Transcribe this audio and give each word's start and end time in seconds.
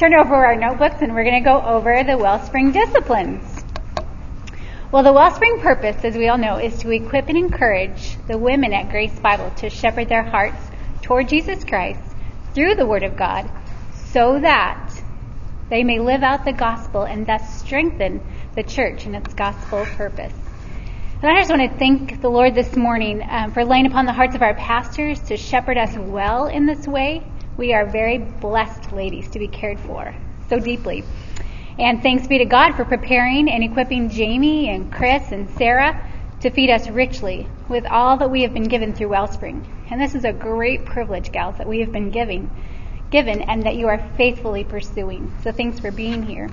turn 0.00 0.14
over 0.14 0.34
our 0.34 0.56
notebooks 0.56 1.02
and 1.02 1.12
we're 1.12 1.24
going 1.24 1.44
to 1.44 1.46
go 1.46 1.60
over 1.60 2.02
the 2.02 2.16
Wellspring 2.16 2.72
disciplines. 2.72 3.44
Well, 4.90 5.02
the 5.02 5.12
Wellspring 5.12 5.60
purpose, 5.60 6.02
as 6.04 6.16
we 6.16 6.26
all 6.26 6.38
know, 6.38 6.56
is 6.56 6.78
to 6.78 6.90
equip 6.90 7.28
and 7.28 7.36
encourage 7.36 8.16
the 8.26 8.38
women 8.38 8.72
at 8.72 8.88
Grace 8.88 9.20
Bible 9.20 9.50
to 9.58 9.68
shepherd 9.68 10.08
their 10.08 10.22
hearts 10.22 10.56
toward 11.02 11.28
Jesus 11.28 11.64
Christ 11.64 12.00
through 12.54 12.76
the 12.76 12.86
Word 12.86 13.02
of 13.02 13.14
God 13.14 13.50
so 14.06 14.40
that 14.40 14.90
they 15.68 15.84
may 15.84 15.98
live 15.98 16.22
out 16.22 16.46
the 16.46 16.54
gospel 16.54 17.02
and 17.02 17.26
thus 17.26 17.60
strengthen 17.60 18.22
the 18.56 18.62
church 18.62 19.04
in 19.04 19.14
its 19.14 19.34
gospel 19.34 19.84
purpose. 19.84 20.32
And 21.20 21.30
I 21.30 21.42
just 21.42 21.50
want 21.50 21.70
to 21.70 21.78
thank 21.78 22.22
the 22.22 22.30
Lord 22.30 22.54
this 22.54 22.74
morning 22.74 23.22
um, 23.28 23.52
for 23.52 23.66
laying 23.66 23.84
upon 23.84 24.06
the 24.06 24.14
hearts 24.14 24.34
of 24.34 24.40
our 24.40 24.54
pastors 24.54 25.20
to 25.24 25.36
shepherd 25.36 25.76
us 25.76 25.94
well 25.94 26.46
in 26.46 26.64
this 26.64 26.88
way. 26.88 27.22
We 27.60 27.74
are 27.74 27.84
very 27.84 28.16
blessed 28.16 28.90
ladies 28.90 29.28
to 29.32 29.38
be 29.38 29.46
cared 29.46 29.78
for 29.80 30.14
so 30.48 30.58
deeply. 30.58 31.04
And 31.78 32.02
thanks 32.02 32.26
be 32.26 32.38
to 32.38 32.46
God 32.46 32.72
for 32.72 32.86
preparing 32.86 33.50
and 33.50 33.62
equipping 33.62 34.08
Jamie 34.08 34.70
and 34.70 34.90
Chris 34.90 35.30
and 35.30 35.46
Sarah 35.58 36.08
to 36.40 36.48
feed 36.48 36.70
us 36.70 36.88
richly 36.88 37.46
with 37.68 37.84
all 37.84 38.16
that 38.16 38.30
we 38.30 38.44
have 38.44 38.54
been 38.54 38.68
given 38.68 38.94
through 38.94 39.10
Wellspring. 39.10 39.66
And 39.90 40.00
this 40.00 40.14
is 40.14 40.24
a 40.24 40.32
great 40.32 40.86
privilege, 40.86 41.32
gals, 41.32 41.58
that 41.58 41.68
we 41.68 41.80
have 41.80 41.92
been 41.92 42.08
giving 42.10 42.50
given 43.10 43.42
and 43.42 43.64
that 43.64 43.76
you 43.76 43.88
are 43.88 44.08
faithfully 44.16 44.64
pursuing. 44.64 45.30
So 45.42 45.52
thanks 45.52 45.78
for 45.78 45.90
being 45.90 46.22
here. 46.22 46.48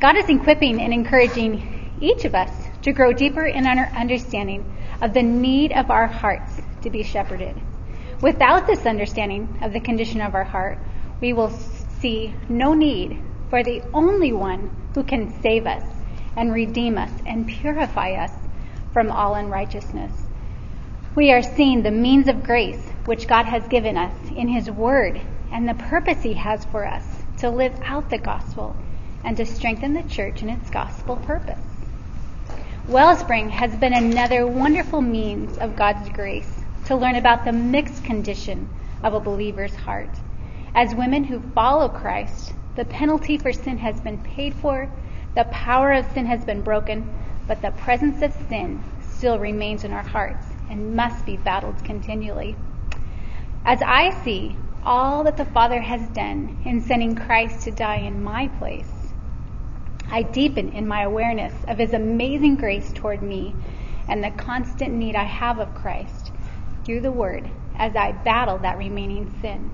God 0.00 0.16
is 0.16 0.28
equipping 0.28 0.82
and 0.82 0.92
encouraging 0.92 1.94
each 2.00 2.24
of 2.24 2.34
us 2.34 2.50
to 2.82 2.92
grow 2.92 3.12
deeper 3.12 3.46
in 3.46 3.64
our 3.64 3.86
understanding 3.96 4.74
of 5.00 5.14
the 5.14 5.22
need 5.22 5.70
of 5.70 5.88
our 5.92 6.08
hearts 6.08 6.60
to 6.82 6.90
be 6.90 7.04
shepherded. 7.04 7.54
Without 8.20 8.66
this 8.66 8.84
understanding 8.84 9.58
of 9.62 9.72
the 9.72 9.78
condition 9.78 10.20
of 10.20 10.34
our 10.34 10.44
heart, 10.44 10.78
we 11.20 11.32
will 11.32 11.50
see 11.50 12.34
no 12.48 12.74
need 12.74 13.22
for 13.48 13.62
the 13.62 13.80
only 13.94 14.32
one 14.32 14.70
who 14.94 15.04
can 15.04 15.40
save 15.40 15.66
us 15.66 15.84
and 16.36 16.52
redeem 16.52 16.98
us 16.98 17.12
and 17.26 17.46
purify 17.46 18.12
us 18.12 18.32
from 18.92 19.12
all 19.12 19.36
unrighteousness. 19.36 20.12
We 21.14 21.30
are 21.32 21.42
seeing 21.42 21.82
the 21.82 21.92
means 21.92 22.26
of 22.26 22.42
grace 22.42 22.90
which 23.04 23.28
God 23.28 23.46
has 23.46 23.66
given 23.68 23.96
us 23.96 24.14
in 24.34 24.48
His 24.48 24.68
Word 24.68 25.20
and 25.52 25.68
the 25.68 25.74
purpose 25.74 26.22
He 26.22 26.34
has 26.34 26.64
for 26.66 26.84
us 26.84 27.04
to 27.38 27.50
live 27.50 27.78
out 27.84 28.10
the 28.10 28.18
gospel 28.18 28.76
and 29.22 29.36
to 29.36 29.46
strengthen 29.46 29.94
the 29.94 30.02
church 30.02 30.42
in 30.42 30.48
its 30.48 30.70
gospel 30.70 31.16
purpose. 31.16 31.64
Wellspring 32.88 33.50
has 33.50 33.76
been 33.76 33.92
another 33.92 34.44
wonderful 34.44 35.02
means 35.02 35.56
of 35.58 35.76
God's 35.76 36.08
grace 36.08 36.57
to 36.88 36.96
learn 36.96 37.16
about 37.16 37.44
the 37.44 37.52
mixed 37.52 38.02
condition 38.02 38.66
of 39.02 39.12
a 39.12 39.20
believer's 39.20 39.74
heart. 39.74 40.08
As 40.74 40.94
women 40.94 41.22
who 41.22 41.38
follow 41.54 41.86
Christ, 41.86 42.54
the 42.76 42.84
penalty 42.86 43.36
for 43.36 43.52
sin 43.52 43.76
has 43.76 44.00
been 44.00 44.16
paid 44.22 44.54
for, 44.54 44.90
the 45.34 45.44
power 45.44 45.92
of 45.92 46.10
sin 46.12 46.24
has 46.24 46.46
been 46.46 46.62
broken, 46.62 47.06
but 47.46 47.60
the 47.60 47.72
presence 47.72 48.22
of 48.22 48.32
sin 48.48 48.82
still 49.02 49.38
remains 49.38 49.84
in 49.84 49.92
our 49.92 50.02
hearts 50.02 50.46
and 50.70 50.96
must 50.96 51.26
be 51.26 51.36
battled 51.36 51.84
continually. 51.84 52.56
As 53.66 53.82
I 53.82 54.08
see 54.24 54.56
all 54.82 55.24
that 55.24 55.36
the 55.36 55.44
Father 55.44 55.82
has 55.82 56.08
done 56.08 56.56
in 56.64 56.80
sending 56.80 57.14
Christ 57.14 57.64
to 57.64 57.70
die 57.70 57.96
in 57.96 58.24
my 58.24 58.48
place, 58.48 59.12
I 60.10 60.22
deepen 60.22 60.70
in 60.70 60.88
my 60.88 61.02
awareness 61.02 61.52
of 61.68 61.76
His 61.76 61.92
amazing 61.92 62.56
grace 62.56 62.90
toward 62.94 63.22
me 63.22 63.54
and 64.08 64.24
the 64.24 64.30
constant 64.30 64.94
need 64.94 65.14
I 65.14 65.24
have 65.24 65.58
of 65.58 65.74
Christ 65.74 66.17
through 66.88 67.02
the 67.02 67.12
Word 67.12 67.46
as 67.76 67.94
I 67.94 68.12
battle 68.12 68.56
that 68.60 68.78
remaining 68.78 69.30
sin. 69.42 69.70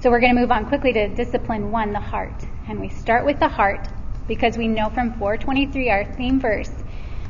So 0.00 0.10
we're 0.10 0.20
going 0.20 0.34
to 0.34 0.40
move 0.40 0.50
on 0.50 0.64
quickly 0.64 0.94
to 0.94 1.08
discipline 1.08 1.70
one, 1.70 1.92
the 1.92 2.00
heart. 2.00 2.46
And 2.68 2.80
we 2.80 2.88
start 2.88 3.26
with 3.26 3.38
the 3.38 3.48
heart 3.48 3.86
because 4.26 4.56
we 4.56 4.66
know 4.66 4.88
from 4.88 5.12
423, 5.18 5.90
our 5.90 6.04
theme 6.14 6.40
verse, 6.40 6.70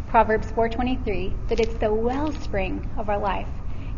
Proverbs 0.06 0.52
423, 0.52 1.34
that 1.48 1.58
it's 1.58 1.74
the 1.74 1.92
wellspring 1.92 2.88
of 2.96 3.08
our 3.08 3.18
life. 3.18 3.48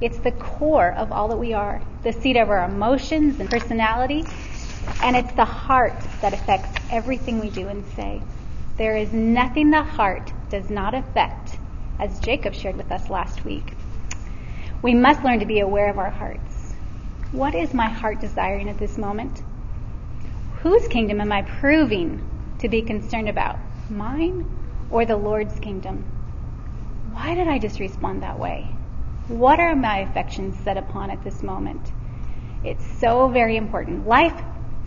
It's 0.01 0.19
the 0.19 0.33
core 0.33 0.95
of 0.95 1.12
all 1.12 1.29
that 1.29 1.37
we 1.37 1.53
are, 1.53 1.83
the 2.03 2.12
seat 2.15 2.39
of 2.39 2.49
our 2.49 2.65
emotions 2.65 3.41
and 3.41 3.51
personality, 3.51 4.25
and 5.03 5.17
it's 5.17 5.35
the 5.35 5.45
heart 5.45 6.03
that 6.23 6.33
affects 6.33 6.81
everything 6.91 7.41
we 7.41 7.51
do 7.51 7.69
and 7.69 7.85
say. 7.95 8.23
There 8.79 8.97
is 8.97 9.12
nothing 9.12 9.71
the 9.71 9.83
heart 9.83 10.33
does 10.49 10.71
not 10.71 10.95
affect, 10.95 11.59
as 11.99 12.19
Jacob 12.21 12.55
shared 12.55 12.77
with 12.77 12.91
us 12.91 13.11
last 13.11 13.45
week. 13.45 13.75
We 14.84 14.93
must 14.93 15.25
learn 15.25 15.41
to 15.41 15.47
be 15.47 15.61
aware 15.61 15.89
of 15.89 15.99
our 15.99 16.11
hearts. 16.11 16.75
What 17.33 17.55
is 17.55 17.72
my 17.72 17.89
heart 17.89 18.21
desiring 18.21 18.69
at 18.69 18.77
this 18.77 18.99
moment? 18.99 19.43
Whose 20.61 20.87
kingdom 20.89 21.22
am 21.22 21.33
I 21.33 21.41
proving 21.41 22.21
to 22.59 22.69
be 22.69 22.83
concerned 22.83 23.31
about? 23.31 23.59
Mine 23.89 24.44
or 24.91 25.06
the 25.06 25.17
Lord's 25.17 25.59
kingdom? 25.59 26.05
Why 27.12 27.34
did 27.34 27.49
I 27.49 27.59
just 27.59 27.81
respond 27.81 28.23
that 28.23 28.39
way? 28.39 28.77
What 29.28 29.59
are 29.59 29.75
my 29.75 30.00
affections 30.00 30.55
set 30.65 30.77
upon 30.77 31.11
at 31.11 31.25
this 31.25 31.43
moment? 31.43 31.91
It's 32.62 32.84
so 33.00 33.28
very 33.28 33.56
important. 33.56 34.06
Life 34.06 34.39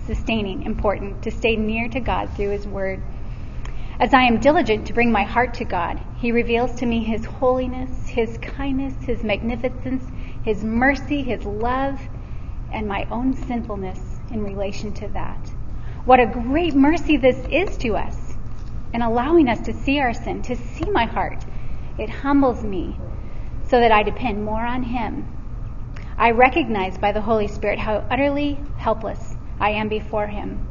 sustaining, 0.05 0.61
important 0.61 1.23
to 1.23 1.31
stay 1.31 1.55
near 1.55 1.89
to 1.89 1.99
God 1.99 2.29
through 2.35 2.51
His 2.51 2.67
Word. 2.67 3.01
As 3.99 4.13
I 4.13 4.25
am 4.25 4.37
diligent 4.39 4.85
to 4.85 4.93
bring 4.93 5.11
my 5.11 5.23
heart 5.23 5.55
to 5.55 5.65
God, 5.65 5.99
He 6.17 6.31
reveals 6.31 6.71
to 6.75 6.85
me 6.85 7.03
His 7.03 7.25
holiness, 7.25 8.07
His 8.07 8.37
kindness, 8.37 8.93
His 9.03 9.23
magnificence, 9.23 10.03
His 10.43 10.63
mercy, 10.63 11.23
His 11.23 11.43
love, 11.45 11.99
and 12.71 12.87
my 12.87 13.07
own 13.09 13.33
sinfulness 13.33 14.19
in 14.29 14.43
relation 14.43 14.93
to 14.93 15.07
that. 15.09 15.51
What 16.05 16.19
a 16.19 16.27
great 16.27 16.75
mercy 16.75 17.17
this 17.17 17.43
is 17.49 17.75
to 17.77 17.95
us 17.95 18.35
in 18.93 19.01
allowing 19.01 19.49
us 19.49 19.61
to 19.61 19.73
see 19.73 19.99
our 19.99 20.13
sin, 20.13 20.43
to 20.43 20.55
see 20.55 20.91
my 20.91 21.05
heart. 21.05 21.43
It 21.97 22.09
humbles 22.11 22.63
me 22.63 22.99
so 23.67 23.79
that 23.79 23.91
I 23.91 24.03
depend 24.03 24.45
more 24.45 24.63
on 24.63 24.83
Him. 24.83 25.25
I 26.19 26.31
recognize 26.31 26.99
by 26.99 27.13
the 27.13 27.21
Holy 27.21 27.47
Spirit 27.47 27.79
how 27.79 28.03
utterly 28.11 28.59
helpless 28.77 29.35
I 29.59 29.71
am 29.71 29.89
before 29.89 30.27
Him, 30.27 30.67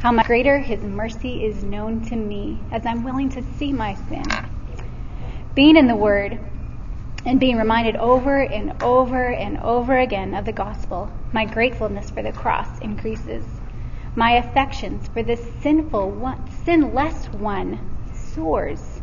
how 0.00 0.12
much 0.12 0.26
greater 0.26 0.58
His 0.58 0.82
mercy 0.82 1.44
is 1.44 1.62
known 1.62 2.04
to 2.06 2.16
me 2.16 2.60
as 2.70 2.86
I'm 2.86 3.04
willing 3.04 3.28
to 3.30 3.42
see 3.42 3.72
my 3.72 3.94
sin. 3.94 4.24
Being 5.54 5.76
in 5.76 5.86
the 5.86 5.96
Word 5.96 6.38
and 7.24 7.40
being 7.40 7.56
reminded 7.56 7.96
over 7.96 8.42
and 8.42 8.82
over 8.82 9.32
and 9.32 9.58
over 9.58 9.98
again 9.98 10.34
of 10.34 10.44
the 10.44 10.52
gospel, 10.52 11.12
my 11.32 11.44
gratefulness 11.44 12.10
for 12.10 12.22
the 12.22 12.32
cross 12.32 12.78
increases. 12.80 13.44
My 14.14 14.32
affections 14.32 15.08
for 15.08 15.22
this 15.22 15.44
sinful 15.60 16.10
one, 16.10 16.50
sinless 16.64 17.26
one 17.32 17.78
soars 18.14 19.00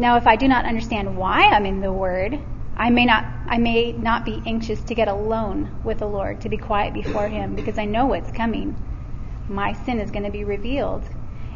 now, 0.00 0.16
if 0.16 0.28
I 0.28 0.36
do 0.36 0.46
not 0.46 0.64
understand 0.64 1.16
why 1.16 1.46
I'm 1.46 1.66
in 1.66 1.80
the 1.80 1.92
Word, 1.92 2.38
I 2.76 2.88
may 2.90 3.04
not 3.04 3.26
I 3.48 3.58
may 3.58 3.90
not 3.90 4.24
be 4.24 4.40
anxious 4.46 4.80
to 4.84 4.94
get 4.94 5.08
alone 5.08 5.70
with 5.82 5.98
the 5.98 6.06
Lord, 6.06 6.40
to 6.42 6.48
be 6.48 6.56
quiet 6.56 6.94
before 6.94 7.26
Him, 7.26 7.56
because 7.56 7.78
I 7.78 7.84
know 7.84 8.06
what's 8.06 8.30
coming. 8.30 8.76
My 9.48 9.72
sin 9.72 9.98
is 9.98 10.10
going 10.10 10.24
to 10.24 10.30
be 10.30 10.44
revealed. 10.44 11.08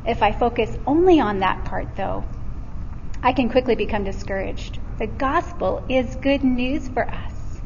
If 0.07 0.23
I 0.23 0.33
focus 0.33 0.79
only 0.87 1.21
on 1.21 1.41
that 1.41 1.65
part, 1.65 1.95
though, 1.97 2.25
I 3.23 3.33
can 3.33 3.51
quickly 3.51 3.75
become 3.75 4.03
discouraged. 4.03 4.79
The 4.99 5.07
gospel 5.07 5.85
is 5.89 6.17
good 6.17 6.43
news 6.43 6.89
for 6.89 7.09
us. 7.09 7.61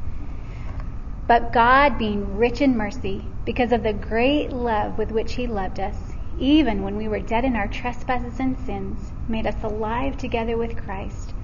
But 1.27 1.53
God, 1.53 1.99
being 1.99 2.37
rich 2.37 2.61
in 2.61 2.77
mercy, 2.77 3.25
because 3.45 3.73
of 3.73 3.83
the 3.83 3.93
great 3.93 4.53
love 4.53 4.99
with 4.99 5.13
which 5.13 5.35
He 5.35 5.47
loved 5.47 5.81
us, 5.81 5.97
even 6.39 6.83
when 6.83 6.97
we 6.97 7.09
were 7.09 7.21
dead 7.21 7.45
in 7.45 7.57
our 7.57 7.69
trespasses 7.69 8.39
and 8.39 8.59
sins, 8.59 9.13
made 9.29 9.47
us 9.47 9.63
alive 9.63 10.17
together 10.19 10.57
with 10.57 10.77
Christ. 10.77 11.35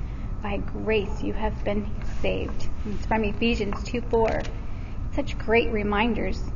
By 0.43 0.59
grace 0.59 1.23
you 1.23 1.33
have 1.33 1.65
been 1.65 1.89
saved. 2.21 2.69
It's 2.87 3.07
from 3.07 3.25
Ephesians 3.25 3.83
2 3.85 4.03
4. 4.03 4.43
Such 5.13 5.39
great 5.39 5.71
reminders. 5.73 6.51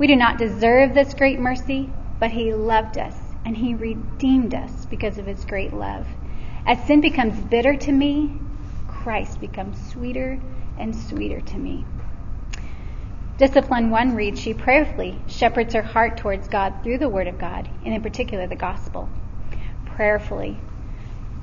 We 0.00 0.06
do 0.06 0.16
not 0.16 0.38
deserve 0.38 0.94
this 0.94 1.12
great 1.12 1.38
mercy, 1.38 1.90
but 2.18 2.30
He 2.30 2.54
loved 2.54 2.96
us 2.96 3.14
and 3.44 3.54
He 3.54 3.74
redeemed 3.74 4.54
us 4.54 4.86
because 4.86 5.18
of 5.18 5.26
His 5.26 5.44
great 5.44 5.74
love. 5.74 6.06
As 6.64 6.82
sin 6.86 7.02
becomes 7.02 7.38
bitter 7.38 7.76
to 7.76 7.92
me, 7.92 8.40
Christ 8.86 9.42
becomes 9.42 9.90
sweeter 9.90 10.40
and 10.78 10.96
sweeter 10.96 11.42
to 11.42 11.58
me. 11.58 11.84
Discipline 13.36 13.90
1 13.90 14.14
reads, 14.14 14.40
She 14.40 14.54
prayerfully 14.54 15.20
shepherds 15.26 15.74
her 15.74 15.82
heart 15.82 16.16
towards 16.16 16.48
God 16.48 16.82
through 16.82 16.96
the 16.96 17.08
Word 17.10 17.26
of 17.26 17.36
God, 17.36 17.68
and 17.84 17.92
in 17.92 18.00
particular 18.00 18.46
the 18.46 18.56
gospel. 18.56 19.06
Prayerfully. 19.84 20.58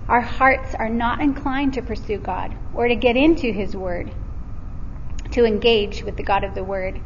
Our 0.07 0.21
hearts 0.21 0.73
are 0.73 0.89
not 0.89 1.21
inclined 1.21 1.75
to 1.75 1.83
pursue 1.83 2.17
God 2.17 2.55
or 2.73 2.87
to 2.87 2.95
get 2.95 3.17
into 3.17 3.51
His 3.51 3.75
Word, 3.75 4.11
to 5.29 5.45
engage 5.45 6.01
with 6.01 6.17
the 6.17 6.23
God 6.23 6.43
of 6.43 6.55
the 6.55 6.63
Word. 6.63 6.99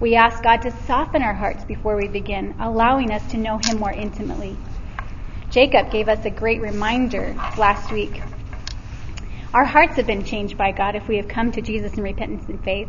We 0.00 0.16
ask 0.16 0.42
God 0.42 0.62
to 0.62 0.70
soften 0.86 1.22
our 1.22 1.34
hearts 1.34 1.62
before 1.64 1.94
we 1.94 2.08
begin, 2.08 2.54
allowing 2.58 3.12
us 3.12 3.26
to 3.32 3.36
know 3.36 3.58
Him 3.58 3.78
more 3.78 3.92
intimately. 3.92 4.56
Jacob 5.50 5.90
gave 5.90 6.08
us 6.08 6.24
a 6.24 6.30
great 6.30 6.62
reminder 6.62 7.34
last 7.58 7.92
week. 7.92 8.22
Our 9.52 9.66
hearts 9.66 9.96
have 9.96 10.06
been 10.06 10.24
changed 10.24 10.56
by 10.56 10.72
God 10.72 10.94
if 10.94 11.06
we 11.06 11.16
have 11.16 11.28
come 11.28 11.52
to 11.52 11.60
Jesus 11.60 11.98
in 11.98 12.02
repentance 12.02 12.48
and 12.48 12.64
faith. 12.64 12.88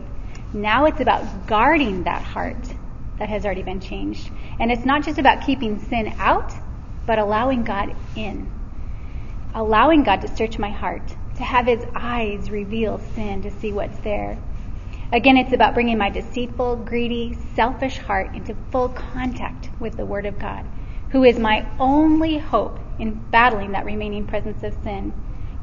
Now 0.53 0.85
it's 0.85 1.01
about 1.01 1.47
guarding 1.47 2.03
that 2.03 2.21
heart 2.21 2.63
that 3.19 3.27
has 3.27 3.43
already 3.43 3.63
been 3.63 3.81
changed. 3.81 4.31
And 4.57 4.71
it's 4.71 4.85
not 4.85 5.03
just 5.03 5.17
about 5.17 5.45
keeping 5.45 5.81
sin 5.89 6.13
out, 6.17 6.53
but 7.05 7.19
allowing 7.19 7.65
God 7.65 7.93
in. 8.15 8.49
Allowing 9.53 10.03
God 10.03 10.21
to 10.21 10.29
search 10.29 10.57
my 10.57 10.69
heart, 10.69 11.09
to 11.35 11.43
have 11.43 11.65
his 11.65 11.83
eyes 11.93 12.49
reveal 12.49 12.99
sin, 13.15 13.41
to 13.41 13.51
see 13.51 13.73
what's 13.73 13.99
there. 13.99 14.37
Again, 15.13 15.35
it's 15.35 15.51
about 15.51 15.73
bringing 15.73 15.97
my 15.97 16.09
deceitful, 16.09 16.77
greedy, 16.77 17.37
selfish 17.53 17.97
heart 17.97 18.33
into 18.33 18.55
full 18.71 18.87
contact 18.87 19.69
with 19.77 19.97
the 19.97 20.05
Word 20.05 20.25
of 20.25 20.39
God, 20.39 20.65
who 21.09 21.25
is 21.25 21.37
my 21.37 21.67
only 21.79 22.37
hope 22.37 22.79
in 22.97 23.19
battling 23.29 23.73
that 23.73 23.83
remaining 23.83 24.25
presence 24.25 24.63
of 24.63 24.73
sin. 24.83 25.11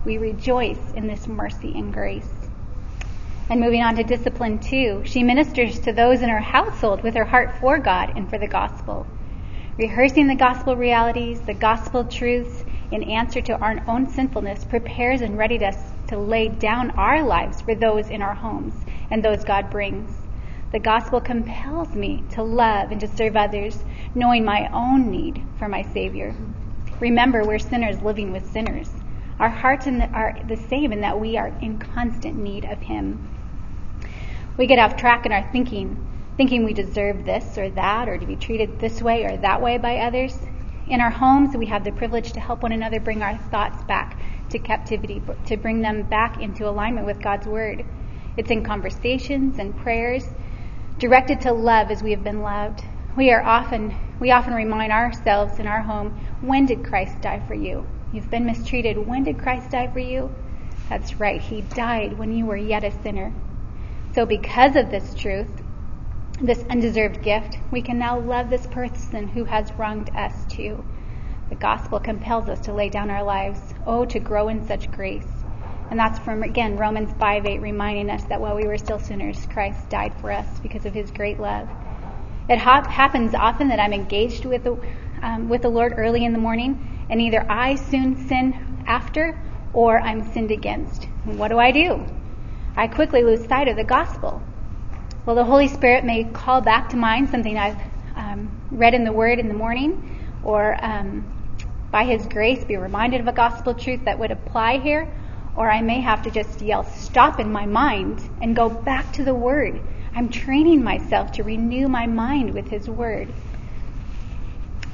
We 0.05 0.19
rejoice 0.19 0.93
in 0.95 1.07
this 1.07 1.27
mercy 1.27 1.73
and 1.75 1.95
grace. 1.95 2.29
And 3.49 3.59
moving 3.59 3.83
on 3.83 3.97
to 3.97 4.03
discipline 4.03 4.59
two, 4.59 5.03
she 5.07 5.23
ministers 5.23 5.79
to 5.81 5.93
those 5.93 6.21
in 6.21 6.29
her 6.29 6.41
household 6.41 7.03
with 7.03 7.15
her 7.15 7.25
heart 7.25 7.57
for 7.59 7.79
God 7.79 8.13
and 8.17 8.29
for 8.29 8.37
the 8.37 8.49
gospel. 8.49 9.07
Rehearsing 9.79 10.27
the 10.27 10.35
gospel 10.35 10.77
realities, 10.77 11.41
the 11.41 11.55
gospel 11.55 12.05
truths 12.05 12.65
in 12.91 13.03
answer 13.03 13.41
to 13.43 13.59
our 13.59 13.83
own 13.87 14.09
sinfulness 14.09 14.65
prepares 14.65 15.21
and 15.21 15.39
readies 15.39 15.63
us 15.63 15.77
to 16.09 16.19
lay 16.19 16.49
down 16.49 16.91
our 16.93 17.23
lives 17.23 17.61
for 17.61 17.75
those 17.75 18.09
in 18.09 18.23
our 18.23 18.35
homes 18.35 18.75
and 19.11 19.23
those 19.23 19.45
God 19.45 19.71
brings. 19.71 20.11
The 20.73 20.79
gospel 20.79 21.21
compels 21.21 21.95
me 21.95 22.25
to 22.33 22.43
love 22.43 22.91
and 22.91 23.01
to 23.01 23.09
serve 23.09 23.37
others, 23.37 23.85
knowing 24.15 24.45
my 24.45 24.69
own 24.73 25.11
need 25.11 25.43
for 25.59 25.69
my 25.69 25.83
Savior. 25.83 26.35
Remember, 27.01 27.45
we're 27.45 27.59
sinners 27.59 28.03
living 28.03 28.33
with 28.33 28.51
sinners. 28.51 28.91
Our 29.39 29.49
hearts 29.49 29.87
are 29.87 30.37
the 30.47 30.57
same 30.57 30.93
in 30.93 31.01
that 31.03 31.21
we 31.21 31.37
are 31.37 31.49
in 31.63 31.79
constant 31.79 32.37
need 32.37 32.65
of 32.65 32.81
Him. 32.81 33.29
We 34.57 34.67
get 34.67 34.79
off 34.79 34.97
track 34.97 35.25
in 35.25 35.33
our 35.33 35.49
thinking, 35.53 36.05
thinking 36.37 36.65
we 36.65 36.75
deserve 36.75 37.25
this 37.25 37.57
or 37.57 37.71
that, 37.71 38.09
or 38.09 38.19
to 38.19 38.27
be 38.27 38.37
treated 38.37 38.81
this 38.81 39.01
way 39.01 39.25
or 39.25 39.37
that 39.37 39.63
way 39.63 39.79
by 39.79 39.99
others. 39.99 40.37
In 40.89 41.03
our 41.03 41.11
homes, 41.11 41.55
we 41.55 41.67
have 41.67 41.85
the 41.85 41.93
privilege 41.93 42.33
to 42.33 42.41
help 42.41 42.63
one 42.63 42.73
another 42.73 42.99
bring 42.99 43.23
our 43.23 43.37
thoughts 43.37 43.83
back 43.83 44.19
to 44.49 44.59
captivity, 44.59 45.23
to 45.45 45.59
bring 45.59 45.83
them 45.83 46.03
back 46.05 46.41
into 46.41 46.67
alignment 46.67 47.07
with 47.07 47.21
God's 47.21 47.47
Word. 47.47 47.85
It's 48.39 48.51
in 48.51 48.65
conversations 48.65 49.59
and 49.59 49.77
prayers 49.77 50.27
directed 50.99 51.43
to 51.43 51.53
love 51.53 51.91
as 51.91 52.03
we 52.03 52.13
have 52.13 52.25
been 52.25 52.41
loved. 52.41 52.83
We 53.19 53.31
are 53.31 53.43
often 53.43 53.95
we 54.19 54.31
often 54.31 54.55
remind 54.55 54.91
ourselves 54.91 55.59
in 55.59 55.67
our 55.67 55.83
home, 55.83 56.19
when 56.41 56.65
did 56.65 56.85
Christ 56.85 57.21
die 57.21 57.43
for 57.47 57.55
you? 57.55 57.87
You've 58.11 58.31
been 58.31 58.47
mistreated. 58.47 58.97
When 58.97 59.25
did 59.25 59.39
Christ 59.39 59.71
die 59.71 59.89
for 59.93 59.99
you? 59.99 60.35
That's 60.89 61.21
right. 61.21 61.43
He 61.43 61.61
died 61.61 62.19
when 62.19 62.33
you 62.33 62.47
were 62.47 62.57
yet 62.57 62.83
a 62.83 63.03
sinner. 63.03 63.35
So 64.15 64.25
because 64.25 64.75
of 64.75 64.91
this 64.91 65.15
truth, 65.15 65.51
this 66.41 66.65
undeserved 66.71 67.23
gift, 67.23 67.59
we 67.73 67.83
can 67.83 67.99
now 67.99 68.19
love 68.19 68.49
this 68.49 68.67
person 68.69 69.27
who 69.29 69.45
has 69.45 69.73
wronged 69.73 70.11
us 70.15 70.45
too. 70.47 70.85
The 71.49 71.57
gospel 71.57 71.99
compels 71.99 72.49
us 72.49 72.61
to 72.61 72.73
lay 72.73 72.89
down 72.89 73.11
our 73.11 73.25
lives. 73.25 73.61
Oh, 73.87 74.05
to 74.05 74.21
grow 74.21 74.49
in 74.49 74.65
such 74.67 74.91
grace. 74.91 75.27
And 75.91 75.99
that's 75.99 76.19
from, 76.19 76.43
again, 76.43 76.77
Romans 76.77 77.11
5 77.19 77.47
8, 77.47 77.61
reminding 77.61 78.11
us 78.11 78.23
that 78.25 78.41
while 78.41 78.55
we 78.55 78.67
were 78.67 78.79
still 78.79 78.99
sinners, 78.99 79.47
Christ 79.51 79.89
died 79.89 80.15
for 80.21 80.31
us 80.31 80.61
because 80.61 80.87
of 80.87 80.95
his 80.95 81.11
great 81.11 81.41
love. 81.41 81.69
It 82.49 82.59
ha- 82.59 82.89
happens 82.89 83.35
often 83.35 83.69
that 83.69 83.81
I'm 83.81 83.93
engaged 83.93 84.45
with 84.45 84.65
the, 84.65 84.79
um, 85.23 85.49
with 85.49 85.63
the 85.63 85.71
Lord 85.71 85.95
early 85.97 86.25
in 86.25 86.33
the 86.33 86.39
morning, 86.39 87.07
and 87.11 87.21
either 87.21 87.45
I 87.51 87.75
soon 87.75 88.29
sin 88.29 88.85
after 88.87 89.37
or 89.73 89.99
I'm 89.99 90.33
sinned 90.33 90.51
against. 90.51 91.07
What 91.25 91.49
do 91.49 91.59
I 91.59 91.73
do? 91.73 92.05
I 92.77 92.87
quickly 92.87 93.25
lose 93.25 93.47
sight 93.47 93.69
of 93.69 93.77
the 93.77 93.85
gospel. 93.85 94.43
Well, 95.29 95.37
the 95.37 95.45
Holy 95.45 95.69
Spirit 95.69 96.07
may 96.07 96.25
call 96.25 96.63
back 96.63 96.89
to 96.89 96.97
mind 96.97 97.29
something 97.29 97.59
I've 97.59 97.77
um, 98.17 98.51
read 98.71 98.95
in 98.95 99.05
the 99.05 99.13
Word 99.13 99.39
in 99.39 99.49
the 99.49 99.53
morning, 99.53 100.19
or 100.43 100.83
um, 100.83 101.31
by 101.91 102.05
His 102.05 102.25
grace 102.25 102.65
be 102.65 102.79
reminded 102.79 103.21
of 103.21 103.29
a 103.29 103.33
gospel 103.33 103.75
truth 103.75 104.07
that 104.07 104.19
would 104.19 104.31
apply 104.31 104.79
here, 104.79 105.07
or 105.55 105.71
I 105.71 105.83
may 105.83 106.01
have 106.01 106.23
to 106.23 106.31
just 106.31 106.63
yell 106.63 106.83
stop 106.83 107.41
in 107.41 107.53
my 107.53 107.67
mind 107.67 108.27
and 108.41 108.57
go 108.57 108.71
back 108.71 109.13
to 109.13 109.23
the 109.23 109.35
Word. 109.35 109.83
I'm 110.15 110.31
training 110.31 110.83
myself 110.83 111.33
to 111.33 111.43
renew 111.43 111.89
my 111.89 112.07
mind 112.07 112.55
with 112.55 112.71
His 112.71 112.89
Word. 112.89 113.31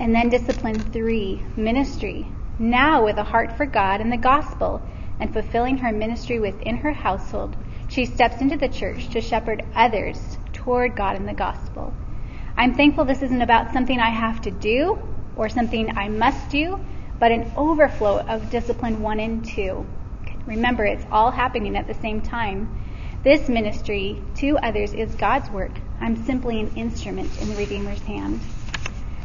And 0.00 0.12
then 0.12 0.30
discipline 0.30 0.90
three, 0.90 1.44
ministry. 1.54 2.28
Now 2.58 3.04
with 3.04 3.18
a 3.18 3.22
heart 3.22 3.56
for 3.56 3.66
God 3.66 4.00
and 4.00 4.10
the 4.10 4.16
gospel 4.16 4.82
and 5.20 5.32
fulfilling 5.32 5.78
her 5.78 5.92
ministry 5.92 6.40
within 6.40 6.78
her 6.78 6.92
household, 6.92 7.56
she 7.94 8.06
steps 8.06 8.40
into 8.40 8.56
the 8.56 8.68
church 8.68 9.08
to 9.10 9.20
shepherd 9.20 9.64
others 9.72 10.36
toward 10.52 10.96
God 10.96 11.14
and 11.14 11.28
the 11.28 11.32
gospel. 11.32 11.94
I'm 12.56 12.74
thankful 12.74 13.04
this 13.04 13.22
isn't 13.22 13.40
about 13.40 13.72
something 13.72 14.00
I 14.00 14.10
have 14.10 14.40
to 14.42 14.50
do 14.50 14.98
or 15.36 15.48
something 15.48 15.96
I 15.96 16.08
must 16.08 16.50
do, 16.50 16.80
but 17.20 17.30
an 17.30 17.52
overflow 17.56 18.18
of 18.18 18.50
discipline 18.50 19.00
one 19.00 19.20
and 19.20 19.44
two. 19.44 19.86
Remember, 20.44 20.84
it's 20.84 21.06
all 21.12 21.30
happening 21.30 21.76
at 21.76 21.86
the 21.86 21.94
same 21.94 22.20
time. 22.20 22.82
This 23.22 23.48
ministry 23.48 24.20
to 24.36 24.58
others 24.58 24.92
is 24.92 25.14
God's 25.14 25.48
work. 25.50 25.72
I'm 26.00 26.26
simply 26.26 26.58
an 26.58 26.74
instrument 26.74 27.40
in 27.40 27.48
the 27.48 27.56
Redeemer's 27.56 28.02
hand. 28.02 28.40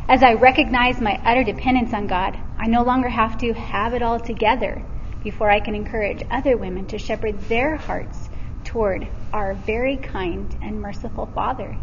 As 0.08 0.22
I 0.22 0.34
recognize 0.34 1.02
my 1.02 1.20
utter 1.26 1.44
dependence 1.44 1.92
on 1.94 2.06
God, 2.06 2.38
I 2.60 2.68
no 2.68 2.84
longer 2.84 3.10
have 3.10 3.36
to 3.40 3.52
have 3.54 3.96
it 3.96 4.04
all 4.04 4.20
together 4.20 4.84
before 5.24 5.50
I 5.50 5.60
can 5.60 5.74
encourage 5.74 6.24
other 6.30 6.56
women 6.56 6.86
to 6.88 7.00
shepherd 7.00 7.40
their 7.42 7.76
hearts 7.76 8.29
toward 8.70 9.08
our 9.34 9.56
very 9.56 9.98
kind 9.98 10.56
and 10.62 10.80
merciful 10.80 11.26
Father. 11.34 11.76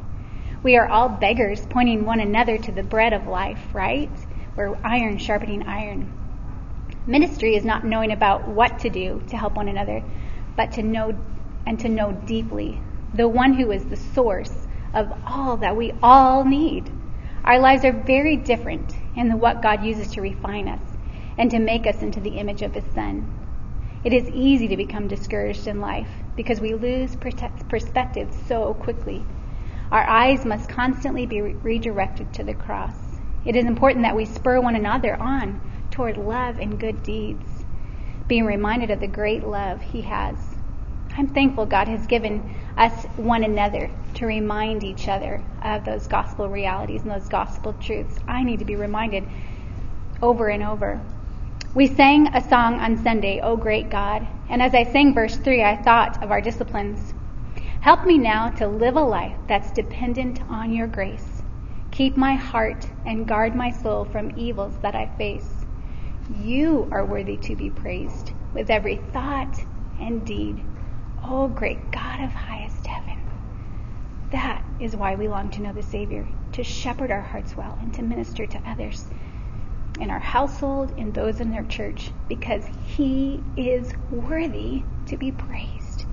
We 0.63 0.77
are 0.77 0.87
all 0.87 1.09
beggars 1.09 1.67
pointing 1.69 2.05
one 2.05 2.21
another 2.21 2.59
to 2.59 2.71
the 2.71 2.85
bread 2.85 3.13
of 3.13 3.27
life, 3.27 3.59
right? 3.73 4.11
We're 4.55 4.79
iron 4.85 5.19
sharpening 5.19 5.65
iron. 5.65 6.13
Ministry 7.05 7.57
is 7.57 7.65
not 7.65 7.85
knowing 7.85 8.13
about 8.13 8.47
what 8.47 8.79
to 8.81 8.89
do 8.89 9.21
to 9.31 9.37
help 9.37 9.55
one 9.55 9.67
another, 9.67 10.01
but 10.57 10.73
to 10.73 10.83
know 10.85 11.19
and 11.67 11.81
to 11.81 11.89
know 11.89 12.13
deeply 12.13 12.81
the 13.15 13.27
one 13.27 13.55
who 13.55 13.73
is 13.73 13.85
the 13.87 13.97
source 13.97 14.55
of 14.95 15.13
all 15.27 15.57
that 15.57 15.77
we 15.77 15.93
all 16.01 16.45
need. 16.45 16.89
Our 17.45 17.59
lives 17.59 17.85
are 17.85 17.93
very 17.93 18.37
different 18.37 18.95
in 19.17 19.29
the 19.29 19.37
what 19.37 19.61
God 19.61 19.85
uses 19.85 20.13
to 20.13 20.21
refine 20.21 20.69
us 20.69 20.81
and 21.37 21.51
to 21.51 21.59
make 21.59 21.85
us 21.89 22.01
into 22.03 22.21
the 22.21 22.39
image 22.39 22.63
of 22.63 22.75
his 22.75 22.85
son. 22.95 23.46
It 24.05 24.13
is 24.13 24.29
easy 24.29 24.69
to 24.69 24.77
become 24.77 25.09
discouraged 25.09 25.67
in 25.67 25.81
life 25.81 26.09
because 26.37 26.61
we 26.61 26.75
lose 26.75 27.17
perspective 27.17 28.33
so 28.47 28.75
quickly. 28.75 29.25
Our 29.91 30.07
eyes 30.07 30.45
must 30.45 30.69
constantly 30.69 31.27
be 31.27 31.41
redirected 31.41 32.33
to 32.35 32.45
the 32.45 32.55
cross. 32.55 33.19
It 33.45 33.57
is 33.57 33.65
important 33.65 34.03
that 34.03 34.17
we 34.17 34.25
spur 34.25 34.61
one 34.61 34.77
another 34.77 35.17
on 35.17 35.61
toward 35.91 36.17
love 36.17 36.59
and 36.59 36.79
good 36.79 37.03
deeds, 37.03 37.65
being 38.29 38.45
reminded 38.45 38.91
of 38.91 39.01
the 39.01 39.07
great 39.07 39.45
love 39.45 39.81
He 39.81 40.03
has. 40.03 40.37
I'm 41.17 41.29
thankful 41.29 41.65
God 41.65 41.89
has 41.89 42.07
given 42.07 42.55
us 42.77 43.07
one 43.17 43.43
another 43.43 43.91
to 44.15 44.27
remind 44.27 44.85
each 44.85 45.09
other 45.09 45.43
of 45.63 45.85
those 45.85 46.07
gospel 46.07 46.49
realities 46.49 47.03
and 47.03 47.11
those 47.11 47.29
gospel 47.29 47.73
truths. 47.75 48.19
I 48.29 48.43
need 48.43 48.59
to 48.59 48.65
be 48.65 48.77
reminded 48.77 49.25
over 50.21 50.49
and 50.49 50.63
over. 50.63 51.01
We 51.77 51.89
sang 51.89 52.35
a 52.35 52.41
song 52.41 52.81
on 52.81 52.97
Sunday, 52.97 53.43
O 53.43 53.55
Great 53.55 53.91
God, 53.91 54.27
and 54.49 54.63
as 54.63 54.75
I 54.75 54.85
sang 54.85 55.13
verse 55.13 55.37
3, 55.37 55.63
I 55.63 55.77
thought 55.77 56.23
of 56.23 56.31
our 56.31 56.41
disciplines. 56.41 57.13
Help 57.83 58.07
me 58.07 58.17
now 58.17 58.49
to 58.53 58.67
live 58.67 58.97
a 58.97 59.03
life 59.03 59.37
that's 59.47 59.73
dependent 59.73 60.41
on 60.49 60.73
your 60.73 60.87
grace. 60.87 61.43
Keep 61.91 62.17
my 62.17 62.33
heart 62.33 62.89
and 63.05 63.29
guard 63.29 63.55
my 63.55 63.71
soul 63.71 64.07
from 64.07 64.33
evils 64.39 64.79
that 64.81 64.95
I 64.95 65.05
face. 65.19 65.67
You 66.35 66.89
are 66.93 67.05
worthy 67.05 67.37
to 67.37 67.55
be 67.55 67.69
praised 67.69 68.33
with 68.55 68.71
every 68.71 68.97
thought 68.97 69.63
and 70.01 70.25
deed. 70.25 70.65
O 71.25 71.47
great 71.47 71.93
God 71.93 72.25
of 72.25 72.33
highest 72.33 72.87
heaven. 72.87 73.19
That 74.33 74.65
is 74.81 74.97
why 74.97 75.15
we 75.15 75.29
long 75.29 75.51
to 75.51 75.61
know 75.61 75.75
the 75.75 75.83
Savior, 75.83 76.27
to 76.53 76.65
shepherd 76.65 77.11
our 77.11 77.21
hearts 77.21 77.55
well 77.55 77.77
and 77.83 77.93
to 77.93 78.03
minister 78.03 78.47
to 78.47 78.61
others 78.65 79.11
in 80.01 80.11
our 80.11 80.19
household, 80.19 80.93
in 80.99 81.13
those 81.13 81.41
in 81.41 81.51
their 81.51 81.65
church, 81.65 82.11
because 82.29 82.65
He 82.85 83.43
is 83.57 83.93
worthy 84.11 84.85
to 85.07 85.17
be 85.17 85.33
praised. 85.33 86.05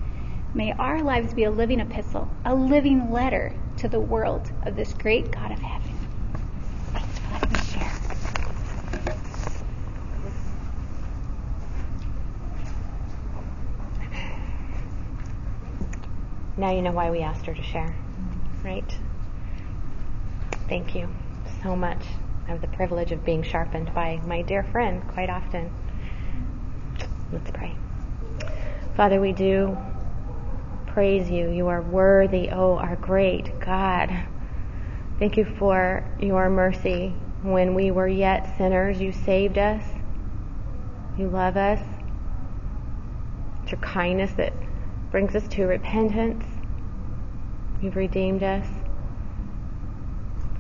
May 0.54 0.72
our 0.74 1.02
lives 1.02 1.34
be 1.34 1.46
a 1.46 1.52
living 1.52 1.80
epistle, 1.80 2.30
a 2.46 2.54
living 2.54 3.12
letter 3.12 3.56
to 3.78 3.88
the 3.88 4.00
world 4.00 4.52
of 4.64 4.76
this 4.76 4.94
great 4.94 5.32
God 5.32 5.52
of 5.52 5.60
heaven. 5.60 5.98
For 6.92 7.34
letting 7.34 7.52
me 7.52 7.60
share. 7.60 7.92
Now 16.56 16.72
you 16.72 16.84
know 16.84 16.92
why 16.92 17.10
we 17.10 17.22
asked 17.22 17.48
her 17.48 17.54
to 17.56 17.64
share, 17.64 17.96
right? 18.64 18.98
Thank 20.70 20.96
you 20.96 21.10
so 21.64 21.76
much. 21.76 22.04
I 22.46 22.52
have 22.52 22.62
the 22.62 22.68
privilege 22.68 23.12
of 23.12 23.24
being 23.24 23.44
sharpened 23.44 23.94
by 23.94 24.20
my 24.26 24.42
dear 24.42 24.64
friend 24.64 25.08
quite 25.08 25.30
often. 25.30 25.72
Let's 27.32 27.50
pray. 27.52 27.76
Father, 28.96 29.22
we 29.22 29.32
do 29.32 29.78
praise 30.88 31.30
you. 31.30 31.50
You 31.50 31.68
are 31.70 31.82
worthy, 31.82 32.50
oh, 32.50 32.76
our 32.76 32.96
great 32.98 33.60
God. 33.60 34.12
Thank 35.20 35.38
you 35.38 35.46
for 35.58 36.04
your 36.20 36.50
mercy. 36.50 37.16
When 37.42 37.74
we 37.74 37.92
were 37.92 38.08
yet 38.08 38.58
sinners, 38.58 39.00
you 39.00 39.12
saved 39.12 39.58
us. 39.58 39.84
You 41.18 41.30
love 41.30 41.58
us. 41.58 41.80
It's 43.64 43.72
your 43.72 43.82
kindness 43.82 44.34
that 44.34 44.54
brings 45.12 45.36
us 45.36 45.48
to 45.50 45.66
repentance. 45.66 46.46
You've 47.82 47.96
redeemed 47.96 48.44
us. 48.44 48.68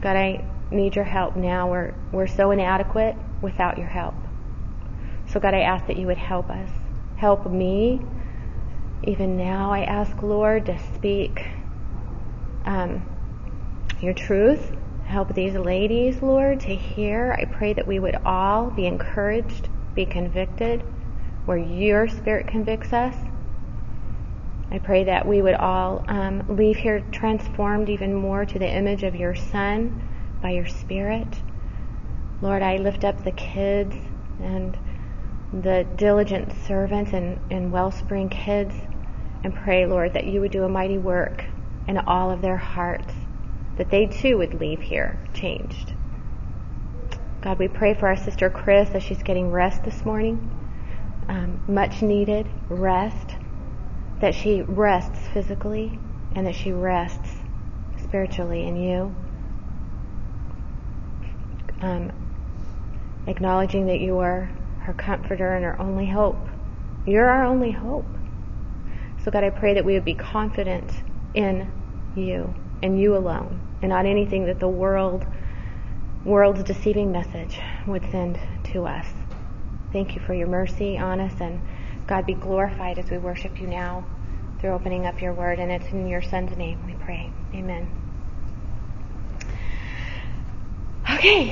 God, 0.02 0.16
I 0.16 0.46
need 0.74 0.96
your 0.96 1.06
help 1.06 1.36
now. 1.36 1.70
We're, 1.70 1.94
we're 2.12 2.28
so 2.28 2.52
inadequate 2.52 3.16
without 3.42 3.78
your 3.78 3.88
help. 3.88 4.16
So, 5.28 5.40
God, 5.40 5.54
I 5.54 5.62
ask 5.62 5.88
that 5.88 5.98
you 5.98 6.08
would 6.08 6.18
help 6.18 6.50
us. 6.50 6.70
Help 7.18 7.50
me. 7.50 8.02
Even 9.04 9.38
now, 9.38 9.72
I 9.72 9.84
ask, 9.84 10.22
Lord, 10.22 10.66
to 10.68 10.78
speak 10.96 11.46
um, 12.66 13.04
your 14.02 14.14
truth. 14.14 14.72
Help 15.06 15.34
these 15.34 15.54
ladies, 15.54 16.22
Lord, 16.22 16.62
to 16.62 16.76
hear. 16.76 17.36
I 17.38 17.46
pray 17.46 17.74
that 17.74 17.86
we 17.86 18.00
would 18.00 18.16
all 18.26 18.70
be 18.70 18.86
encouraged, 18.86 19.70
be 19.96 20.06
convicted 20.06 20.84
where 21.46 21.58
your 21.58 22.08
spirit 22.08 22.48
convicts 22.48 22.94
us. 22.94 23.16
I 24.72 24.80
pray 24.80 25.04
that 25.04 25.28
we 25.28 25.42
would 25.42 25.56
all 25.56 26.04
um, 26.08 26.56
leave 26.56 26.78
here 26.78 27.02
transformed 27.12 27.90
even 27.90 28.14
more 28.14 28.46
to 28.46 28.60
the 28.60 28.68
image 28.68 29.04
of 29.04 29.16
your 29.16 29.36
Son 29.36 30.10
by 30.44 30.52
your 30.52 30.68
Spirit. 30.68 31.42
Lord, 32.42 32.62
I 32.62 32.76
lift 32.76 33.06
up 33.06 33.24
the 33.24 33.32
kids 33.32 33.96
and 34.40 34.78
the 35.54 35.88
diligent 35.96 36.52
servants 36.68 37.14
and, 37.14 37.40
and 37.50 37.72
Wellspring 37.72 38.30
kids 38.30 38.76
and 39.44 39.56
pray, 39.56 39.86
Lord, 39.86 40.14
that 40.14 40.26
you 40.26 40.42
would 40.42 40.52
do 40.52 40.64
a 40.64 40.70
mighty 40.70 40.98
work 40.98 41.46
in 41.88 41.98
all 41.98 42.30
of 42.30 42.42
their 42.42 42.58
hearts, 42.58 43.14
that 43.78 43.90
they 43.90 44.06
too 44.06 44.38
would 44.38 44.60
leave 44.60 44.82
here 44.82 45.18
changed. 45.34 45.94
God, 47.42 47.58
we 47.58 47.70
pray 47.70 47.94
for 47.94 48.08
our 48.08 48.18
sister 48.18 48.50
Chris 48.50 48.90
as 48.92 49.04
she's 49.04 49.24
getting 49.24 49.50
rest 49.50 49.84
this 49.84 50.04
morning, 50.06 50.50
um, 51.30 51.62
much 51.68 52.02
needed 52.02 52.50
rest, 52.70 53.36
that 54.20 54.36
she 54.36 54.62
rests 54.62 55.28
physically 55.34 56.00
and 56.36 56.46
that 56.48 56.56
she 56.56 56.72
rests 56.72 57.38
spiritually 58.02 58.64
in 58.64 58.76
you. 58.76 59.16
Um, 61.84 62.14
acknowledging 63.28 63.88
that 63.88 64.00
you 64.00 64.20
are 64.20 64.50
her 64.80 64.94
comforter 64.94 65.54
and 65.54 65.66
her 65.66 65.78
only 65.82 66.06
hope. 66.06 66.48
You're 67.06 67.30
our 67.30 67.44
only 67.44 67.72
hope. 67.72 68.06
So, 69.22 69.32
God, 69.32 69.44
I 69.44 69.50
pray 69.50 69.74
that 69.74 69.84
we 69.84 69.94
would 69.96 70.06
be 70.06 70.14
confident 70.14 70.90
in 71.34 71.70
you 72.16 72.56
and 72.82 72.98
you 72.98 73.18
alone, 73.18 73.60
and 73.82 73.90
not 73.90 74.06
anything 74.06 74.46
that 74.46 74.62
the 74.62 74.68
world, 74.68 75.26
world's 76.24 76.64
deceiving 76.64 77.12
message 77.12 77.60
would 77.86 78.10
send 78.12 78.40
to 78.72 78.86
us. 78.86 79.08
Thank 79.92 80.16
you 80.16 80.22
for 80.22 80.34
your 80.34 80.48
mercy 80.48 80.98
on 80.98 81.20
us, 81.20 81.34
and 81.42 81.62
God 82.08 82.26
be 82.26 82.34
glorified 82.34 82.98
as 82.98 83.12
we 83.12 83.18
worship 83.18 83.60
you 83.60 83.68
now 83.68 84.06
through 84.60 84.72
opening 84.72 85.06
up 85.06 85.22
your 85.22 85.34
word, 85.34 85.60
and 85.60 85.70
it's 85.70 85.88
in 85.88 86.08
your 86.08 86.22
Son's 86.22 86.56
name 86.56 86.86
we 86.86 86.94
pray. 86.94 87.30
Amen. 87.54 88.03
Okay, 91.14 91.50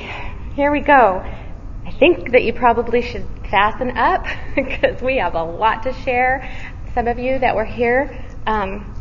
here 0.56 0.72
we 0.72 0.80
go. 0.80 1.22
I 1.86 1.90
think 1.92 2.32
that 2.32 2.42
you 2.42 2.52
probably 2.52 3.00
should 3.00 3.24
fasten 3.48 3.96
up 3.96 4.26
because 4.56 5.00
we 5.00 5.18
have 5.18 5.36
a 5.36 5.42
lot 5.44 5.84
to 5.84 5.92
share. 5.92 6.50
Some 6.94 7.06
of 7.06 7.20
you 7.20 7.38
that 7.38 7.54
were 7.54 7.64
here 7.64 8.24
um, 8.44 8.92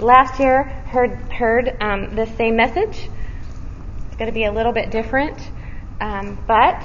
last 0.00 0.40
year 0.40 0.64
heard 0.64 1.12
heard 1.32 1.76
um, 1.80 2.16
the 2.16 2.26
same 2.36 2.56
message. 2.56 3.08
It's 4.08 4.16
going 4.16 4.26
to 4.26 4.32
be 4.32 4.44
a 4.44 4.50
little 4.52 4.72
bit 4.72 4.90
different, 4.90 5.38
um, 6.00 6.36
but 6.48 6.82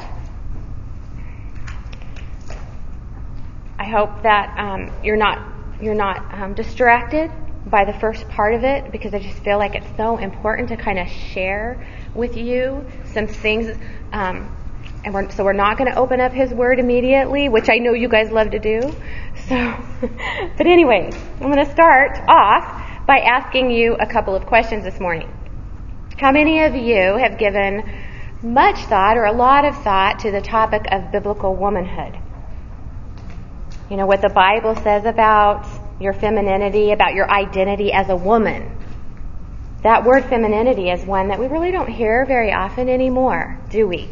I 3.80 3.86
hope 3.86 4.22
that 4.22 4.56
um, 4.60 4.92
you're 5.04 5.18
not 5.18 5.40
you're 5.82 5.96
not 5.96 6.32
um, 6.36 6.54
distracted 6.54 7.32
by 7.74 7.84
the 7.84 7.94
first 7.94 8.30
part 8.30 8.54
of 8.54 8.64
it 8.64 8.92
because 8.92 9.16
I 9.16 9.20
just 9.20 9.40
feel 9.40 9.58
like 9.58 9.74
it's 9.74 9.98
so 9.98 10.18
important 10.18 10.70
to 10.70 10.78
kind 10.78 11.00
of 11.00 11.08
share 11.08 11.84
with 12.14 12.38
you 12.38 12.86
some 13.06 13.26
things. 13.26 13.76
Um, 14.12 14.56
and 15.04 15.12
we're, 15.12 15.32
so 15.32 15.44
we're 15.44 15.54
not 15.54 15.80
going 15.80 15.92
to 15.92 15.98
open 15.98 16.22
up 16.22 16.32
His 16.32 16.54
Word 16.54 16.78
immediately, 16.78 17.50
which 17.50 17.70
I 17.70 17.80
know 17.80 17.94
you 17.94 18.08
guys 18.08 18.30
love 18.30 18.52
to 18.52 18.60
do. 18.60 18.80
So, 19.48 19.56
but 20.56 20.68
anyway, 20.68 21.10
I'm 21.42 21.52
going 21.52 21.66
to 21.66 21.72
start 21.72 22.20
off 22.30 23.08
by 23.08 23.18
asking 23.18 23.72
you 23.72 23.96
a 24.00 24.06
couple 24.06 24.36
of 24.36 24.46
questions 24.46 24.84
this 24.84 25.00
morning. 25.00 25.36
How 26.20 26.32
many 26.32 26.62
of 26.62 26.76
you 26.76 27.18
have 27.18 27.40
given 27.40 27.92
much 28.44 28.78
thought 28.82 29.18
or 29.18 29.26
a 29.26 29.34
lot 29.34 29.66
of 29.66 29.76
thought 29.84 30.20
to 30.20 30.32
the 30.32 30.42
topic 30.42 30.86
of 30.92 31.12
biblical 31.12 31.56
womanhood? 31.56 32.20
You 33.90 33.98
know, 33.98 34.06
what 34.06 34.22
the 34.22 34.30
Bible 34.30 34.76
says 34.76 35.06
about 35.06 35.66
your 36.04 36.14
femininity, 36.14 36.92
about 36.92 37.14
your 37.14 37.30
identity 37.32 37.92
as 37.92 38.10
a 38.10 38.16
woman. 38.16 38.78
That 39.84 40.06
word 40.06 40.26
femininity 40.26 40.90
is 40.90 41.06
one 41.06 41.30
that 41.30 41.40
we 41.40 41.48
really 41.48 41.72
don't 41.72 41.90
hear 41.90 42.26
very 42.26 42.54
often 42.54 42.90
anymore, 42.90 43.60
do 43.70 43.88
we? 43.88 44.10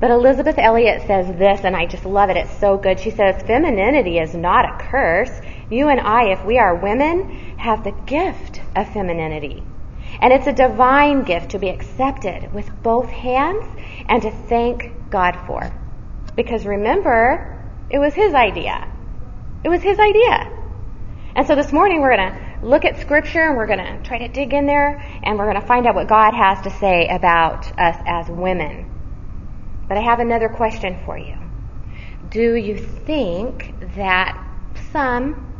But 0.00 0.10
Elisabeth 0.10 0.58
Elliot 0.58 1.06
says 1.06 1.26
this, 1.38 1.60
and 1.64 1.76
I 1.76 1.86
just 1.86 2.04
love 2.04 2.30
it. 2.30 2.36
It's 2.36 2.58
so 2.58 2.76
good. 2.76 2.98
She 2.98 3.10
says, 3.10 3.42
Femininity 3.42 4.18
is 4.18 4.34
not 4.34 4.64
a 4.64 4.84
curse. 4.90 5.30
You 5.70 5.88
and 5.88 6.00
I, 6.00 6.32
if 6.32 6.44
we 6.44 6.58
are 6.58 6.74
women, 6.74 7.56
have 7.58 7.84
the 7.84 7.92
gift 8.06 8.60
of 8.74 8.92
femininity. 8.92 9.62
And 10.20 10.32
it's 10.32 10.46
a 10.46 10.52
divine 10.52 11.22
gift 11.22 11.50
to 11.50 11.58
be 11.58 11.68
accepted 11.68 12.52
with 12.52 12.70
both 12.82 13.08
hands 13.08 13.64
and 14.08 14.22
to 14.22 14.30
thank 14.30 15.10
God 15.10 15.36
for. 15.46 15.72
Because 16.34 16.66
remember, 16.66 17.62
it 17.90 17.98
was 17.98 18.14
His 18.14 18.34
idea. 18.34 18.92
It 19.62 19.68
was 19.68 19.82
His 19.82 19.98
idea. 19.98 20.65
And 21.36 21.46
so 21.46 21.54
this 21.54 21.70
morning 21.70 22.00
we're 22.00 22.16
going 22.16 22.32
to 22.32 22.66
look 22.66 22.86
at 22.86 22.98
Scripture 22.98 23.42
and 23.42 23.58
we're 23.58 23.66
going 23.66 23.78
to 23.78 24.00
try 24.02 24.16
to 24.20 24.28
dig 24.28 24.54
in 24.54 24.64
there 24.64 24.96
and 25.22 25.38
we're 25.38 25.44
going 25.44 25.60
to 25.60 25.66
find 25.66 25.86
out 25.86 25.94
what 25.94 26.08
God 26.08 26.32
has 26.32 26.62
to 26.62 26.70
say 26.70 27.08
about 27.08 27.78
us 27.78 28.02
as 28.06 28.26
women. 28.30 28.90
But 29.86 29.98
I 29.98 30.00
have 30.00 30.18
another 30.18 30.48
question 30.48 30.98
for 31.04 31.18
you. 31.18 31.36
Do 32.30 32.54
you 32.54 32.78
think 32.78 33.74
that 33.96 34.42
some, 34.92 35.52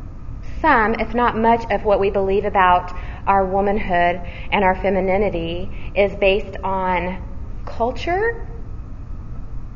some, 0.63 0.95
if 0.95 1.13
not 1.13 1.37
much, 1.37 1.71
of 1.71 1.85
what 1.85 2.01
we 2.01 2.09
believe 2.09 2.47
about 2.47 2.99
our 3.27 3.45
womanhood 3.45 4.23
and 4.51 4.65
our 4.65 4.81
femininity 4.81 5.93
is 5.95 6.17
based 6.17 6.57
on 6.65 7.23
culture 7.67 8.49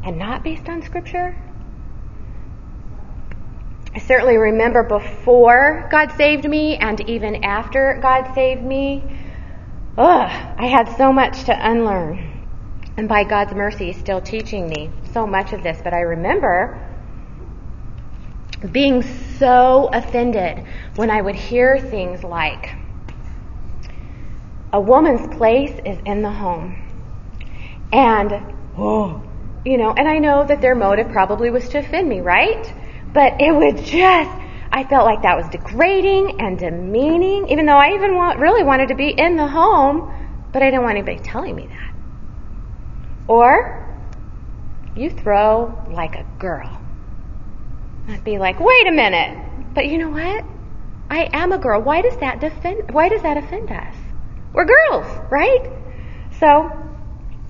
and 0.03 0.19
not 0.19 0.45
based 0.45 0.67
on 0.67 0.81
Scripture? 0.81 1.37
I 3.95 3.99
certainly 3.99 4.37
remember 4.37 4.85
before 4.85 5.89
God 5.91 6.13
saved 6.13 6.49
me 6.49 6.77
and 6.77 7.01
even 7.09 7.45
after 7.45 7.99
God 8.01 8.35
saved 8.35 8.63
me, 8.63 9.03
ugh, 9.99 10.31
I 10.59 10.67
had 10.67 10.97
so 10.97 11.13
much 11.13 11.45
to 11.45 11.71
unlearn 11.71 12.31
and 12.97 13.09
by 13.09 13.25
God's 13.25 13.55
mercy, 13.55 13.93
still 13.93 14.21
teaching 14.21 14.69
me 14.69 14.91
so 15.13 15.27
much 15.27 15.53
of 15.53 15.63
this. 15.63 15.81
But 15.83 15.95
I 15.95 16.01
remember 16.01 16.79
being 18.71 19.03
so 19.39 19.89
offended 19.93 20.65
when 20.97 21.11
I 21.11 21.23
would 21.23 21.35
hear 21.35 21.79
things 21.79 22.23
like, 22.23 22.75
a 24.73 24.81
woman's 24.81 25.35
place 25.37 25.73
is 25.85 25.99
in 26.05 26.23
the 26.23 26.31
home. 26.31 26.77
And, 27.93 28.55
oh, 28.77 29.23
you 29.65 29.79
know, 29.79 29.93
and 29.93 30.07
I 30.07 30.19
know 30.19 30.45
that 30.45 30.61
their 30.61 30.75
motive 30.75 31.11
probably 31.11 31.51
was 31.51 31.69
to 31.71 31.79
offend 31.79 32.09
me, 32.09 32.21
right? 32.21 32.73
But 33.13 33.41
it 33.41 33.55
would 33.55 33.85
just, 33.85 34.31
I 34.71 34.85
felt 34.85 35.05
like 35.05 35.23
that 35.23 35.37
was 35.37 35.49
degrading 35.49 36.41
and 36.41 36.59
demeaning, 36.59 37.49
even 37.49 37.67
though 37.67 37.79
I 37.79 37.95
even 37.95 38.15
want, 38.15 38.39
really 38.39 38.63
wanted 38.63 38.89
to 38.89 38.95
be 38.95 39.09
in 39.09 39.37
the 39.37 39.49
home, 39.49 40.13
but 40.53 40.63
I 40.63 40.67
didn't 40.67 40.83
want 40.83 40.97
anybody 40.97 41.19
telling 41.19 41.57
me 41.57 41.67
that. 41.67 41.95
Or 43.27 43.81
you 44.95 45.11
throw 45.11 45.87
like 45.91 46.15
a 46.15 46.25
girl. 46.39 46.81
I'd 48.09 48.25
be 48.25 48.39
like, 48.39 48.61
wait 48.61 48.87
a 48.87 48.93
minute. 48.93 49.75
But 49.75 49.87
you 49.87 49.99
know 49.99 50.11
what? 50.11 50.45
I 51.11 51.29
am 51.33 51.53
a 51.53 51.59
girl. 51.59 51.83
Why 51.83 52.03
does 52.03 52.17
that 52.19 52.41
defend, 52.41 52.93
why 52.93 53.09
does 53.09 53.23
that 53.23 53.37
offend 53.37 53.71
us? 53.71 53.95
We're 54.53 54.67
girls, 54.67 55.07
right? 55.31 55.71
So, 56.39 56.71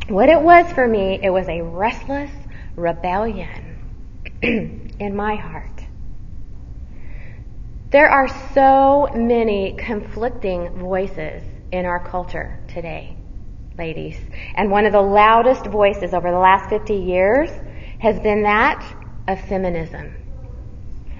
what 0.08 0.28
it 0.28 0.40
was 0.40 0.70
for 0.72 0.86
me, 0.86 1.20
it 1.22 1.30
was 1.30 1.48
a 1.48 1.62
restless 1.62 2.30
rebellion 2.76 3.76
in 5.00 5.16
my 5.16 5.34
heart. 5.34 5.84
There 7.90 8.08
are 8.08 8.28
so 8.54 9.08
many 9.14 9.74
conflicting 9.76 10.78
voices 10.78 11.42
in 11.72 11.86
our 11.86 11.98
culture 12.08 12.60
today 12.68 13.16
ladies. 13.80 14.20
And 14.56 14.70
one 14.70 14.84
of 14.84 14.92
the 14.92 15.00
loudest 15.00 15.66
voices 15.66 16.12
over 16.12 16.30
the 16.30 16.38
last 16.38 16.68
50 16.68 16.94
years 16.94 17.48
has 17.98 18.20
been 18.20 18.42
that 18.42 18.84
of 19.26 19.40
feminism. 19.40 20.14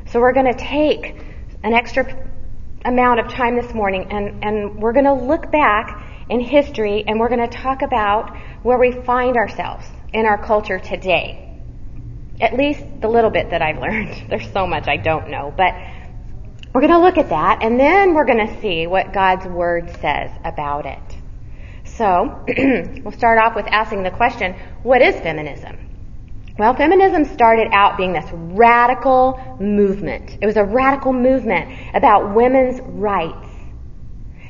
So 0.07 0.21
we're 0.21 0.35
going 0.35 0.53
to 0.53 0.59
take 0.59 1.25
an 1.63 1.73
extra 1.73 2.05
amount 2.85 3.21
of 3.21 3.29
time 3.29 3.57
this 3.57 3.73
morning 3.73 4.09
and, 4.11 4.45
and 4.45 4.83
we're 4.83 4.93
going 4.93 5.07
to 5.07 5.15
look 5.15 5.51
back 5.51 6.07
in 6.29 6.41
history 6.41 7.05
and 7.07 7.19
we're 7.19 7.29
going 7.31 7.49
to 7.49 7.57
talk 7.57 7.81
about 7.81 8.37
where 8.63 8.79
we 8.79 8.93
find 8.93 9.37
ourselves 9.37 9.87
in 10.13 10.27
our 10.27 10.45
culture 10.45 10.79
today. 10.79 11.50
At 12.41 12.55
least 12.57 12.83
the 13.01 13.09
little 13.09 13.31
bit 13.31 13.51
that 13.51 13.63
I've 13.63 13.79
learned. 13.79 14.27
There's 14.29 14.51
so 14.53 14.67
much 14.67 14.89
I 14.89 14.97
don't 14.97 15.31
know, 15.31 15.53
but 15.57 15.75
we're 16.73 16.81
going 16.81 16.93
to 16.93 17.01
look 17.01 17.19
at 17.19 17.31
that 17.31 17.63
and 17.63 17.79
then 17.79 18.15
we're 18.15 18.27
going 18.27 18.47
to 18.47 18.61
see 18.61 18.87
what 18.87 19.13
God's 19.13 19.47
Word 19.47 19.91
says 20.01 20.31
about 20.45 20.87
it. 20.87 21.17
So, 21.85 22.45
we'll 23.03 23.13
start 23.13 23.39
off 23.39 23.57
with 23.57 23.67
asking 23.67 24.05
the 24.05 24.11
question, 24.11 24.55
what 24.83 25.03
is 25.03 25.17
feminism? 25.17 25.77
Well, 26.59 26.75
feminism 26.75 27.25
started 27.25 27.69
out 27.73 27.97
being 27.97 28.13
this 28.13 28.31
radical 28.33 29.57
movement. 29.59 30.39
It 30.41 30.47
was 30.47 30.57
a 30.57 30.65
radical 30.65 31.13
movement 31.13 31.95
about 31.95 32.35
women's 32.35 32.81
rights. 32.83 33.49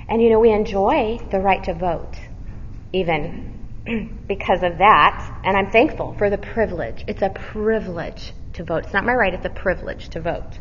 And 0.08 0.20
you 0.20 0.30
know, 0.30 0.40
we 0.40 0.50
enjoy 0.50 1.18
the 1.30 1.38
right 1.38 1.62
to 1.64 1.74
vote, 1.74 2.18
even 2.92 3.59
because 4.28 4.62
of 4.62 4.78
that. 4.78 5.40
And 5.44 5.56
I'm 5.56 5.70
thankful 5.70 6.14
for 6.14 6.30
the 6.30 6.38
privilege. 6.38 7.04
It's 7.06 7.22
a 7.22 7.30
privilege 7.30 8.32
to 8.54 8.64
vote. 8.64 8.84
It's 8.84 8.92
not 8.92 9.04
my 9.04 9.14
right, 9.14 9.34
it's 9.34 9.44
a 9.44 9.50
privilege 9.50 10.08
to 10.10 10.20
vote. 10.20 10.58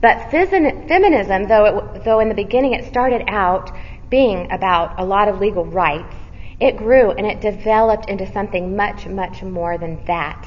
But 0.00 0.30
feminism, 0.30 1.48
though, 1.48 1.64
it, 1.94 2.04
though 2.04 2.20
in 2.20 2.28
the 2.28 2.34
beginning 2.34 2.74
it 2.74 2.86
started 2.86 3.24
out 3.28 3.70
being 4.10 4.50
about 4.50 5.00
a 5.00 5.04
lot 5.04 5.28
of 5.28 5.40
legal 5.40 5.64
rights, 5.64 6.14
it 6.60 6.76
grew 6.76 7.10
and 7.10 7.26
it 7.26 7.40
developed 7.40 8.08
into 8.08 8.30
something 8.32 8.76
much, 8.76 9.06
much 9.06 9.42
more 9.42 9.78
than 9.78 10.04
that. 10.06 10.46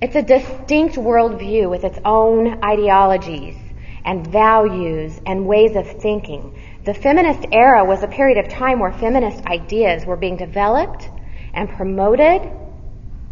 It's 0.00 0.16
a 0.16 0.22
distinct 0.22 0.96
worldview 0.96 1.70
with 1.70 1.84
its 1.84 1.98
own 2.04 2.62
ideologies 2.62 3.56
and 4.04 4.26
values 4.26 5.18
and 5.26 5.46
ways 5.46 5.74
of 5.74 5.86
thinking. 6.00 6.54
The 6.84 6.94
feminist 6.94 7.46
era 7.50 7.84
was 7.84 8.02
a 8.02 8.08
period 8.08 8.38
of 8.38 8.50
time 8.50 8.78
where 8.78 8.92
feminist 8.92 9.44
ideas 9.46 10.04
were 10.04 10.16
being 10.16 10.36
developed 10.36 11.08
and 11.56 11.68
promoted 11.70 12.48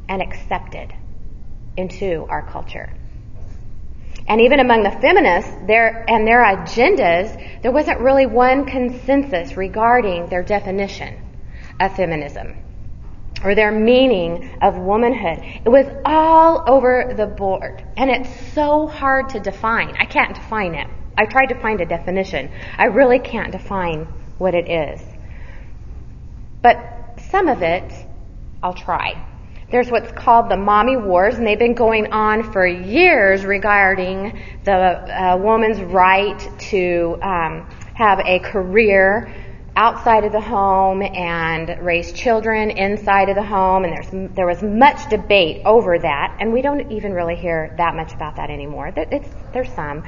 and 0.08 0.20
accepted 0.20 0.92
into 1.76 2.26
our 2.28 2.42
culture. 2.50 2.92
And 4.26 4.40
even 4.40 4.58
among 4.58 4.82
the 4.82 4.90
feminists, 4.90 5.52
their, 5.66 6.04
and 6.08 6.26
their 6.26 6.42
agendas, 6.42 7.62
there 7.62 7.70
wasn't 7.70 8.00
really 8.00 8.26
one 8.26 8.64
consensus 8.64 9.56
regarding 9.56 10.28
their 10.28 10.42
definition 10.42 11.20
of 11.78 11.94
feminism 11.94 12.56
or 13.44 13.54
their 13.54 13.70
meaning 13.70 14.58
of 14.62 14.78
womanhood. 14.78 15.44
It 15.64 15.68
was 15.68 15.86
all 16.06 16.64
over 16.66 17.12
the 17.14 17.26
board. 17.26 17.84
And 17.98 18.10
it's 18.10 18.52
so 18.52 18.86
hard 18.86 19.28
to 19.30 19.40
define. 19.40 19.94
I 19.98 20.06
can't 20.06 20.34
define 20.34 20.74
it. 20.74 20.88
I 21.18 21.26
tried 21.26 21.46
to 21.46 21.60
find 21.60 21.80
a 21.82 21.86
definition. 21.86 22.50
I 22.78 22.86
really 22.86 23.18
can't 23.18 23.52
define 23.52 24.06
what 24.38 24.54
it 24.54 24.70
is. 24.70 25.02
But 26.62 27.20
some 27.30 27.48
of 27.48 27.62
it, 27.62 27.92
I'll 28.64 28.72
try. 28.72 29.22
There's 29.70 29.90
what's 29.90 30.10
called 30.12 30.48
the 30.48 30.56
mommy 30.56 30.96
wars, 30.96 31.34
and 31.34 31.46
they've 31.46 31.58
been 31.58 31.74
going 31.74 32.12
on 32.12 32.50
for 32.50 32.66
years 32.66 33.44
regarding 33.44 34.40
the 34.64 34.72
uh, 34.72 35.36
woman's 35.36 35.80
right 35.80 36.38
to 36.70 37.18
um, 37.20 37.68
have 37.94 38.20
a 38.20 38.38
career 38.38 39.34
outside 39.76 40.24
of 40.24 40.32
the 40.32 40.40
home 40.40 41.02
and 41.02 41.84
raise 41.84 42.12
children 42.12 42.70
inside 42.70 43.28
of 43.28 43.36
the 43.36 43.42
home, 43.42 43.84
and 43.84 43.92
there's 43.92 44.34
there 44.34 44.46
was 44.46 44.62
much 44.62 45.10
debate 45.10 45.60
over 45.66 45.98
that, 45.98 46.38
and 46.40 46.50
we 46.50 46.62
don't 46.62 46.90
even 46.90 47.12
really 47.12 47.36
hear 47.36 47.74
that 47.76 47.94
much 47.94 48.14
about 48.14 48.36
that 48.36 48.48
anymore. 48.48 48.92
It's, 48.96 49.28
there's 49.52 49.72
some. 49.74 50.04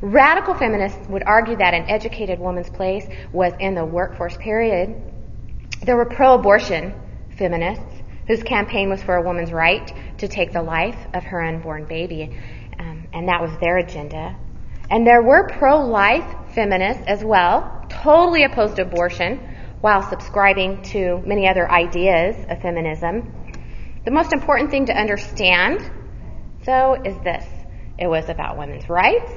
Radical 0.00 0.54
feminists 0.54 1.06
would 1.08 1.24
argue 1.26 1.56
that 1.56 1.74
an 1.74 1.90
educated 1.90 2.38
woman's 2.38 2.70
place 2.70 3.04
was 3.32 3.52
in 3.60 3.74
the 3.74 3.84
workforce 3.84 4.36
period. 4.38 4.94
There 5.82 5.96
were 5.96 6.06
pro-abortion 6.06 6.94
feminists 7.36 7.97
whose 8.28 8.42
campaign 8.42 8.90
was 8.90 9.02
for 9.02 9.16
a 9.16 9.22
woman's 9.22 9.50
right 9.50 9.92
to 10.18 10.28
take 10.28 10.52
the 10.52 10.62
life 10.62 10.98
of 11.14 11.24
her 11.24 11.42
unborn 11.42 11.86
baby, 11.86 12.38
um, 12.78 13.08
and 13.12 13.26
that 13.26 13.40
was 13.40 13.50
their 13.58 13.78
agenda. 13.78 14.36
And 14.90 15.06
there 15.06 15.22
were 15.22 15.48
pro-life 15.48 16.54
feminists 16.54 17.02
as 17.06 17.24
well, 17.24 17.84
totally 17.88 18.44
opposed 18.44 18.76
to 18.76 18.82
abortion, 18.82 19.40
while 19.80 20.02
subscribing 20.02 20.82
to 20.82 21.22
many 21.24 21.48
other 21.48 21.70
ideas 21.70 22.36
of 22.50 22.60
feminism. 22.60 23.32
The 24.04 24.10
most 24.10 24.32
important 24.32 24.70
thing 24.70 24.86
to 24.86 24.92
understand, 24.92 25.90
though, 26.64 26.94
is 27.02 27.16
this. 27.24 27.44
It 27.98 28.06
was 28.06 28.28
about 28.28 28.58
women's 28.58 28.88
rights. 28.88 29.32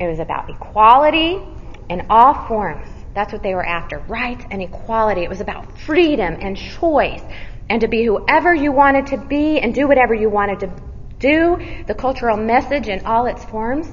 It 0.00 0.08
was 0.08 0.18
about 0.20 0.48
equality 0.50 1.38
in 1.88 2.06
all 2.10 2.46
forms. 2.46 2.88
That's 3.14 3.32
what 3.32 3.42
they 3.42 3.54
were 3.54 3.64
after. 3.64 3.98
Rights 4.00 4.44
and 4.50 4.62
equality. 4.62 5.22
It 5.22 5.28
was 5.28 5.40
about 5.40 5.78
freedom 5.80 6.36
and 6.40 6.56
choice 6.56 7.22
and 7.68 7.80
to 7.80 7.88
be 7.88 8.04
whoever 8.04 8.54
you 8.54 8.72
wanted 8.72 9.08
to 9.08 9.16
be 9.16 9.58
and 9.60 9.74
do 9.74 9.88
whatever 9.88 10.14
you 10.14 10.30
wanted 10.30 10.60
to 10.60 10.72
do. 11.18 11.84
The 11.86 11.94
cultural 11.94 12.36
message 12.36 12.88
in 12.88 13.04
all 13.04 13.26
its 13.26 13.44
forms 13.44 13.88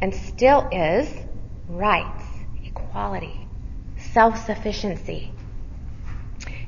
and 0.00 0.14
still 0.14 0.68
is 0.70 1.12
rights, 1.68 2.24
equality, 2.64 3.48
self-sufficiency. 3.96 5.32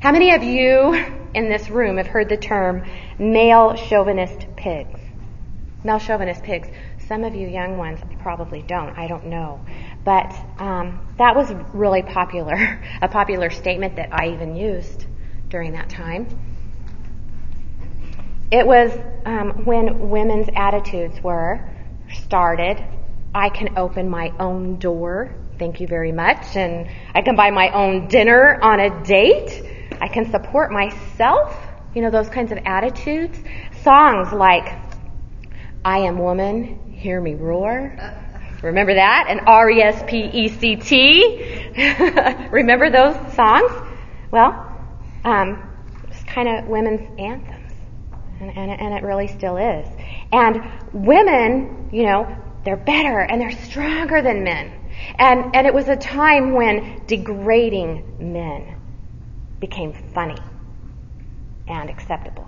How 0.01 0.13
many 0.13 0.33
of 0.33 0.43
you 0.43 0.95
in 1.35 1.49
this 1.49 1.69
room 1.71 1.97
have 1.97 2.07
heard 2.07 2.29
the 2.29 2.37
term 2.37 2.85
male 3.19 3.77
chauvinist 3.77 4.47
pigs? 4.57 5.01
Male 5.85 5.99
chauvinist 5.99 6.43
pigs. 6.43 6.69
Some 7.07 7.25
of 7.25 7.35
you 7.35 7.47
young 7.47 7.79
ones 7.79 8.01
probably 8.21 8.63
don't. 8.63 8.97
I 8.99 9.07
don't 9.07 9.27
know. 9.27 9.61
But 10.05 10.35
um, 10.59 11.01
that 11.19 11.37
was 11.37 11.53
really 11.73 12.03
popular, 12.03 12.83
a 13.03 13.09
popular 13.09 13.51
statement 13.51 13.97
that 13.97 14.09
I 14.13 14.31
even 14.31 14.57
used 14.57 15.07
during 15.49 15.73
that 15.73 15.89
time. 15.89 16.27
It 18.51 18.67
was 18.67 18.97
um, 19.25 19.65
when 19.65 20.09
women's 20.09 20.49
attitudes 20.55 21.21
were 21.23 21.69
started 22.13 22.83
I 23.37 23.51
can 23.51 23.77
open 23.77 24.09
my 24.09 24.33
own 24.41 24.79
door. 24.79 25.35
Thank 25.59 25.81
you 25.81 25.87
very 25.87 26.11
much. 26.11 26.57
And 26.57 26.89
I 27.15 27.21
can 27.21 27.37
buy 27.37 27.51
my 27.51 27.69
own 27.69 28.09
dinner 28.09 28.59
on 28.63 28.81
a 28.81 29.05
date. 29.05 29.63
I 30.01 30.09
can 30.09 30.31
support 30.31 30.73
myself. 30.73 31.55
You 31.95 32.01
know, 32.01 32.11
those 32.11 32.31
kinds 32.31 32.51
of 32.51 32.57
attitudes. 32.65 33.39
Songs 33.83 34.33
like, 34.33 34.73
I 35.85 35.99
am 35.99 36.19
woman, 36.19 36.95
hear 36.95 37.21
me 37.21 37.35
roar. 37.35 37.95
Remember 38.63 38.95
that? 38.95 39.27
And 39.29 39.43
R-E-S-P-E-C-T. 39.47 40.89
Remember 42.51 42.89
those 42.89 43.17
songs? 43.35 43.71
Well, 44.31 44.76
um, 45.27 45.69
it's 46.09 46.23
kind 46.23 46.49
of 46.49 46.69
women's 46.69 47.07
anthems. 47.19 47.73
And, 48.41 48.57
and, 48.57 48.71
and 48.71 48.95
it 48.95 49.03
really 49.03 49.27
still 49.29 49.57
is. 49.57 49.89
And 50.33 50.63
women, 50.93 51.89
you 51.93 52.05
know, 52.05 52.37
they're 52.65 52.77
better 52.77 53.21
and 53.21 53.41
they're 53.41 53.65
stronger 53.65 54.23
than 54.23 54.45
men. 54.45 54.73
And, 55.19 55.55
and 55.55 55.67
it 55.67 55.75
was 55.75 55.89
a 55.89 55.97
time 55.97 56.53
when 56.53 57.03
degrading 57.07 58.33
men 58.33 58.77
became 59.59 59.93
funny 60.15 60.37
and 61.67 61.91
acceptable. 61.91 62.47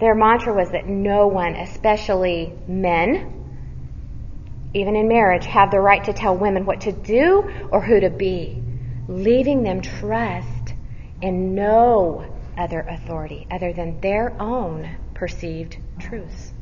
Their 0.00 0.14
mantra 0.14 0.54
was 0.54 0.70
that 0.70 0.86
no 0.86 1.28
one, 1.28 1.54
especially 1.54 2.52
men, 2.66 3.44
even 4.74 4.96
in 4.96 5.08
marriage, 5.08 5.46
have 5.46 5.70
the 5.70 5.80
right 5.80 6.02
to 6.04 6.12
tell 6.12 6.36
women 6.36 6.66
what 6.66 6.82
to 6.82 6.92
do 6.92 7.68
or 7.70 7.80
who 7.80 8.00
to 8.00 8.10
be, 8.10 8.62
leaving 9.08 9.62
them 9.62 9.80
trust 9.80 10.74
in 11.22 11.54
no 11.54 12.24
other 12.56 12.80
authority 12.80 13.46
other 13.50 13.72
than 13.72 14.00
their 14.00 14.34
own 14.40 14.96
perceived 15.14 15.76
truths. 15.98 16.52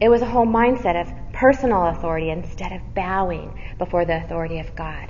It 0.00 0.08
was 0.08 0.22
a 0.22 0.26
whole 0.26 0.46
mindset 0.46 1.00
of 1.00 1.32
personal 1.32 1.86
authority 1.86 2.30
instead 2.30 2.72
of 2.72 2.94
bowing 2.94 3.58
before 3.78 4.04
the 4.04 4.16
authority 4.16 4.58
of 4.58 4.74
God. 4.74 5.08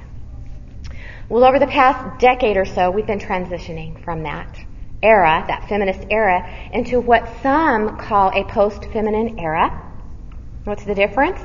Well, 1.29 1.44
over 1.44 1.59
the 1.59 1.66
past 1.66 2.20
decade 2.20 2.57
or 2.57 2.66
so, 2.66 2.90
we've 2.90 3.07
been 3.07 3.18
transitioning 3.18 4.03
from 4.05 4.24
that 4.24 4.59
era, 5.03 5.44
that 5.48 5.68
feminist 5.68 6.07
era, 6.11 6.48
into 6.72 7.00
what 7.00 7.29
some 7.42 7.96
call 7.96 8.31
a 8.35 8.44
post-feminine 8.44 9.38
era. 9.38 9.83
What's 10.64 10.85
the 10.85 10.94
difference? 10.94 11.40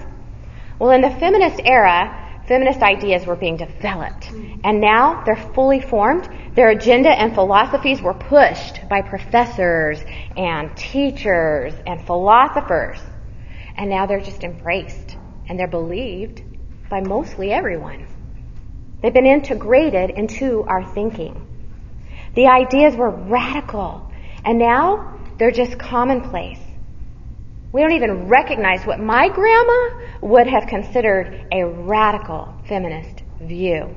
Well, 0.78 0.92
in 0.92 1.02
the 1.02 1.10
feminist 1.10 1.62
era, 1.64 2.29
feminist 2.50 2.82
ideas 2.82 3.28
were 3.28 3.36
being 3.36 3.58
developed. 3.58 4.32
And 4.64 4.82
now 4.82 5.24
they're 5.24 5.52
fully 5.54 5.80
formed. 5.80 6.28
Their 6.56 6.70
agenda 6.70 7.10
and 7.10 7.36
philosophies 7.36 8.02
were 8.02 8.16
pushed 8.16 8.90
by 8.90 9.04
professors 9.04 10.04
and 10.36 10.76
teachers 10.76 11.76
and 11.86 12.06
philosophers. 12.08 13.00
And 13.78 13.88
now 13.90 14.08
they're 14.08 14.20
just 14.20 14.44
embraced 14.44 15.16
and 15.48 15.60
they're 15.60 15.68
believed 15.68 16.42
by 16.90 17.02
mostly 17.02 17.52
everyone. 17.52 18.08
They've 19.02 19.14
been 19.14 19.28
integrated 19.28 20.10
into 20.10 20.64
our 20.64 20.84
thinking. 20.84 21.46
The 22.34 22.48
ideas 22.48 22.96
were 22.96 23.12
radical 23.12 24.12
and 24.44 24.58
now 24.58 25.20
they're 25.38 25.52
just 25.52 25.78
commonplace. 25.78 26.60
We 27.72 27.82
don't 27.82 27.92
even 27.92 28.28
recognize 28.28 28.86
what 28.86 29.00
my 29.00 29.30
grandma 29.30 29.90
would 30.22 30.48
have 30.48 30.66
considered 30.68 31.46
a 31.52 31.64
radical 31.66 32.56
feminist 32.68 33.24
view. 33.40 33.96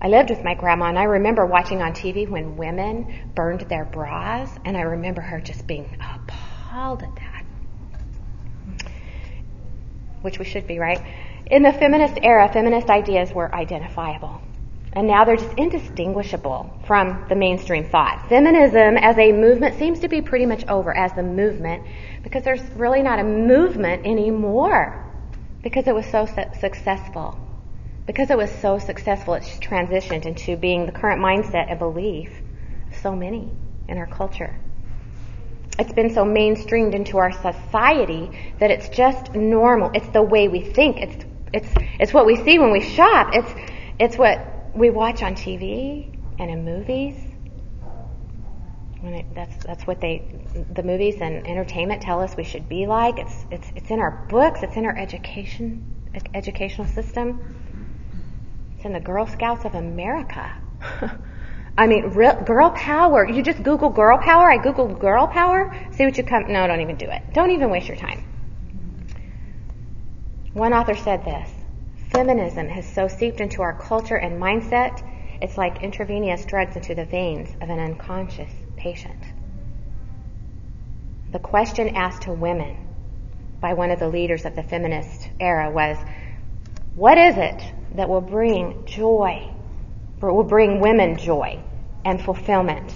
I 0.00 0.08
lived 0.08 0.30
with 0.30 0.44
my 0.44 0.54
grandma 0.54 0.86
and 0.86 0.98
I 0.98 1.04
remember 1.04 1.44
watching 1.44 1.82
on 1.82 1.92
TV 1.92 2.28
when 2.28 2.56
women 2.56 3.32
burned 3.34 3.62
their 3.62 3.84
bras 3.84 4.56
and 4.64 4.76
I 4.76 4.82
remember 4.82 5.20
her 5.20 5.40
just 5.40 5.66
being 5.66 5.86
appalled 6.00 7.02
at 7.02 7.14
that. 7.16 7.44
Which 10.22 10.38
we 10.38 10.44
should 10.44 10.66
be, 10.66 10.78
right? 10.78 11.02
In 11.46 11.62
the 11.62 11.72
feminist 11.72 12.18
era, 12.22 12.48
feminist 12.52 12.88
ideas 12.88 13.32
were 13.32 13.52
identifiable. 13.52 14.40
And 14.92 15.06
now 15.06 15.24
they're 15.24 15.36
just 15.36 15.56
indistinguishable 15.56 16.80
from 16.86 17.24
the 17.28 17.36
mainstream 17.36 17.84
thought. 17.84 18.28
Feminism 18.28 18.96
as 18.96 19.16
a 19.18 19.32
movement 19.32 19.78
seems 19.78 20.00
to 20.00 20.08
be 20.08 20.20
pretty 20.20 20.46
much 20.46 20.66
over 20.66 20.96
as 20.96 21.12
the 21.12 21.22
movement 21.22 21.84
because 22.22 22.42
there's 22.42 22.62
really 22.74 23.02
not 23.02 23.20
a 23.20 23.24
movement 23.24 24.04
anymore 24.04 25.06
because 25.62 25.86
it 25.86 25.94
was 25.94 26.06
so 26.06 26.26
su- 26.26 26.58
successful. 26.58 27.38
Because 28.06 28.30
it 28.30 28.36
was 28.36 28.50
so 28.50 28.78
successful, 28.78 29.34
it's 29.34 29.58
transitioned 29.58 30.26
into 30.26 30.56
being 30.56 30.86
the 30.86 30.92
current 30.92 31.22
mindset 31.22 31.70
and 31.70 31.78
belief 31.78 32.30
of 32.90 32.96
so 32.98 33.14
many 33.14 33.48
in 33.86 33.96
our 33.96 34.06
culture. 34.06 34.56
It's 35.78 35.92
been 35.92 36.10
so 36.12 36.24
mainstreamed 36.24 36.94
into 36.94 37.18
our 37.18 37.30
society 37.30 38.30
that 38.58 38.72
it's 38.72 38.88
just 38.88 39.34
normal. 39.34 39.92
It's 39.94 40.08
the 40.08 40.22
way 40.22 40.48
we 40.48 40.62
think. 40.62 40.98
It's 40.98 41.24
it's 41.52 41.68
it's 41.98 42.12
what 42.12 42.26
we 42.26 42.36
see 42.36 42.58
when 42.58 42.72
we 42.72 42.80
shop. 42.80 43.30
It's 43.32 43.54
it's 43.98 44.18
what 44.18 44.59
we 44.74 44.90
watch 44.90 45.22
on 45.22 45.34
TV 45.34 46.16
and 46.38 46.50
in 46.50 46.64
movies. 46.64 47.16
It, 49.02 49.34
that's 49.34 49.64
that's 49.64 49.86
what 49.86 50.00
they 50.00 50.44
the 50.70 50.82
movies 50.82 51.16
and 51.20 51.46
entertainment 51.46 52.02
tell 52.02 52.20
us 52.20 52.36
we 52.36 52.44
should 52.44 52.68
be 52.68 52.86
like. 52.86 53.18
It's 53.18 53.46
it's 53.50 53.72
it's 53.74 53.90
in 53.90 53.98
our 53.98 54.26
books. 54.28 54.62
It's 54.62 54.76
in 54.76 54.84
our 54.84 54.96
education 54.96 55.86
educational 56.34 56.86
system. 56.86 57.40
It's 58.76 58.84
in 58.84 58.92
the 58.92 59.00
Girl 59.00 59.26
Scouts 59.26 59.64
of 59.64 59.74
America. 59.74 60.52
I 61.78 61.86
mean, 61.86 62.10
real, 62.10 62.34
girl 62.42 62.70
power. 62.70 63.26
You 63.26 63.42
just 63.42 63.62
Google 63.62 63.90
girl 63.90 64.18
power. 64.18 64.50
I 64.50 64.58
Google 64.58 64.88
girl 64.88 65.26
power. 65.26 65.74
See 65.92 66.04
what 66.04 66.16
you 66.18 66.24
come. 66.24 66.52
No, 66.52 66.66
don't 66.66 66.80
even 66.80 66.96
do 66.96 67.06
it. 67.06 67.22
Don't 67.32 67.52
even 67.52 67.70
waste 67.70 67.88
your 67.88 67.96
time. 67.96 68.22
One 70.52 70.74
author 70.74 70.96
said 70.96 71.24
this 71.24 71.50
Feminism 72.10 72.68
has 72.68 72.92
so 72.92 73.06
seeped 73.06 73.40
into 73.40 73.62
our 73.62 73.72
culture 73.72 74.16
and 74.16 74.42
mindset, 74.42 75.00
it's 75.40 75.56
like 75.56 75.82
intravenous 75.82 76.44
drugs 76.44 76.74
into 76.74 76.92
the 76.92 77.04
veins 77.04 77.48
of 77.60 77.70
an 77.70 77.78
unconscious 77.78 78.50
patient. 78.76 79.16
The 81.30 81.38
question 81.38 81.94
asked 81.94 82.22
to 82.22 82.32
women 82.32 82.76
by 83.60 83.74
one 83.74 83.92
of 83.92 84.00
the 84.00 84.08
leaders 84.08 84.44
of 84.44 84.56
the 84.56 84.62
feminist 84.64 85.30
era 85.38 85.70
was, 85.70 85.96
What 86.96 87.16
is 87.16 87.36
it 87.36 87.62
that 87.94 88.08
will 88.08 88.20
bring 88.20 88.84
joy, 88.86 89.48
will 90.20 90.42
bring 90.42 90.80
women 90.80 91.16
joy 91.16 91.62
and 92.04 92.20
fulfillment? 92.20 92.92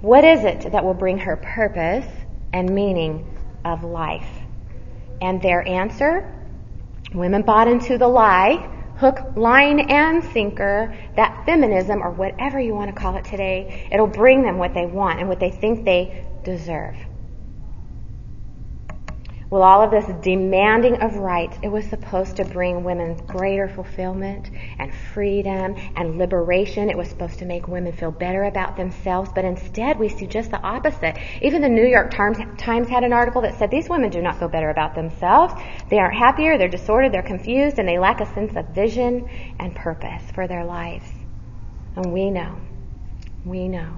What 0.00 0.24
is 0.24 0.42
it 0.42 0.72
that 0.72 0.84
will 0.84 0.94
bring 0.94 1.18
her 1.18 1.36
purpose 1.36 2.06
and 2.52 2.74
meaning 2.74 3.32
of 3.64 3.84
life? 3.84 4.28
And 5.22 5.40
their 5.40 5.66
answer, 5.68 6.39
women 7.14 7.42
bought 7.42 7.68
into 7.68 7.98
the 7.98 8.08
lie, 8.08 8.68
hook, 8.96 9.18
line, 9.36 9.80
and 9.80 10.22
sinker, 10.32 10.94
that 11.16 11.44
feminism, 11.46 12.02
or 12.02 12.10
whatever 12.10 12.60
you 12.60 12.74
want 12.74 12.94
to 12.94 13.00
call 13.00 13.16
it 13.16 13.24
today, 13.24 13.88
it'll 13.90 14.06
bring 14.06 14.42
them 14.42 14.58
what 14.58 14.74
they 14.74 14.86
want 14.86 15.20
and 15.20 15.28
what 15.28 15.40
they 15.40 15.50
think 15.50 15.84
they 15.84 16.24
deserve. 16.44 16.96
Well, 19.50 19.64
all 19.64 19.82
of 19.82 19.90
this 19.90 20.06
demanding 20.22 21.02
of 21.02 21.16
rights, 21.16 21.58
it 21.60 21.66
was 21.66 21.84
supposed 21.86 22.36
to 22.36 22.44
bring 22.44 22.84
women 22.84 23.16
greater 23.26 23.66
fulfillment 23.66 24.48
and 24.78 24.94
freedom 24.94 25.74
and 25.96 26.18
liberation. 26.18 26.88
It 26.88 26.96
was 26.96 27.08
supposed 27.08 27.40
to 27.40 27.44
make 27.44 27.66
women 27.66 27.92
feel 27.92 28.12
better 28.12 28.44
about 28.44 28.76
themselves, 28.76 29.32
but 29.34 29.44
instead 29.44 29.98
we 29.98 30.08
see 30.08 30.28
just 30.28 30.52
the 30.52 30.62
opposite. 30.62 31.16
Even 31.42 31.62
the 31.62 31.68
New 31.68 31.84
York 31.84 32.12
Times 32.12 32.88
had 32.88 33.02
an 33.02 33.12
article 33.12 33.42
that 33.42 33.58
said 33.58 33.72
these 33.72 33.88
women 33.88 34.08
do 34.10 34.22
not 34.22 34.38
feel 34.38 34.46
better 34.46 34.70
about 34.70 34.94
themselves. 34.94 35.52
They 35.88 35.98
aren't 35.98 36.16
happier, 36.16 36.56
they're 36.56 36.68
disordered, 36.68 37.10
they're 37.10 37.20
confused, 37.20 37.80
and 37.80 37.88
they 37.88 37.98
lack 37.98 38.20
a 38.20 38.32
sense 38.32 38.54
of 38.54 38.68
vision 38.68 39.28
and 39.58 39.74
purpose 39.74 40.22
for 40.32 40.46
their 40.46 40.64
lives. 40.64 41.10
And 41.96 42.12
we 42.12 42.30
know, 42.30 42.56
we 43.44 43.66
know 43.66 43.96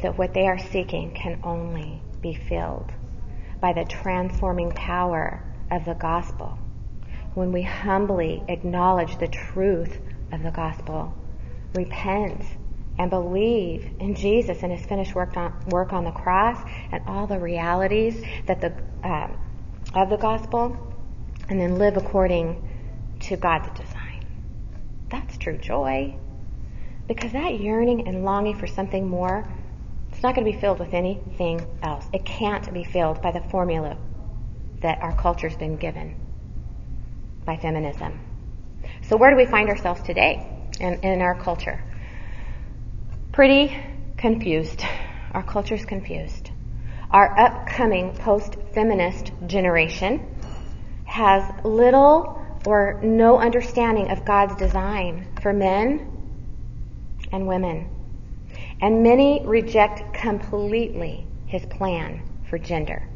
that 0.00 0.16
what 0.16 0.32
they 0.32 0.46
are 0.46 0.58
seeking 0.58 1.12
can 1.12 1.38
only 1.44 2.00
be 2.22 2.32
filled 2.32 2.94
by 3.60 3.72
the 3.72 3.84
transforming 3.84 4.70
power 4.72 5.42
of 5.70 5.84
the 5.84 5.94
gospel. 5.94 6.58
When 7.34 7.52
we 7.52 7.62
humbly 7.62 8.42
acknowledge 8.48 9.18
the 9.18 9.28
truth 9.28 9.98
of 10.32 10.42
the 10.42 10.50
gospel, 10.50 11.14
repent, 11.74 12.44
and 12.98 13.08
believe 13.08 13.88
in 13.98 14.14
Jesus 14.14 14.62
and 14.62 14.72
his 14.72 14.84
finished 14.84 15.14
work 15.14 15.36
on, 15.36 15.54
work 15.68 15.92
on 15.92 16.04
the 16.04 16.10
cross 16.10 16.58
and 16.92 17.02
all 17.06 17.26
the 17.26 17.38
realities 17.38 18.22
that 18.46 18.60
the, 18.60 18.74
uh, 19.02 19.28
of 19.94 20.10
the 20.10 20.16
gospel, 20.16 20.76
and 21.48 21.60
then 21.60 21.78
live 21.78 21.96
according 21.96 22.68
to 23.20 23.36
God's 23.36 23.68
design. 23.78 24.24
That's 25.08 25.36
true 25.38 25.56
joy. 25.56 26.16
Because 27.08 27.32
that 27.32 27.58
yearning 27.60 28.06
and 28.06 28.24
longing 28.24 28.58
for 28.58 28.66
something 28.66 29.08
more 29.08 29.48
it's 30.20 30.24
not 30.24 30.34
going 30.34 30.44
to 30.44 30.52
be 30.52 30.60
filled 30.60 30.80
with 30.80 30.92
anything 30.92 31.66
else. 31.82 32.04
It 32.12 32.26
can't 32.26 32.74
be 32.74 32.84
filled 32.84 33.22
by 33.22 33.30
the 33.30 33.40
formula 33.40 33.96
that 34.82 35.00
our 35.00 35.16
culture's 35.16 35.56
been 35.56 35.78
given 35.78 36.14
by 37.46 37.56
feminism. 37.56 38.20
So 39.08 39.16
where 39.16 39.30
do 39.30 39.38
we 39.38 39.46
find 39.46 39.70
ourselves 39.70 40.02
today 40.02 40.46
in, 40.78 41.00
in 41.00 41.22
our 41.22 41.40
culture? 41.40 41.82
Pretty 43.32 43.74
confused. 44.18 44.84
Our 45.32 45.42
culture's 45.42 45.86
confused. 45.86 46.50
Our 47.10 47.40
upcoming 47.40 48.14
post-feminist 48.14 49.32
generation 49.46 50.36
has 51.06 51.50
little 51.64 52.44
or 52.66 53.00
no 53.02 53.38
understanding 53.38 54.10
of 54.10 54.26
God's 54.26 54.54
design 54.56 55.28
for 55.40 55.54
men 55.54 56.12
and 57.32 57.46
women 57.46 57.88
and 58.80 59.02
many 59.02 59.42
reject 59.44 60.14
completely 60.14 61.26
his 61.46 61.64
plan 61.66 62.22
for 62.48 62.58
gender. 62.58 63.06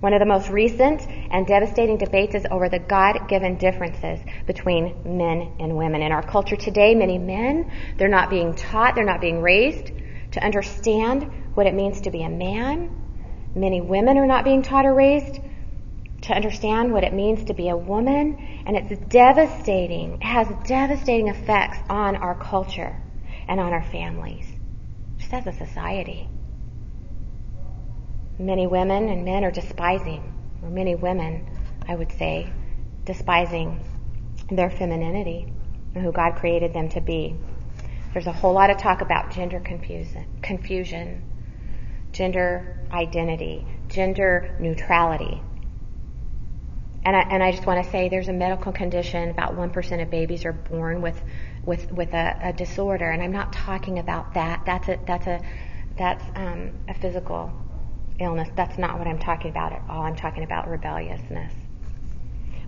One 0.00 0.12
of 0.12 0.20
the 0.20 0.26
most 0.26 0.48
recent 0.48 1.04
and 1.30 1.44
devastating 1.46 1.96
debates 1.96 2.34
is 2.34 2.46
over 2.50 2.68
the 2.68 2.78
God-given 2.78 3.56
differences 3.56 4.20
between 4.46 4.94
men 5.04 5.50
and 5.58 5.76
women. 5.76 6.02
In 6.02 6.12
our 6.12 6.22
culture 6.22 6.54
today, 6.54 6.94
many 6.94 7.18
men, 7.18 7.70
they're 7.96 8.06
not 8.06 8.30
being 8.30 8.54
taught, 8.54 8.94
they're 8.94 9.04
not 9.04 9.20
being 9.20 9.42
raised 9.42 9.90
to 10.32 10.44
understand 10.44 11.28
what 11.54 11.66
it 11.66 11.74
means 11.74 12.02
to 12.02 12.12
be 12.12 12.22
a 12.22 12.28
man. 12.28 12.90
Many 13.56 13.80
women 13.80 14.18
are 14.18 14.26
not 14.26 14.44
being 14.44 14.62
taught 14.62 14.86
or 14.86 14.94
raised 14.94 15.40
to 16.22 16.32
understand 16.32 16.92
what 16.92 17.02
it 17.02 17.12
means 17.12 17.44
to 17.44 17.54
be 17.54 17.68
a 17.68 17.76
woman, 17.76 18.36
and 18.66 18.76
it's 18.76 19.00
devastating, 19.08 20.14
it 20.14 20.22
has 20.22 20.46
devastating 20.64 21.28
effects 21.28 21.78
on 21.88 22.14
our 22.16 22.34
culture 22.36 22.96
and 23.48 23.58
on 23.58 23.72
our 23.72 23.82
families 23.82 24.47
just 25.28 25.46
as 25.46 25.54
a 25.54 25.66
society. 25.66 26.28
Many 28.38 28.66
women 28.66 29.08
and 29.08 29.24
men 29.24 29.44
are 29.44 29.50
despising, 29.50 30.32
or 30.62 30.70
many 30.70 30.94
women, 30.94 31.46
I 31.86 31.94
would 31.94 32.12
say, 32.12 32.52
despising 33.04 33.84
their 34.50 34.70
femininity 34.70 35.52
and 35.94 36.04
who 36.04 36.12
God 36.12 36.36
created 36.36 36.72
them 36.72 36.88
to 36.90 37.00
be. 37.00 37.36
There's 38.12 38.26
a 38.26 38.32
whole 38.32 38.54
lot 38.54 38.70
of 38.70 38.78
talk 38.78 39.00
about 39.00 39.32
gender 39.32 39.60
confusion, 39.60 40.26
confusion 40.42 41.22
gender 42.10 42.78
identity, 42.90 43.66
gender 43.88 44.56
neutrality. 44.58 45.42
And 47.04 47.14
I, 47.14 47.20
and 47.20 47.42
I 47.42 47.52
just 47.52 47.66
want 47.66 47.84
to 47.84 47.90
say 47.90 48.08
there's 48.08 48.28
a 48.28 48.32
medical 48.32 48.72
condition, 48.72 49.28
about 49.28 49.54
1% 49.54 50.02
of 50.02 50.10
babies 50.10 50.46
are 50.46 50.52
born 50.52 51.02
with 51.02 51.20
with 51.68 51.92
with 51.92 52.14
a, 52.14 52.36
a 52.42 52.52
disorder, 52.52 53.10
and 53.10 53.22
I'm 53.22 53.30
not 53.30 53.52
talking 53.52 53.98
about 53.98 54.34
that. 54.34 54.62
That's 54.64 54.88
a 54.88 54.98
that's 55.06 55.26
a 55.26 55.40
that's 55.96 56.24
um, 56.34 56.72
a 56.88 56.94
physical 56.94 57.52
illness. 58.18 58.48
That's 58.56 58.78
not 58.78 58.98
what 58.98 59.06
I'm 59.06 59.18
talking 59.18 59.50
about 59.50 59.72
at 59.72 59.84
all. 59.88 60.02
I'm 60.02 60.16
talking 60.16 60.42
about 60.42 60.66
rebelliousness. 60.66 61.52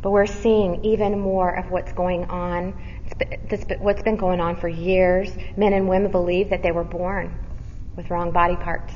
But 0.03 0.11
we're 0.11 0.27
seeing 0.27 0.85
even 0.85 1.19
more 1.19 1.51
of 1.59 1.71
what's 1.71 1.93
going 1.93 2.25
on. 2.27 2.75
This, 3.49 3.65
what's 3.81 4.03
been 4.03 4.17
going 4.17 4.41
on 4.41 4.57
for 4.57 4.69
years. 4.69 5.37
Men 5.57 5.73
and 5.73 5.89
women 5.89 6.11
believe 6.11 6.51
that 6.51 6.63
they 6.63 6.71
were 6.71 6.85
born 6.85 7.37
with 7.97 8.11
wrong 8.11 8.31
body 8.31 8.57
parts. 8.57 8.95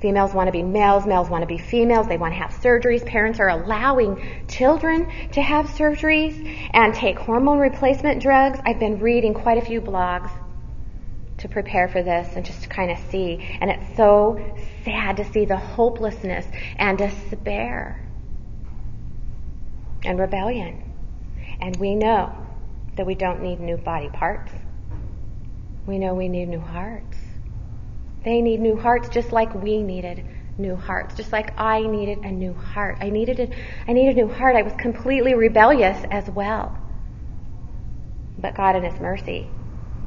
Females 0.00 0.32
want 0.32 0.48
to 0.48 0.52
be 0.52 0.62
males, 0.62 1.06
males 1.06 1.28
want 1.28 1.42
to 1.42 1.46
be 1.46 1.58
females, 1.58 2.08
they 2.08 2.16
want 2.16 2.32
to 2.32 2.38
have 2.38 2.50
surgeries. 2.52 3.04
Parents 3.04 3.38
are 3.38 3.50
allowing 3.50 4.46
children 4.48 5.06
to 5.32 5.42
have 5.42 5.66
surgeries 5.66 6.34
and 6.72 6.94
take 6.94 7.18
hormone 7.18 7.58
replacement 7.58 8.22
drugs. 8.22 8.58
I've 8.64 8.78
been 8.78 8.98
reading 8.98 9.34
quite 9.34 9.58
a 9.58 9.64
few 9.64 9.80
blogs 9.80 10.30
to 11.38 11.48
prepare 11.48 11.88
for 11.88 12.02
this 12.02 12.34
and 12.34 12.44
just 12.44 12.62
to 12.62 12.68
kind 12.68 12.90
of 12.90 12.98
see. 13.10 13.46
And 13.60 13.70
it's 13.70 13.96
so 13.96 14.40
sad 14.84 15.18
to 15.18 15.24
see 15.32 15.44
the 15.44 15.56
hopelessness 15.56 16.46
and 16.76 16.96
despair 16.96 18.00
and 20.04 20.18
rebellion. 20.18 20.82
And 21.60 21.76
we 21.76 21.94
know 21.94 22.34
that 22.96 23.04
we 23.04 23.14
don't 23.14 23.42
need 23.42 23.60
new 23.60 23.76
body 23.76 24.08
parts. 24.08 24.52
We 25.86 25.98
know 25.98 26.14
we 26.14 26.28
need 26.28 26.48
new 26.48 26.60
hearts. 26.60 27.18
They 28.24 28.42
need 28.42 28.60
new 28.60 28.76
hearts 28.76 29.08
just 29.08 29.32
like 29.32 29.54
we 29.54 29.82
needed 29.82 30.24
new 30.58 30.76
hearts, 30.76 31.14
just 31.14 31.32
like 31.32 31.58
I 31.58 31.80
needed 31.80 32.18
a 32.18 32.30
new 32.30 32.52
heart. 32.52 32.98
I 33.00 33.10
needed 33.10 33.40
a, 33.40 33.48
I 33.88 33.92
needed 33.92 34.16
a 34.16 34.26
new 34.26 34.32
heart. 34.32 34.56
I 34.56 34.62
was 34.62 34.74
completely 34.74 35.34
rebellious 35.34 36.04
as 36.10 36.28
well. 36.30 36.76
But 38.38 38.54
God 38.54 38.76
in 38.76 38.84
His 38.84 39.00
mercy 39.00 39.48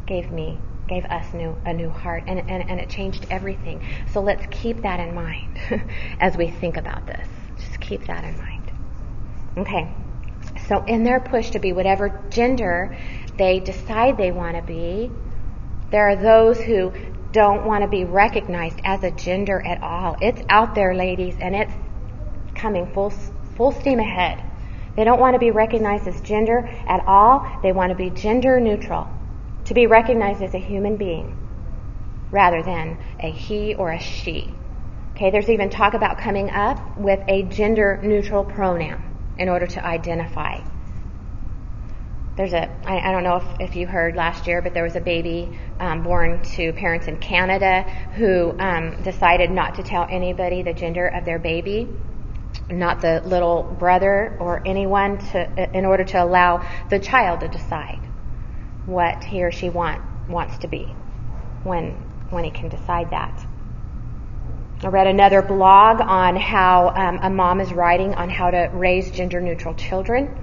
gave 0.05 0.31
me, 0.31 0.59
gave 0.87 1.05
us 1.05 1.33
new, 1.33 1.57
a 1.65 1.73
new 1.73 1.89
heart, 1.89 2.23
and, 2.27 2.39
and, 2.39 2.69
and 2.69 2.79
it 2.79 2.89
changed 2.89 3.25
everything. 3.29 3.83
So 4.11 4.21
let's 4.21 4.45
keep 4.51 4.81
that 4.83 4.99
in 4.99 5.15
mind 5.15 5.59
as 6.19 6.37
we 6.37 6.49
think 6.49 6.77
about 6.77 7.05
this. 7.07 7.27
Just 7.57 7.79
keep 7.79 8.05
that 8.05 8.23
in 8.23 8.37
mind. 8.37 8.71
Okay. 9.57 9.91
So 10.67 10.83
in 10.85 11.03
their 11.03 11.19
push 11.19 11.51
to 11.51 11.59
be 11.59 11.73
whatever 11.73 12.21
gender 12.29 12.97
they 13.37 13.59
decide 13.59 14.17
they 14.17 14.31
want 14.31 14.55
to 14.55 14.61
be, 14.61 15.11
there 15.89 16.09
are 16.09 16.15
those 16.15 16.59
who 16.59 16.91
don't 17.33 17.65
want 17.65 17.81
to 17.83 17.89
be 17.89 18.05
recognized 18.05 18.79
as 18.85 19.03
a 19.03 19.11
gender 19.11 19.59
at 19.59 19.81
all. 19.81 20.15
It's 20.21 20.41
out 20.49 20.75
there, 20.75 20.93
ladies, 20.93 21.35
and 21.41 21.55
it's 21.55 21.73
coming 22.55 22.93
full 22.93 23.11
full 23.57 23.71
steam 23.71 23.99
ahead. 23.99 24.41
They 24.95 25.03
don't 25.03 25.19
want 25.19 25.33
to 25.33 25.39
be 25.39 25.51
recognized 25.51 26.07
as 26.07 26.21
gender 26.21 26.59
at 26.87 27.03
all. 27.07 27.59
They 27.63 27.71
want 27.71 27.89
to 27.89 27.95
be 27.95 28.11
gender 28.11 28.59
neutral, 28.59 29.09
to 29.65 29.73
be 29.73 29.87
recognized 29.87 30.43
as 30.43 30.53
a 30.53 30.59
human 30.59 30.95
being 30.95 31.37
rather 32.31 32.63
than 32.63 32.97
a 33.19 33.31
he 33.31 33.73
or 33.73 33.91
a 33.91 33.99
she. 33.99 34.53
Okay, 35.15 35.31
there's 35.31 35.49
even 35.49 35.69
talk 35.69 35.95
about 35.95 36.19
coming 36.19 36.49
up 36.51 36.97
with 36.97 37.19
a 37.27 37.43
gender 37.43 37.99
neutral 38.03 38.43
pronoun 38.43 39.01
in 39.37 39.49
order 39.49 39.67
to 39.67 39.83
identify 39.83 40.59
there's 42.35 42.53
a 42.53 42.69
I, 42.87 43.09
I 43.09 43.11
don't 43.11 43.23
know 43.23 43.37
if, 43.37 43.45
if 43.59 43.75
you 43.75 43.85
heard 43.85 44.15
last 44.15 44.47
year, 44.47 44.61
but 44.61 44.73
there 44.73 44.83
was 44.83 44.95
a 44.95 45.01
baby 45.01 45.57
um, 45.79 46.03
born 46.03 46.41
to 46.55 46.73
parents 46.73 47.07
in 47.07 47.17
Canada 47.17 47.83
who 48.15 48.55
um, 48.59 49.01
decided 49.03 49.51
not 49.51 49.75
to 49.75 49.83
tell 49.83 50.07
anybody 50.09 50.63
the 50.63 50.73
gender 50.73 51.07
of 51.07 51.25
their 51.25 51.37
baby, 51.37 51.89
not 52.69 53.01
the 53.01 53.21
little 53.25 53.63
brother 53.63 54.35
or 54.39 54.65
anyone, 54.65 55.19
to 55.19 55.77
in 55.77 55.85
order 55.85 56.03
to 56.03 56.23
allow 56.23 56.67
the 56.89 56.99
child 56.99 57.41
to 57.41 57.47
decide 57.47 57.99
what 58.85 59.23
he 59.23 59.43
or 59.43 59.51
she 59.51 59.69
want 59.69 60.01
wants 60.27 60.57
to 60.59 60.67
be 60.67 60.85
when 61.63 61.91
when 62.31 62.43
he 62.43 62.51
can 62.51 62.69
decide 62.69 63.11
that. 63.11 63.45
I 64.81 64.87
read 64.87 65.07
another 65.07 65.41
blog 65.41 66.01
on 66.01 66.35
how 66.35 66.89
um, 66.89 67.19
a 67.21 67.29
mom 67.29 67.61
is 67.61 67.71
writing 67.71 68.15
on 68.15 68.29
how 68.29 68.49
to 68.49 68.69
raise 68.73 69.11
gender 69.11 69.39
neutral 69.39 69.75
children 69.75 70.35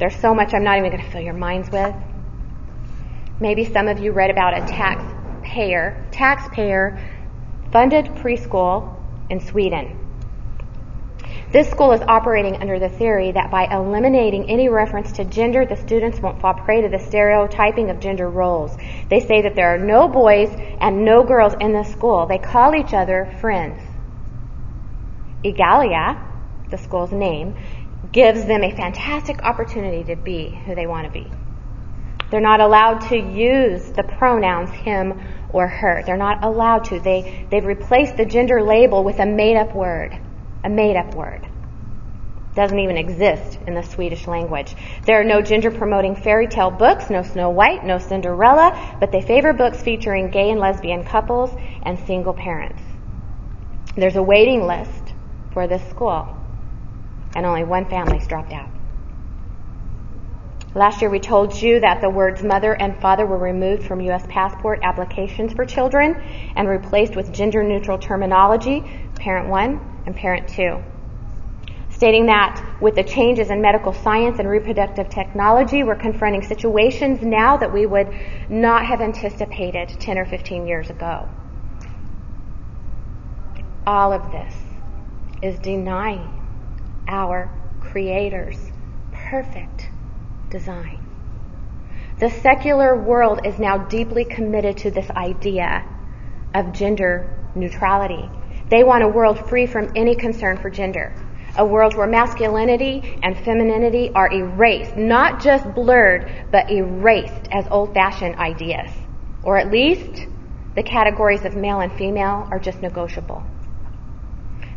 there's 0.00 0.16
so 0.16 0.34
much 0.34 0.54
I'm 0.54 0.64
not 0.64 0.78
even 0.78 0.90
going 0.90 1.04
to 1.04 1.10
fill 1.10 1.20
your 1.20 1.34
minds 1.34 1.70
with. 1.70 1.94
Maybe 3.38 3.66
some 3.66 3.86
of 3.86 3.98
you 3.98 4.12
read 4.12 4.30
about 4.30 4.56
a 4.56 4.66
taxpayer, 4.66 6.08
taxpayer 6.10 6.98
funded 7.70 8.06
preschool 8.06 8.96
in 9.28 9.40
Sweden. 9.40 9.96
This 11.52 11.68
school 11.68 11.92
is 11.92 12.00
operating 12.00 12.56
under 12.56 12.78
the 12.78 12.88
theory 12.88 13.32
that 13.32 13.50
by 13.50 13.66
eliminating 13.66 14.48
any 14.48 14.68
reference 14.68 15.12
to 15.12 15.24
gender, 15.24 15.66
the 15.66 15.76
students 15.76 16.18
won't 16.20 16.40
fall 16.40 16.54
prey 16.54 16.80
to 16.80 16.88
the 16.88 16.98
stereotyping 16.98 17.90
of 17.90 18.00
gender 18.00 18.30
roles. 18.30 18.76
They 19.10 19.20
say 19.20 19.42
that 19.42 19.54
there 19.54 19.74
are 19.74 19.78
no 19.78 20.08
boys 20.08 20.48
and 20.80 21.04
no 21.04 21.24
girls 21.24 21.54
in 21.60 21.72
the 21.72 21.82
school. 21.82 22.26
They 22.26 22.38
call 22.38 22.74
each 22.74 22.94
other 22.94 23.36
friends. 23.40 23.82
Egalia, 25.44 26.24
the 26.70 26.78
school's 26.78 27.12
name, 27.12 27.56
gives 28.12 28.44
them 28.44 28.62
a 28.64 28.74
fantastic 28.74 29.42
opportunity 29.42 30.04
to 30.04 30.16
be 30.16 30.50
who 30.66 30.74
they 30.74 30.86
want 30.86 31.06
to 31.06 31.12
be. 31.12 31.30
They're 32.30 32.40
not 32.40 32.60
allowed 32.60 33.00
to 33.08 33.16
use 33.16 33.90
the 33.92 34.04
pronouns 34.04 34.70
him 34.70 35.20
or 35.52 35.66
her. 35.66 36.02
They're 36.06 36.16
not 36.16 36.44
allowed 36.44 36.84
to. 36.84 37.00
They, 37.00 37.46
they've 37.50 37.64
replaced 37.64 38.16
the 38.16 38.24
gender 38.24 38.62
label 38.62 39.02
with 39.02 39.18
a 39.18 39.26
made 39.26 39.56
up 39.56 39.74
word. 39.74 40.16
A 40.64 40.68
made 40.68 40.96
up 40.96 41.14
word. 41.14 41.46
Doesn't 42.54 42.78
even 42.78 42.96
exist 42.96 43.58
in 43.66 43.74
the 43.74 43.82
Swedish 43.82 44.26
language. 44.26 44.74
There 45.04 45.20
are 45.20 45.24
no 45.24 45.40
gender 45.40 45.70
promoting 45.70 46.16
fairy 46.16 46.48
tale 46.48 46.70
books, 46.70 47.10
no 47.10 47.22
Snow 47.22 47.50
White, 47.50 47.84
no 47.84 47.98
Cinderella, 47.98 48.96
but 49.00 49.12
they 49.12 49.22
favor 49.22 49.52
books 49.52 49.80
featuring 49.82 50.30
gay 50.30 50.50
and 50.50 50.60
lesbian 50.60 51.04
couples 51.04 51.50
and 51.82 51.98
single 52.06 52.34
parents. 52.34 52.82
There's 53.96 54.16
a 54.16 54.22
waiting 54.22 54.66
list 54.66 55.14
for 55.52 55.66
this 55.66 55.82
school 55.90 56.39
and 57.34 57.46
only 57.46 57.64
one 57.64 57.88
family's 57.88 58.26
dropped 58.26 58.52
out. 58.52 58.70
Last 60.72 61.00
year 61.00 61.10
we 61.10 61.18
told 61.18 61.60
you 61.60 61.80
that 61.80 62.00
the 62.00 62.08
words 62.08 62.44
mother 62.44 62.72
and 62.74 63.00
father 63.00 63.26
were 63.26 63.38
removed 63.38 63.82
from 63.82 64.00
U.S. 64.02 64.24
passport 64.28 64.78
applications 64.84 65.52
for 65.52 65.64
children 65.64 66.14
and 66.54 66.68
replaced 66.68 67.16
with 67.16 67.32
gender 67.32 67.64
neutral 67.64 67.98
terminology, 67.98 68.84
parent 69.16 69.48
one 69.48 69.80
and 70.06 70.14
parent 70.14 70.48
two. 70.48 70.80
Stating 71.90 72.26
that 72.26 72.76
with 72.80 72.94
the 72.94 73.02
changes 73.02 73.50
in 73.50 73.60
medical 73.60 73.92
science 73.92 74.38
and 74.38 74.48
reproductive 74.48 75.08
technology, 75.08 75.82
we're 75.82 75.96
confronting 75.96 76.42
situations 76.42 77.20
now 77.20 77.56
that 77.56 77.72
we 77.72 77.84
would 77.84 78.08
not 78.48 78.86
have 78.86 79.00
anticipated 79.00 79.88
10 79.98 80.18
or 80.18 80.24
15 80.24 80.68
years 80.68 80.88
ago. 80.88 81.28
All 83.86 84.12
of 84.12 84.30
this 84.30 84.54
is 85.42 85.58
denying 85.58 86.39
our 87.10 87.50
Creator's 87.80 88.70
perfect 89.12 89.90
design. 90.48 91.04
The 92.20 92.30
secular 92.30 92.96
world 93.02 93.40
is 93.44 93.58
now 93.58 93.78
deeply 93.78 94.24
committed 94.24 94.76
to 94.78 94.90
this 94.90 95.10
idea 95.10 95.84
of 96.54 96.72
gender 96.72 97.36
neutrality. 97.54 98.30
They 98.68 98.84
want 98.84 99.02
a 99.02 99.08
world 99.08 99.48
free 99.48 99.66
from 99.66 99.90
any 99.96 100.14
concern 100.14 100.58
for 100.58 100.70
gender. 100.70 101.12
A 101.56 101.66
world 101.66 101.96
where 101.96 102.06
masculinity 102.06 103.18
and 103.22 103.36
femininity 103.36 104.12
are 104.14 104.32
erased, 104.32 104.96
not 104.96 105.42
just 105.42 105.74
blurred, 105.74 106.30
but 106.52 106.70
erased 106.70 107.48
as 107.50 107.66
old 107.70 107.92
fashioned 107.92 108.36
ideas. 108.36 108.90
Or 109.42 109.56
at 109.56 109.70
least 109.72 110.26
the 110.76 110.82
categories 110.84 111.44
of 111.44 111.56
male 111.56 111.80
and 111.80 111.92
female 111.92 112.46
are 112.52 112.60
just 112.60 112.80
negotiable. 112.80 113.42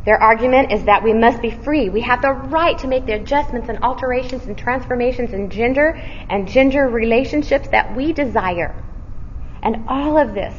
Their 0.06 0.22
argument 0.22 0.72
is 0.74 0.84
that 0.84 1.04
we 1.04 1.14
must 1.14 1.42
be 1.42 1.50
free. 1.50 1.90
We 1.90 2.02
have 2.02 2.22
the 2.22 2.34
right 2.34 2.78
to 2.80 2.88
make 2.88 3.06
the 3.06 3.14
adjustments 3.14 3.70
and 3.70 3.80
alterations 3.84 4.46
and 4.46 4.58
transformations 4.58 5.32
in 5.32 5.50
gender 5.50 5.92
and 6.30 6.48
gender 6.48 6.90
relationships 6.90 7.70
that 7.70 7.96
we 7.96 8.12
desire. 8.12 8.76
And 9.62 9.86
all 9.88 10.18
of 10.18 10.34
this 10.34 10.56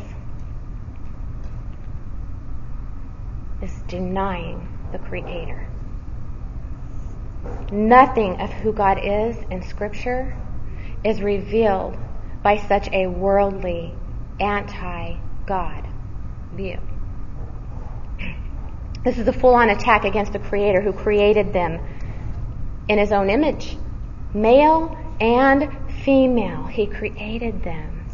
is 3.60 3.82
denying 3.86 4.66
the 4.92 4.98
Creator. 4.98 5.68
Nothing 7.70 8.40
of 8.40 8.50
who 8.50 8.72
God 8.72 8.98
is 9.02 9.36
in 9.50 9.62
Scripture 9.62 10.34
is 11.04 11.20
revealed 11.20 11.96
by 12.42 12.56
such 12.56 12.88
a 12.92 13.08
worldly, 13.08 13.94
anti 14.40 15.16
God 15.46 15.86
view. 16.54 16.78
This 19.04 19.18
is 19.18 19.28
a 19.28 19.34
full 19.34 19.54
on 19.54 19.68
attack 19.68 20.04
against 20.04 20.32
the 20.32 20.38
Creator 20.38 20.80
who 20.80 20.94
created 20.94 21.52
them 21.52 21.78
in 22.88 22.98
His 22.98 23.12
own 23.12 23.28
image. 23.28 23.76
Male 24.32 24.96
and 25.20 25.68
female, 26.04 26.64
He 26.64 26.86
created 26.86 27.62
them. 27.62 28.06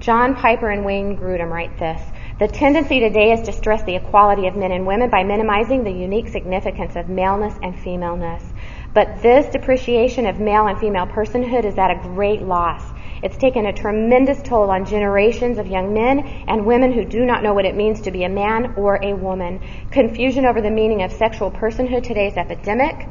John 0.00 0.34
Piper 0.34 0.68
and 0.68 0.84
Wayne 0.84 1.16
Grudem 1.16 1.50
write 1.50 1.78
this. 1.78 2.02
The 2.38 2.48
tendency 2.48 3.00
today 3.00 3.32
is 3.32 3.40
to 3.42 3.52
stress 3.52 3.84
the 3.84 3.94
equality 3.94 4.48
of 4.48 4.56
men 4.56 4.72
and 4.72 4.86
women 4.86 5.08
by 5.08 5.24
minimizing 5.24 5.82
the 5.82 5.92
unique 5.92 6.28
significance 6.28 6.94
of 6.94 7.08
maleness 7.08 7.54
and 7.62 7.78
femaleness. 7.78 8.44
But 8.92 9.22
this 9.22 9.50
depreciation 9.50 10.26
of 10.26 10.40
male 10.40 10.66
and 10.66 10.78
female 10.78 11.06
personhood 11.06 11.64
is 11.64 11.78
at 11.78 11.90
a 11.90 12.00
great 12.02 12.42
loss. 12.42 12.82
It's 13.22 13.36
taken 13.36 13.66
a 13.66 13.72
tremendous 13.72 14.42
toll 14.42 14.68
on 14.68 14.84
generations 14.84 15.58
of 15.58 15.68
young 15.68 15.94
men 15.94 16.26
and 16.48 16.66
women 16.66 16.92
who 16.92 17.04
do 17.04 17.24
not 17.24 17.44
know 17.44 17.54
what 17.54 17.64
it 17.64 17.76
means 17.76 18.00
to 18.00 18.10
be 18.10 18.24
a 18.24 18.28
man 18.28 18.74
or 18.76 18.98
a 19.00 19.14
woman. 19.14 19.60
Confusion 19.92 20.44
over 20.44 20.60
the 20.60 20.72
meaning 20.72 21.04
of 21.04 21.12
sexual 21.12 21.48
personhood 21.48 22.02
today 22.02 22.26
is 22.26 22.36
epidemic. 22.36 23.06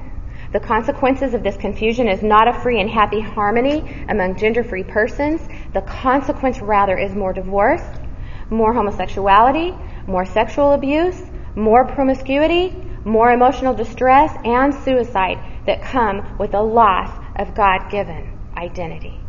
The 0.52 0.60
consequences 0.60 1.34
of 1.34 1.44
this 1.44 1.56
confusion 1.56 2.10
is 2.10 2.22
not 2.22 2.50
a 2.50 2.60
free 2.60 2.82
and 2.82 2.90
happy 2.90 3.22
harmony 3.22 3.86
among 4.10 4.36
gender 4.36 4.66
free 4.66 4.84
persons. 4.84 5.48
The 5.74 5.82
consequence, 5.82 6.60
rather, 6.60 6.98
is 6.98 7.16
more 7.16 7.32
divorce, 7.32 7.84
more 8.50 8.74
homosexuality, 8.74 9.74
more 10.08 10.26
sexual 10.26 10.74
abuse, 10.74 11.22
more 11.56 11.88
promiscuity, 11.88 12.76
more 13.06 13.32
emotional 13.32 13.74
distress, 13.74 14.36
and 14.44 14.74
suicide 14.74 15.40
that 15.68 15.82
come 15.82 16.38
with 16.38 16.52
the 16.52 16.62
loss 16.62 17.18
of 17.38 17.56
God 17.56 17.90
given 17.90 18.38
identity. 18.58 19.21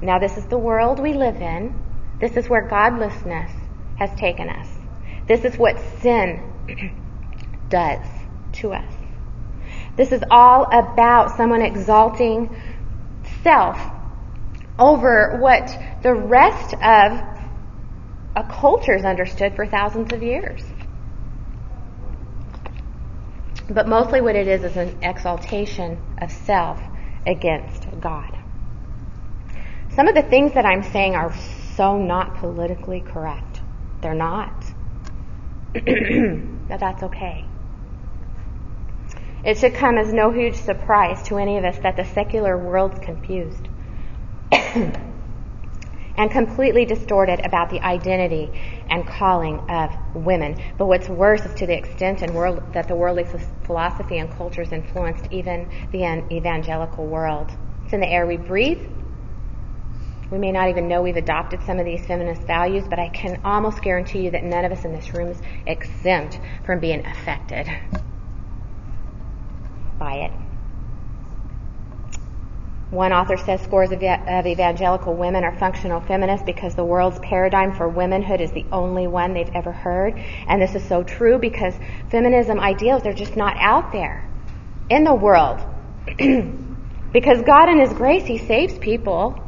Now, 0.00 0.18
this 0.18 0.36
is 0.36 0.46
the 0.46 0.58
world 0.58 1.00
we 1.00 1.14
live 1.14 1.36
in. 1.36 1.74
This 2.20 2.36
is 2.36 2.48
where 2.48 2.66
godlessness 2.68 3.50
has 3.96 4.14
taken 4.14 4.48
us. 4.48 4.68
This 5.26 5.44
is 5.44 5.56
what 5.56 5.78
sin 6.00 6.42
does 7.68 8.06
to 8.54 8.72
us. 8.72 8.94
This 9.96 10.12
is 10.12 10.22
all 10.30 10.64
about 10.64 11.36
someone 11.36 11.62
exalting 11.62 12.54
self 13.42 13.78
over 14.78 15.38
what 15.40 15.76
the 16.02 16.14
rest 16.14 16.74
of 16.74 17.20
a 18.36 18.44
culture 18.48 18.94
is 18.94 19.04
understood 19.04 19.56
for 19.56 19.66
thousands 19.66 20.12
of 20.12 20.22
years. 20.22 20.62
But 23.68 23.88
mostly 23.88 24.20
what 24.20 24.36
it 24.36 24.46
is 24.46 24.62
is 24.62 24.76
an 24.76 24.98
exaltation 25.02 25.98
of 26.22 26.30
self 26.30 26.80
against 27.26 27.86
God. 28.00 28.37
Some 29.98 30.06
of 30.06 30.14
the 30.14 30.22
things 30.22 30.52
that 30.52 30.64
I'm 30.64 30.84
saying 30.84 31.16
are 31.16 31.34
so 31.74 31.98
not 31.98 32.36
politically 32.36 33.00
correct. 33.00 33.60
They're 34.00 34.14
not. 34.14 34.54
but 35.74 36.78
that's 36.78 37.02
okay. 37.02 37.44
It 39.44 39.58
should 39.58 39.74
come 39.74 39.98
as 39.98 40.12
no 40.12 40.30
huge 40.30 40.54
surprise 40.54 41.20
to 41.24 41.38
any 41.38 41.58
of 41.58 41.64
us 41.64 41.78
that 41.80 41.96
the 41.96 42.04
secular 42.04 42.56
world's 42.56 43.00
confused 43.00 43.68
and 44.52 46.30
completely 46.30 46.84
distorted 46.84 47.44
about 47.44 47.68
the 47.70 47.80
identity 47.80 48.52
and 48.88 49.04
calling 49.04 49.58
of 49.68 49.90
women. 50.14 50.62
But 50.78 50.86
what's 50.86 51.08
worse 51.08 51.44
is 51.44 51.54
to 51.54 51.66
the 51.66 51.76
extent 51.76 52.22
in 52.22 52.34
world, 52.34 52.62
that 52.72 52.86
the 52.86 52.94
worldly 52.94 53.26
philosophy 53.64 54.18
and 54.18 54.30
cultures 54.30 54.70
influenced 54.70 55.26
even 55.32 55.68
the 55.90 56.04
evangelical 56.30 57.04
world. 57.04 57.50
It's 57.82 57.92
in 57.92 57.98
the 57.98 58.08
air 58.08 58.28
we 58.28 58.36
breathe. 58.36 58.88
We 60.30 60.38
may 60.38 60.52
not 60.52 60.68
even 60.68 60.88
know 60.88 61.02
we've 61.02 61.16
adopted 61.16 61.62
some 61.62 61.78
of 61.78 61.86
these 61.86 62.04
feminist 62.04 62.42
values, 62.42 62.84
but 62.88 62.98
I 62.98 63.08
can 63.08 63.40
almost 63.44 63.80
guarantee 63.82 64.24
you 64.24 64.30
that 64.32 64.44
none 64.44 64.64
of 64.64 64.72
us 64.72 64.84
in 64.84 64.92
this 64.92 65.14
room 65.14 65.28
is 65.28 65.40
exempt 65.66 66.38
from 66.66 66.80
being 66.80 67.04
affected 67.06 67.66
by 69.98 70.14
it. 70.16 70.32
One 72.90 73.12
author 73.12 73.36
says 73.36 73.60
scores 73.62 73.90
of, 73.90 74.02
of, 74.02 74.46
evangelical 74.46 75.14
women 75.14 75.44
are 75.44 75.58
functional 75.58 76.00
feminists 76.00 76.44
because 76.46 76.74
the 76.74 76.84
world's 76.84 77.18
paradigm 77.18 77.74
for 77.76 77.86
womanhood 77.86 78.40
is 78.40 78.50
the 78.52 78.64
only 78.72 79.06
one 79.06 79.34
they've 79.34 79.50
ever 79.54 79.72
heard. 79.72 80.14
And 80.46 80.60
this 80.60 80.74
is 80.74 80.86
so 80.88 81.02
true 81.02 81.38
because 81.38 81.74
feminism 82.10 82.58
ideals 82.58 83.04
are 83.04 83.12
just 83.12 83.36
not 83.36 83.56
out 83.58 83.92
there 83.92 84.26
in 84.88 85.04
the 85.04 85.14
world. 85.14 85.60
because 87.12 87.42
God 87.42 87.68
in 87.68 87.78
His 87.78 87.92
grace, 87.92 88.24
He 88.24 88.38
saves 88.38 88.78
people. 88.78 89.38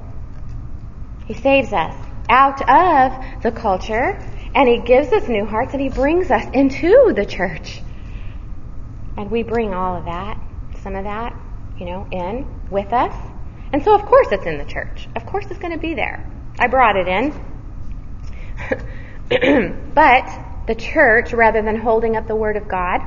He 1.31 1.35
saves 1.35 1.73
us 1.73 1.95
out 2.29 2.61
of 2.69 3.43
the 3.45 3.53
culture 3.53 4.19
and 4.53 4.69
He 4.69 4.81
gives 4.81 5.13
us 5.13 5.29
new 5.29 5.47
hearts 5.47 5.73
and 5.73 5.81
He 5.81 5.89
brings 5.89 6.29
us 6.29 6.45
into 6.53 7.13
the 7.15 7.25
church. 7.25 7.81
And 9.17 9.31
we 9.31 9.45
bring 9.45 9.73
all 9.73 9.97
of 9.97 10.07
that, 10.07 10.43
some 10.83 10.97
of 10.97 11.05
that, 11.05 11.41
you 11.79 11.87
know, 11.87 12.09
in 12.11 12.49
with 12.69 12.93
us. 12.93 13.15
And 13.73 13.85
so, 13.85 13.95
of 13.95 14.07
course, 14.07 14.27
it's 14.33 14.45
in 14.45 14.59
the 14.59 14.65
church. 14.65 15.07
Of 15.15 15.25
course, 15.25 15.47
it's 15.51 15.61
going 15.61 15.73
to 15.73 15.79
be 15.79 15.95
there. 15.95 16.29
I 16.59 16.67
brought 16.67 16.97
it 16.97 17.07
in. 17.07 17.31
but 19.95 20.67
the 20.67 20.75
church, 20.75 21.33
rather 21.33 21.63
than 21.63 21.77
holding 21.77 22.17
up 22.17 22.27
the 22.27 22.35
Word 22.35 22.57
of 22.57 22.67
God 22.67 23.03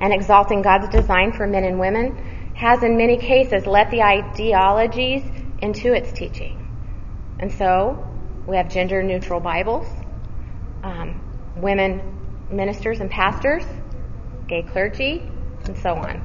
and 0.00 0.14
exalting 0.14 0.62
God's 0.62 0.88
design 0.88 1.32
for 1.32 1.46
men 1.46 1.64
and 1.64 1.78
women, 1.78 2.16
has 2.54 2.82
in 2.82 2.96
many 2.96 3.18
cases 3.18 3.66
let 3.66 3.90
the 3.90 4.00
ideologies 4.00 5.22
into 5.60 5.92
its 5.92 6.12
teaching. 6.12 6.58
And 7.38 7.52
so, 7.52 8.04
we 8.46 8.56
have 8.56 8.68
gender 8.68 9.02
neutral 9.02 9.40
Bibles, 9.40 9.86
um, 10.82 11.20
women 11.56 12.18
ministers 12.50 13.00
and 13.00 13.10
pastors, 13.10 13.64
gay 14.48 14.62
clergy, 14.62 15.30
and 15.64 15.76
so 15.76 15.94
on. 15.94 16.22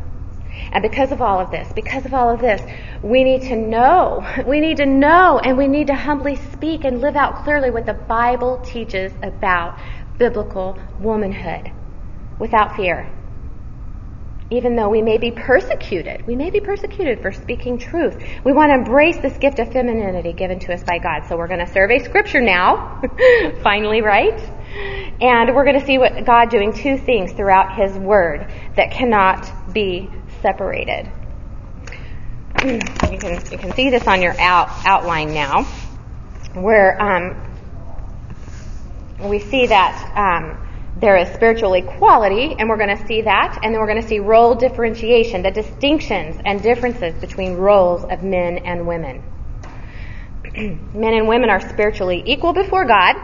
And 0.71 0.81
because 0.81 1.11
of 1.11 1.21
all 1.21 1.39
of 1.39 1.51
this, 1.51 1.71
because 1.73 2.05
of 2.05 2.13
all 2.13 2.33
of 2.33 2.39
this, 2.39 2.61
we 3.01 3.23
need 3.23 3.41
to 3.43 3.55
know, 3.55 4.25
we 4.47 4.59
need 4.59 4.77
to 4.77 4.85
know, 4.85 5.39
and 5.39 5.57
we 5.57 5.67
need 5.67 5.87
to 5.87 5.95
humbly 5.95 6.35
speak 6.35 6.83
and 6.83 7.01
live 7.01 7.15
out 7.15 7.43
clearly 7.43 7.69
what 7.71 7.85
the 7.85 7.93
Bible 7.93 8.59
teaches 8.59 9.11
about 9.21 9.77
biblical 10.17 10.79
womanhood 10.99 11.71
without 12.39 12.75
fear. 12.75 13.09
Even 14.49 14.75
though 14.75 14.89
we 14.89 15.01
may 15.01 15.17
be 15.17 15.31
persecuted, 15.31 16.27
we 16.27 16.35
may 16.35 16.49
be 16.49 16.59
persecuted 16.59 17.21
for 17.21 17.31
speaking 17.31 17.77
truth. 17.77 18.21
We 18.43 18.51
want 18.51 18.69
to 18.69 18.75
embrace 18.75 19.17
this 19.17 19.37
gift 19.37 19.59
of 19.59 19.71
femininity 19.71 20.33
given 20.33 20.59
to 20.59 20.73
us 20.73 20.83
by 20.83 20.99
God. 20.99 21.23
So 21.27 21.37
we're 21.37 21.47
going 21.47 21.65
to 21.65 21.71
survey 21.71 21.99
scripture 21.99 22.41
now, 22.41 23.01
finally, 23.63 24.01
right? 24.01 24.39
And 25.21 25.55
we're 25.55 25.63
going 25.63 25.79
to 25.79 25.85
see 25.85 25.97
what 25.97 26.25
God 26.25 26.49
doing 26.49 26.73
two 26.73 26.97
things 26.97 27.31
throughout 27.31 27.75
His 27.75 27.97
Word 27.97 28.51
that 28.75 28.91
cannot 28.91 29.73
be 29.73 30.09
separated. 30.41 31.09
you 32.63 32.79
can 33.17 33.51
you 33.51 33.57
can 33.57 33.73
see 33.73 33.89
this 33.89 34.07
on 34.07 34.21
your 34.21 34.39
out, 34.39 34.69
outline 34.85 35.33
now, 35.33 35.63
where 36.53 37.01
um, 37.01 37.35
we 39.29 39.39
see 39.39 39.67
that 39.67 40.11
um, 40.15 40.57
there 40.95 41.17
is 41.17 41.27
spiritual 41.29 41.73
equality, 41.73 42.55
and 42.57 42.69
we're 42.69 42.77
going 42.77 42.95
to 42.95 43.07
see 43.07 43.21
that, 43.23 43.59
and 43.63 43.73
then 43.73 43.81
we're 43.81 43.87
going 43.87 44.01
to 44.01 44.07
see 44.07 44.19
role 44.19 44.55
differentiation, 44.55 45.41
the 45.41 45.51
distinctions 45.51 46.39
and 46.45 46.61
differences 46.61 47.15
between 47.19 47.55
roles 47.55 48.03
of 48.03 48.23
men 48.23 48.59
and 48.59 48.85
women. 48.85 49.23
men 50.55 51.13
and 51.13 51.27
women 51.27 51.49
are 51.49 51.61
spiritually 51.61 52.21
equal 52.25 52.53
before 52.53 52.85
God, 52.85 53.15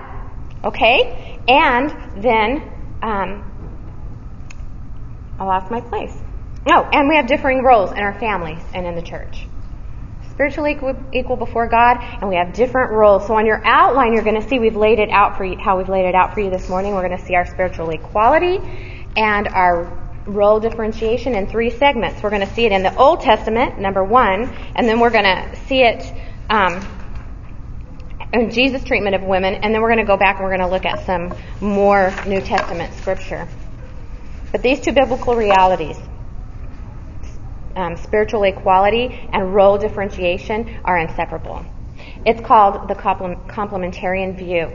okay, 0.64 1.40
and 1.48 2.24
then 2.24 2.64
um, 3.02 3.44
I 5.38 5.44
lost 5.44 5.70
my 5.70 5.82
place. 5.82 6.18
Oh, 6.68 6.90
and 6.92 7.08
we 7.08 7.16
have 7.16 7.28
differing 7.28 7.64
roles 7.64 7.92
in 7.92 8.00
our 8.00 8.20
families 8.20 8.62
and 8.74 8.86
in 8.86 8.96
the 8.96 9.02
church. 9.02 9.48
Spiritually 10.40 10.80
equal, 11.12 11.36
before 11.36 11.68
God, 11.68 11.98
and 12.00 12.30
we 12.30 12.38
have 12.38 12.54
different 12.54 12.94
roles. 12.94 13.28
So 13.28 13.34
on 13.34 13.46
your 13.46 13.62
outline, 13.66 14.14
you're 14.14 14.24
going 14.24 14.42
to 14.42 14.48
see 14.48 14.58
we've 14.58 14.74
laid 14.74 14.98
it 14.98 15.10
out 15.10 15.36
for 15.36 15.44
you, 15.44 15.58
how 15.60 15.78
we've 15.78 15.90
laid 15.90 16.06
it 16.06 16.16
out 16.16 16.34
for 16.34 16.40
you 16.40 16.50
this 16.50 16.70
morning. 16.70 16.94
We're 16.94 17.06
going 17.06 17.20
to 17.20 17.26
see 17.26 17.36
our 17.36 17.46
spiritual 17.46 17.90
equality 17.90 18.58
and 19.18 19.50
our 19.50 19.92
role 20.26 20.62
differentiation 20.62 21.36
in 21.36 21.48
three 21.48 21.70
segments. 21.70 22.24
We're 22.24 22.30
going 22.30 22.48
to 22.48 22.54
see 22.54 22.66
it 22.66 22.72
in 22.72 22.84
the 22.84 22.96
Old 22.96 23.20
Testament, 23.20 23.80
number 23.80 24.02
one, 24.02 24.50
and 24.78 24.88
then 24.88 25.02
we're 25.02 25.10
going 25.10 25.26
to 25.26 25.58
see 25.68 25.82
it 25.82 26.10
um, 26.50 26.88
in 28.32 28.50
Jesus' 28.50 28.86
treatment 28.86 29.16
of 29.16 29.24
women, 29.24 29.56
and 29.56 29.76
then 29.76 29.82
we're 29.82 29.94
going 29.94 30.00
to 30.00 30.10
go 30.10 30.16
back 30.16 30.38
and 30.38 30.46
we're 30.46 30.56
going 30.56 30.66
to 30.66 30.74
look 30.74 30.86
at 30.86 31.06
some 31.06 31.36
more 31.60 32.14
New 32.26 32.40
Testament 32.40 32.94
scripture. 32.94 33.46
But 34.54 34.62
these 34.62 34.80
two 34.80 34.94
biblical 34.94 35.36
realities, 35.36 35.98
um, 37.80 37.96
spiritual 37.96 38.44
equality 38.44 39.28
and 39.32 39.56
role 39.56 39.78
differentiation 39.78 40.80
are 40.84 40.98
inseparable. 40.98 41.66
It's 42.26 42.42
called 42.42 42.88
the 42.88 42.96
complementarian 42.96 44.38
view 44.38 44.72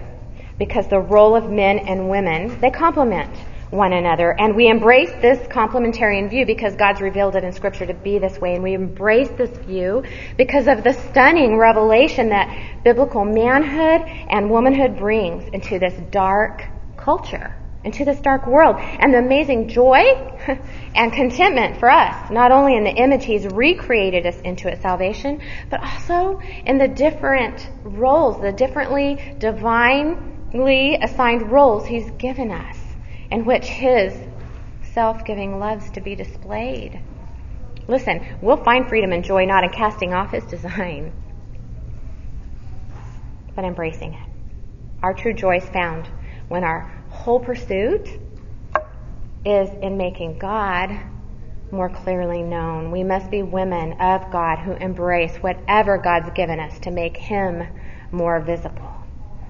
because 0.58 0.88
the 0.88 1.00
role 1.00 1.36
of 1.36 1.50
men 1.50 1.78
and 1.80 2.08
women, 2.08 2.60
they 2.60 2.70
complement 2.70 3.30
one 3.70 3.92
another. 3.92 4.30
And 4.30 4.54
we 4.54 4.68
embrace 4.68 5.10
this 5.20 5.38
complementarian 5.48 6.30
view 6.30 6.46
because 6.46 6.76
God's 6.76 7.00
revealed 7.00 7.34
it 7.34 7.44
in 7.44 7.52
Scripture 7.52 7.86
to 7.86 7.94
be 7.94 8.18
this 8.18 8.40
way. 8.40 8.54
And 8.54 8.62
we 8.62 8.74
embrace 8.74 9.30
this 9.30 9.50
view 9.50 10.04
because 10.36 10.68
of 10.68 10.84
the 10.84 10.92
stunning 10.92 11.58
revelation 11.58 12.28
that 12.28 12.82
biblical 12.84 13.24
manhood 13.24 14.08
and 14.30 14.48
womanhood 14.48 14.96
brings 14.96 15.48
into 15.48 15.78
this 15.78 15.94
dark 16.10 16.64
culture 16.96 17.54
into 17.84 18.04
this 18.04 18.20
dark 18.20 18.46
world. 18.46 18.76
And 18.78 19.12
the 19.12 19.18
amazing 19.18 19.68
joy 19.68 20.00
and 20.94 21.12
contentment 21.12 21.78
for 21.78 21.90
us, 21.90 22.30
not 22.30 22.50
only 22.50 22.76
in 22.76 22.84
the 22.84 22.90
image 22.90 23.24
He's 23.24 23.46
recreated 23.46 24.26
us 24.26 24.40
into 24.40 24.70
at 24.70 24.80
salvation, 24.80 25.40
but 25.70 25.80
also 25.80 26.40
in 26.64 26.78
the 26.78 26.88
different 26.88 27.70
roles, 27.84 28.40
the 28.40 28.52
differently 28.52 29.36
divinely 29.38 30.96
assigned 30.96 31.50
roles 31.50 31.86
He's 31.86 32.10
given 32.12 32.50
us, 32.50 32.76
in 33.30 33.44
which 33.44 33.66
His 33.66 34.14
self 34.92 35.24
giving 35.24 35.58
loves 35.58 35.90
to 35.90 36.00
be 36.00 36.14
displayed. 36.14 37.00
Listen, 37.86 38.38
we'll 38.40 38.64
find 38.64 38.88
freedom 38.88 39.12
and 39.12 39.22
joy 39.22 39.44
not 39.44 39.62
in 39.62 39.70
casting 39.70 40.14
off 40.14 40.30
His 40.30 40.44
design, 40.44 41.12
but 43.54 43.64
embracing 43.64 44.14
it. 44.14 44.28
Our 45.02 45.12
true 45.12 45.34
joy 45.34 45.58
is 45.58 45.68
found 45.68 46.08
when 46.48 46.64
our 46.64 47.03
whole 47.24 47.40
pursuit 47.40 48.06
is 49.46 49.70
in 49.80 49.96
making 49.96 50.36
God 50.38 50.90
more 51.70 51.88
clearly 51.88 52.42
known. 52.42 52.90
We 52.90 53.02
must 53.02 53.30
be 53.30 53.42
women 53.42 53.94
of 53.94 54.30
God 54.30 54.58
who 54.58 54.72
embrace 54.74 55.34
whatever 55.36 55.96
God's 55.96 56.28
given 56.34 56.60
us 56.60 56.78
to 56.80 56.90
make 56.90 57.16
Him 57.16 57.66
more 58.12 58.40
visible. 58.40 58.90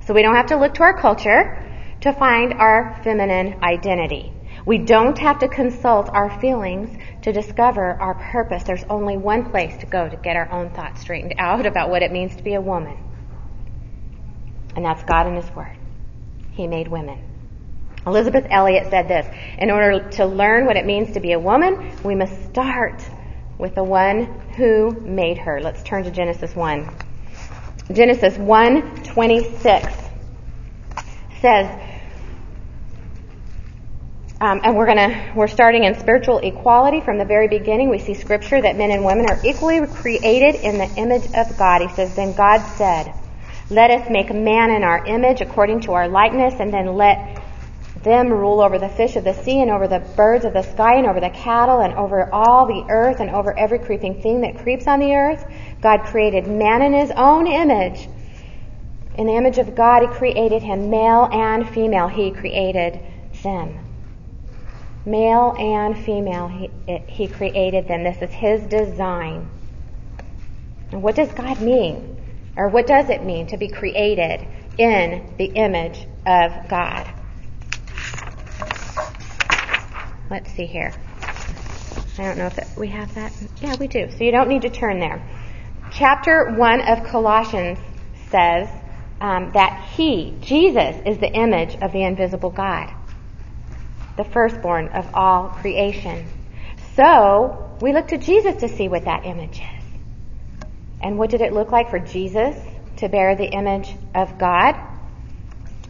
So 0.07 0.15
we 0.15 0.23
don't 0.23 0.37
have 0.37 0.47
to 0.47 0.57
look 0.57 0.75
to 0.75 0.85
our 0.85 0.97
culture 0.97 1.69
to 2.03 2.13
find 2.13 2.55
our 2.55 3.01
feminine 3.03 3.57
identity. 3.65 4.33
We 4.65 4.79
don't 4.79 5.19
have 5.19 5.41
to 5.41 5.49
consult 5.49 6.09
our 6.09 6.31
feelings 6.41 6.97
to 7.23 7.33
discover 7.33 8.01
our 8.01 8.15
purpose. 8.15 8.63
There's 8.63 8.85
only 8.89 9.17
one 9.17 9.51
place 9.51 9.77
to 9.79 9.87
go 9.87 10.09
to 10.09 10.17
get 10.17 10.37
our 10.37 10.49
own 10.53 10.71
thoughts 10.71 11.01
straightened 11.01 11.35
out 11.39 11.67
about 11.67 11.91
what 11.91 12.03
it 12.05 12.13
means 12.13 12.37
to 12.37 12.43
be 12.45 12.55
a 12.55 12.61
woman. 12.61 12.97
And 14.77 14.85
that's 14.85 15.03
God 15.03 15.27
and 15.27 15.35
His 15.35 15.57
Word. 15.57 15.77
He 16.53 16.69
made 16.69 16.87
women. 16.87 17.34
Elisabeth 18.07 18.47
Elliot 18.51 18.89
said 18.91 19.09
this 19.09 19.27
In 19.59 19.71
order 19.71 20.09
to 20.11 20.27
learn 20.27 20.67
what 20.67 20.77
it 20.77 20.85
means 20.85 21.13
to 21.13 21.21
be 21.21 21.33
a 21.33 21.39
woman, 21.39 21.93
we 22.05 22.15
must 22.15 22.45
start 22.47 23.03
with 23.59 23.75
the 23.75 23.85
one 23.85 24.25
who 24.57 24.91
made 25.01 25.39
her. 25.39 25.61
Let's 25.61 25.83
turn 25.83 26.05
to 26.05 26.11
Genesis 26.11 26.55
1. 26.55 26.91
Genesis 27.93 28.37
1:26 28.39 30.11
says, 31.41 31.81
um, 34.41 34.61
and 34.65 34.77
we're 34.77 34.87
gonna 34.87 35.33
we're 35.35 35.47
starting 35.47 35.85
in 35.85 35.95
spiritual 35.99 36.39
equality 36.39 37.01
from 37.01 37.19
the 37.19 37.25
very 37.25 37.49
beginning. 37.49 37.89
We 37.89 37.99
see 37.99 38.15
scripture 38.15 38.61
that 38.61 38.77
men 38.77 38.91
and 38.91 39.05
women 39.05 39.27
are 39.31 39.41
equally 39.45 39.87
created 39.87 40.57
in 40.57 40.79
the 40.79 40.89
image 40.97 41.27
of 41.35 41.57
God. 41.57 41.83
He 41.83 41.89
says, 41.89 42.15
"Then 42.15 42.33
God 42.33 42.61
said, 42.77 43.15
Let 43.71 43.91
us 43.91 44.11
make 44.11 44.35
man 44.35 44.71
in 44.71 44.83
our 44.83 45.05
image 45.07 45.41
according 45.41 45.81
to 45.83 45.93
our 45.93 46.09
likeness, 46.09 46.55
and 46.59 46.73
then 46.73 46.95
let 46.95 47.44
them 48.05 48.33
rule 48.33 48.61
over 48.61 48.79
the 48.79 48.89
fish 48.89 49.17
of 49.17 49.25
the 49.25 49.33
sea 49.33 49.61
and 49.61 49.71
over 49.71 49.89
the 49.89 49.99
birds 49.99 50.45
of 50.45 50.53
the 50.53 50.63
sky 50.63 50.97
and 50.97 51.07
over 51.07 51.21
the 51.21 51.31
cattle 51.31 51.81
and 51.81 51.95
over 51.95 52.33
all 52.33 52.67
the 52.67 52.85
earth 52.91 53.21
and 53.21 53.31
over 53.31 53.59
every 53.59 53.79
creeping 53.79 54.21
thing 54.21 54.43
that 54.43 54.59
creeps 54.59 54.87
on 54.87 55.01
the 55.01 55.15
earth. 55.15 55.45
God 55.81 56.05
created 56.05 56.47
man 56.47 56.83
in 56.83 56.93
his 56.93 57.11
own 57.17 57.47
image. 57.47 58.09
In 59.17 59.27
the 59.27 59.35
image 59.35 59.59
of 59.59 59.75
God, 59.75 60.03
he 60.03 60.09
created 60.09 60.63
him, 60.63 60.91
male 60.91 61.29
and 61.33 61.69
female, 61.69 62.09
he 62.09 62.31
created 62.31 63.01
them. 63.43 63.79
Male 65.07 65.55
and 65.59 65.99
female, 65.99 66.49
he, 66.49 66.71
he 67.07 67.29
created 67.29 67.89
them. 67.89 68.05
This 68.05 68.23
is 68.23 68.31
his 68.31 68.63
design. 68.67 69.49
And 70.91 71.03
what 71.03 71.15
does 71.15 71.33
God 71.33 71.61
mean? 71.61 72.17
Or 72.57 72.69
what 72.69 72.87
does 72.87 73.09
it 73.11 73.25
mean 73.25 73.47
to 73.49 73.57
be 73.57 73.69
created 73.69 74.47
in 74.79 75.35
the 75.39 75.47
image 75.47 76.07
of 76.27 76.69
God? 76.69 77.14
Let's 80.31 80.51
see 80.53 80.67
here. 80.67 80.93
I 82.17 82.25
don't 82.25 82.39
know 82.39 82.47
if 82.47 82.77
we 82.77 82.89
have 82.89 83.15
that. 83.15 83.33
Yeah, 83.61 83.77
we 83.79 83.89
do. 83.89 84.11
So 84.11 84.25
you 84.25 84.31
don't 84.31 84.49
need 84.49 84.63
to 84.63 84.71
turn 84.71 85.01
there. 85.01 85.23
Chapter 85.91 86.55
1 86.57 86.81
of 86.81 87.05
Colossians 87.05 87.79
says 88.31 88.69
um, 89.21 89.51
that 89.53 89.91
He, 89.97 90.37
Jesus, 90.41 90.97
is 91.07 91.19
the 91.19 91.31
image 91.31 91.77
of 91.77 91.93
the 91.93 92.03
invisible 92.03 92.51
God, 92.51 92.93
the 94.17 94.25
firstborn 94.25 94.89
of 94.89 95.09
all 95.15 95.49
creation. 95.49 96.27
So 96.95 97.77
we 97.81 97.93
look 97.93 98.09
to 98.09 98.19
Jesus 98.19 98.57
to 98.57 98.69
see 98.69 98.89
what 98.89 99.05
that 99.05 99.27
image 99.27 99.61
is. 99.61 99.85
And 101.01 101.19
what 101.19 101.31
did 101.31 101.43
it 101.43 101.53
look 101.53 101.71
like 101.71 101.91
for 101.91 101.99
Jesus 101.99 102.57
to 102.97 103.09
bear 103.09 103.37
the 103.37 103.47
image 103.47 103.95
of 104.15 104.39
God? 104.39 104.75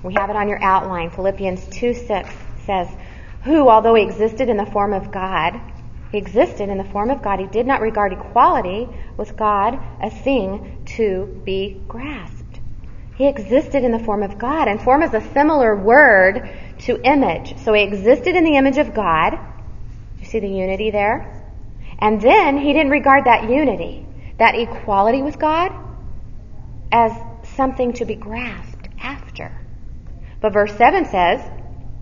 We 0.02 0.14
have 0.14 0.28
it 0.28 0.36
on 0.36 0.48
your 0.48 0.62
outline. 0.62 1.10
Philippians 1.10 1.66
2 1.68 1.94
6 1.94 2.30
says, 2.66 2.88
who, 3.44 3.68
although 3.68 3.94
he 3.94 4.02
existed 4.02 4.48
in 4.48 4.56
the 4.56 4.66
form 4.66 4.92
of 4.92 5.12
God, 5.12 5.60
he 6.10 6.18
existed 6.18 6.68
in 6.68 6.78
the 6.78 6.84
form 6.84 7.10
of 7.10 7.22
God, 7.22 7.40
he 7.40 7.46
did 7.46 7.66
not 7.66 7.80
regard 7.80 8.12
equality 8.12 8.88
with 9.16 9.36
God 9.36 9.78
as 10.00 10.12
a 10.12 10.16
thing 10.16 10.82
to 10.96 11.42
be 11.44 11.82
grasped. 11.88 12.60
He 13.16 13.28
existed 13.28 13.84
in 13.84 13.92
the 13.92 13.98
form 13.98 14.22
of 14.22 14.38
God, 14.38 14.66
and 14.66 14.80
form 14.80 15.02
is 15.02 15.14
a 15.14 15.20
similar 15.32 15.76
word 15.76 16.50
to 16.80 17.00
image. 17.02 17.58
So 17.58 17.72
he 17.72 17.82
existed 17.82 18.34
in 18.34 18.44
the 18.44 18.56
image 18.56 18.78
of 18.78 18.94
God. 18.94 19.38
You 20.18 20.26
see 20.26 20.40
the 20.40 20.48
unity 20.48 20.90
there? 20.90 21.42
And 21.98 22.20
then 22.20 22.58
he 22.58 22.72
didn't 22.72 22.90
regard 22.90 23.24
that 23.26 23.48
unity, 23.48 24.06
that 24.38 24.54
equality 24.54 25.22
with 25.22 25.38
God, 25.38 25.70
as 26.90 27.12
something 27.56 27.92
to 27.94 28.04
be 28.04 28.14
grasped 28.14 28.88
after. 29.00 29.52
But 30.40 30.52
verse 30.52 30.74
7 30.76 31.04
says, 31.04 31.40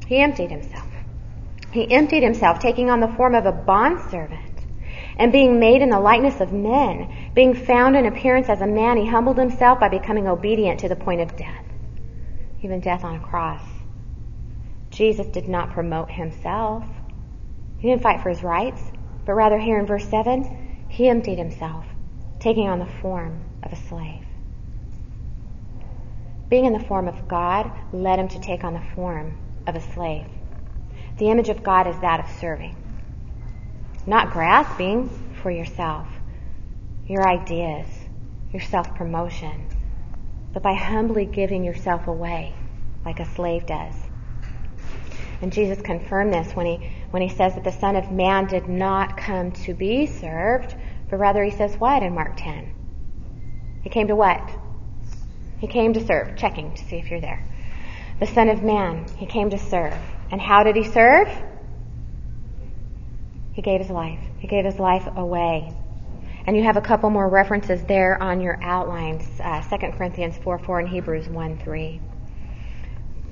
he 0.06 0.18
emptied 0.18 0.50
himself. 0.50 0.91
He 1.72 1.90
emptied 1.90 2.22
himself, 2.22 2.58
taking 2.58 2.90
on 2.90 3.00
the 3.00 3.08
form 3.08 3.34
of 3.34 3.46
a 3.46 3.52
bondservant. 3.52 4.40
And 5.16 5.32
being 5.32 5.58
made 5.58 5.82
in 5.82 5.90
the 5.90 6.00
likeness 6.00 6.40
of 6.40 6.52
men, 6.52 7.10
being 7.34 7.54
found 7.54 7.96
in 7.96 8.06
appearance 8.06 8.48
as 8.48 8.60
a 8.60 8.66
man, 8.66 8.96
he 8.96 9.06
humbled 9.06 9.38
himself 9.38 9.80
by 9.80 9.88
becoming 9.88 10.26
obedient 10.26 10.80
to 10.80 10.88
the 10.88 10.96
point 10.96 11.20
of 11.20 11.36
death, 11.36 11.64
even 12.62 12.80
death 12.80 13.04
on 13.04 13.16
a 13.16 13.20
cross. 13.20 13.62
Jesus 14.90 15.26
did 15.28 15.48
not 15.48 15.70
promote 15.70 16.10
himself. 16.10 16.84
He 17.78 17.88
didn't 17.88 18.02
fight 18.02 18.22
for 18.22 18.28
his 18.28 18.42
rights, 18.42 18.82
but 19.24 19.32
rather 19.32 19.58
here 19.58 19.78
in 19.78 19.86
verse 19.86 20.08
7, 20.08 20.84
he 20.88 21.08
emptied 21.08 21.38
himself, 21.38 21.86
taking 22.38 22.68
on 22.68 22.78
the 22.78 22.86
form 22.86 23.40
of 23.62 23.72
a 23.72 23.76
slave. 23.76 24.24
Being 26.50 26.66
in 26.66 26.74
the 26.74 26.84
form 26.84 27.08
of 27.08 27.28
God 27.28 27.70
led 27.92 28.18
him 28.18 28.28
to 28.28 28.40
take 28.40 28.62
on 28.62 28.74
the 28.74 28.82
form 28.94 29.36
of 29.66 29.74
a 29.74 29.80
slave. 29.80 30.26
The 31.18 31.30
image 31.30 31.48
of 31.48 31.62
God 31.62 31.86
is 31.86 31.98
that 32.00 32.20
of 32.20 32.26
serving, 32.40 32.76
not 34.06 34.32
grasping 34.32 35.10
for 35.42 35.50
yourself, 35.50 36.08
your 37.06 37.28
ideas, 37.28 37.86
your 38.52 38.62
self 38.62 38.94
promotion, 38.94 39.66
but 40.52 40.62
by 40.62 40.74
humbly 40.74 41.26
giving 41.26 41.64
yourself 41.64 42.06
away 42.06 42.54
like 43.04 43.20
a 43.20 43.26
slave 43.26 43.66
does. 43.66 43.94
And 45.42 45.52
Jesus 45.52 45.80
confirmed 45.82 46.32
this 46.32 46.52
when 46.52 46.66
he, 46.66 46.90
when 47.10 47.20
he 47.20 47.28
says 47.28 47.54
that 47.56 47.64
the 47.64 47.72
Son 47.72 47.96
of 47.96 48.10
Man 48.12 48.46
did 48.46 48.68
not 48.68 49.16
come 49.16 49.50
to 49.52 49.74
be 49.74 50.06
served, 50.06 50.74
but 51.10 51.18
rather 51.18 51.42
he 51.42 51.50
says 51.50 51.74
what 51.76 52.02
in 52.02 52.14
Mark 52.14 52.34
10? 52.36 52.70
He 53.82 53.90
came 53.90 54.06
to 54.06 54.16
what? 54.16 54.50
He 55.58 55.66
came 55.66 55.92
to 55.94 56.06
serve, 56.06 56.36
checking 56.36 56.72
to 56.74 56.84
see 56.84 56.96
if 56.96 57.10
you're 57.10 57.20
there. 57.20 57.44
The 58.20 58.26
Son 58.26 58.48
of 58.48 58.62
Man, 58.62 59.06
he 59.16 59.26
came 59.26 59.50
to 59.50 59.58
serve. 59.58 59.98
And 60.32 60.40
how 60.40 60.64
did 60.64 60.76
he 60.76 60.82
serve? 60.82 61.28
He 63.52 63.60
gave 63.60 63.82
his 63.82 63.90
life. 63.90 64.18
He 64.38 64.48
gave 64.48 64.64
his 64.64 64.78
life 64.78 65.06
away. 65.14 65.76
And 66.46 66.56
you 66.56 66.62
have 66.64 66.78
a 66.78 66.80
couple 66.80 67.10
more 67.10 67.28
references 67.28 67.82
there 67.84 68.20
on 68.20 68.40
your 68.40 68.58
outlines, 68.62 69.22
uh, 69.40 69.60
2 69.60 69.92
Corinthians 69.92 70.38
4 70.38 70.58
4 70.58 70.80
and 70.80 70.88
Hebrews 70.88 71.28
1 71.28 71.58
3. 71.58 72.00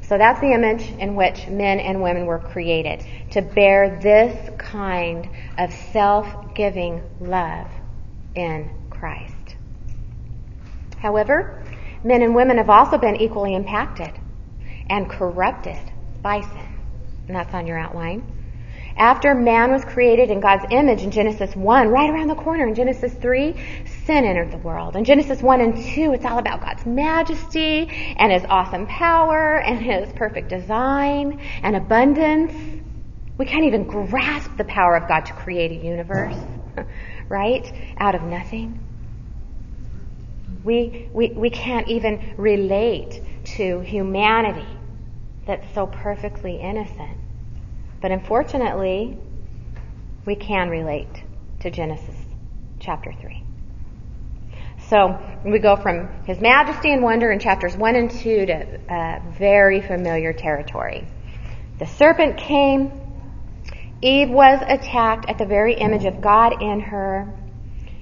So 0.03 0.19
that's 0.19 0.41
the 0.41 0.53
image 0.53 0.83
in 0.99 1.17
which 1.17 1.47
men 1.47 1.81
and 1.81 2.03
women 2.03 2.27
were 2.27 2.39
created 2.39 3.03
to 3.31 3.41
bear 3.41 3.99
this 4.03 4.51
kind 4.59 5.31
of 5.57 5.73
self 5.73 6.55
giving 6.55 7.03
love 7.19 7.69
in 8.35 8.71
Christ. 8.91 9.57
However, 10.99 11.65
men 12.05 12.21
and 12.23 12.35
women 12.35 12.59
have 12.59 12.69
also 12.69 12.99
been 12.99 13.17
equally 13.17 13.55
impacted 13.55 14.13
and 14.91 15.09
corrupted 15.09 15.81
by 16.23 16.43
sin 16.43 16.70
and 17.31 17.37
that's 17.37 17.55
on 17.55 17.65
your 17.65 17.79
outline. 17.79 18.25
After 18.97 19.37
man 19.37 19.71
was 19.71 19.85
created 19.85 20.33
in 20.33 20.41
God's 20.41 20.65
image 20.71 21.03
in 21.03 21.13
Genesis 21.13 21.55
1, 21.55 21.89
right 21.89 22.11
around 22.11 22.27
the 22.27 22.35
corner 22.35 22.67
in 22.67 22.75
Genesis 22.75 23.15
3, 23.15 23.55
sin 24.05 24.25
entered 24.25 24.51
the 24.51 24.59
world. 24.59 24.97
In 24.97 25.05
Genesis 25.05 25.41
1 25.41 25.61
and 25.61 25.77
2, 25.77 26.13
it's 26.13 26.25
all 26.25 26.39
about 26.39 26.61
God's 26.61 26.85
majesty 26.85 27.89
and 28.17 28.33
His 28.33 28.45
awesome 28.49 28.89
power 28.89 29.61
and 29.61 29.81
His 29.81 30.13
perfect 30.15 30.49
design 30.49 31.41
and 31.63 31.77
abundance. 31.77 32.53
We 33.39 33.47
can't 33.47 33.65
even 33.65 33.85
grasp 33.85 34.57
the 34.57 34.65
power 34.65 34.97
of 34.97 35.07
God 35.07 35.27
to 35.27 35.33
create 35.35 35.71
a 35.71 35.85
universe, 35.85 36.37
right? 37.29 37.73
Out 37.97 38.17
of 38.17 38.23
nothing. 38.23 38.85
We, 40.65 41.09
we, 41.13 41.31
we 41.31 41.49
can't 41.49 41.87
even 41.87 42.35
relate 42.37 43.23
to 43.57 43.81
humanity 43.81 44.67
that's 45.47 45.73
so 45.75 45.87
perfectly 45.87 46.61
innocent. 46.61 47.20
But 48.01 48.13
unfortunately, 48.13 49.19
we 50.25 50.35
can 50.35 50.69
relate 50.69 51.23
to 51.61 51.71
Genesis 51.71 52.17
chapter 52.79 53.13
3. 53.13 53.43
So 54.89 55.19
we 55.45 55.59
go 55.59 55.77
from 55.77 56.09
His 56.25 56.41
majesty 56.41 56.93
and 56.93 57.03
wonder 57.03 57.31
in 57.31 57.39
chapters 57.39 57.77
1 57.77 57.97
and 57.97 58.11
2 58.11 58.47
to 58.47 58.93
uh, 58.93 59.21
very 59.39 59.81
familiar 59.81 60.33
territory. 60.33 61.07
The 61.79 61.87
serpent 61.87 62.39
came. 62.39 62.93
Eve 64.03 64.31
was 64.31 64.61
attacked 64.67 65.29
at 65.29 65.39
the 65.39 65.47
very 65.47 65.75
image 65.75 66.07
of 66.07 66.21
God 66.21 66.63
in 66.63 66.81
her. 66.81 67.33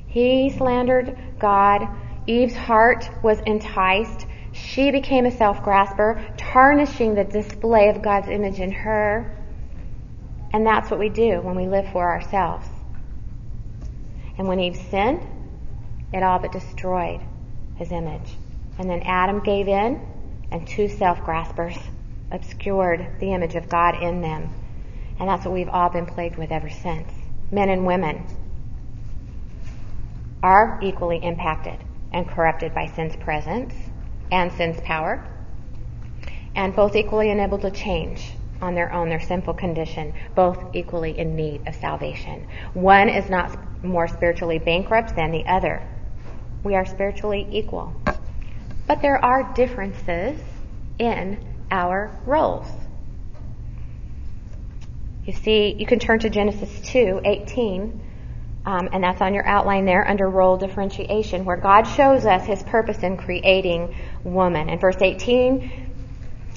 He 0.07 0.51
slandered 0.51 1.19
God. 1.39 1.89
Eve's 2.27 2.57
heart 2.57 3.11
was 3.23 3.41
enticed. 3.47 4.27
She 4.53 4.91
became 4.91 5.27
a 5.27 5.31
self 5.31 5.63
grasper, 5.63 6.25
tarnishing 6.37 7.15
the 7.15 7.25
display 7.25 7.89
of 7.89 8.03
God's 8.03 8.29
image 8.29 8.61
in 8.61 8.73
her. 8.73 9.38
And 10.53 10.67
that's 10.67 10.91
what 10.91 10.99
we 10.99 11.09
do 11.09 11.41
when 11.41 11.57
we 11.57 11.67
live 11.67 11.91
for 11.93 12.09
ourselves. 12.09 12.67
And 14.39 14.49
when 14.49 14.61
Eve 14.61 14.77
sinned, 14.77 15.21
it 16.13 16.23
all 16.23 16.39
but 16.39 16.53
destroyed 16.53 17.21
his 17.77 17.93
image. 17.93 18.35
And 18.79 18.89
then 18.89 19.03
Adam 19.03 19.41
gave 19.41 19.69
in, 19.69 20.01
and 20.51 20.67
two 20.67 20.89
self 20.89 21.25
graspers 21.25 21.77
obscured 22.31 23.07
the 23.21 23.33
image 23.33 23.57
of 23.57 23.69
God 23.69 24.03
in 24.03 24.23
them. 24.23 24.51
And 25.19 25.29
that's 25.29 25.45
what 25.45 25.53
we've 25.53 25.69
all 25.69 25.91
been 25.91 26.07
plagued 26.07 26.37
with 26.37 26.53
ever 26.53 26.71
since. 26.71 27.11
Men 27.51 27.69
and 27.69 27.85
women 27.87 28.25
are 30.43 30.79
equally 30.83 31.19
impacted 31.19 31.79
and 32.13 32.27
corrupted 32.29 32.73
by 32.75 32.87
sin's 32.87 33.17
presence 33.17 33.75
and 34.31 34.53
sin's 34.53 34.81
power, 34.83 35.27
and 36.55 36.75
both 36.75 36.95
equally 36.95 37.31
unable 37.31 37.59
to 37.59 37.71
change 37.71 38.33
on 38.61 38.75
their 38.75 38.93
own, 38.93 39.09
their 39.09 39.21
sinful 39.21 39.55
condition, 39.55 40.13
both 40.35 40.75
equally 40.75 41.19
in 41.19 41.37
need 41.37 41.67
of 41.67 41.75
salvation. 41.75 42.47
One 42.75 43.09
is 43.09 43.31
not 43.31 43.85
more 43.85 44.09
spiritually 44.09 44.59
bankrupt 44.59 45.15
than 45.15 45.31
the 45.31 45.47
other. 45.47 45.87
We 46.65 46.75
are 46.75 46.85
spiritually 46.85 47.47
equal. 47.51 47.95
But 48.87 49.03
there 49.03 49.23
are 49.25 49.53
differences 49.55 50.41
in 50.99 51.45
our 51.71 52.11
roles. 52.27 52.67
You 55.25 55.35
see, 55.35 55.77
you 55.79 55.87
can 55.87 55.99
turn 55.99 56.21
to 56.21 56.31
Genesis 56.31 56.81
2, 56.91 57.21
18, 57.25 58.01
um, 58.65 58.89
and 58.93 59.05
that's 59.05 59.21
on 59.21 59.35
your 59.35 59.47
outline 59.47 59.85
there 59.85 60.07
under 60.09 60.29
role 60.29 60.57
differentiation, 60.57 61.45
where 61.45 61.57
God 61.57 61.83
shows 61.83 62.25
us 62.25 62.45
his 62.47 62.63
purpose 62.63 62.99
in 63.03 63.17
creating 63.17 63.95
woman. 64.25 64.69
In 64.69 64.79
verse 64.79 64.97
18, 65.01 65.88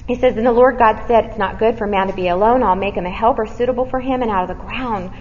he 0.06 0.14
says, 0.16 0.36
And 0.36 0.46
the 0.46 0.52
Lord 0.52 0.78
God 0.78 1.04
said, 1.06 1.26
It's 1.26 1.38
not 1.38 1.58
good 1.58 1.78
for 1.78 1.86
man 1.86 2.08
to 2.08 2.14
be 2.14 2.28
alone. 2.28 2.62
I'll 2.62 2.76
make 2.76 2.94
him 2.94 3.06
a 3.06 3.10
helper 3.10 3.46
suitable 3.46 3.86
for 3.86 4.00
him. 4.00 4.22
And 4.22 4.30
out 4.30 4.48
of 4.50 4.56
the 4.56 4.62
ground 4.62 5.12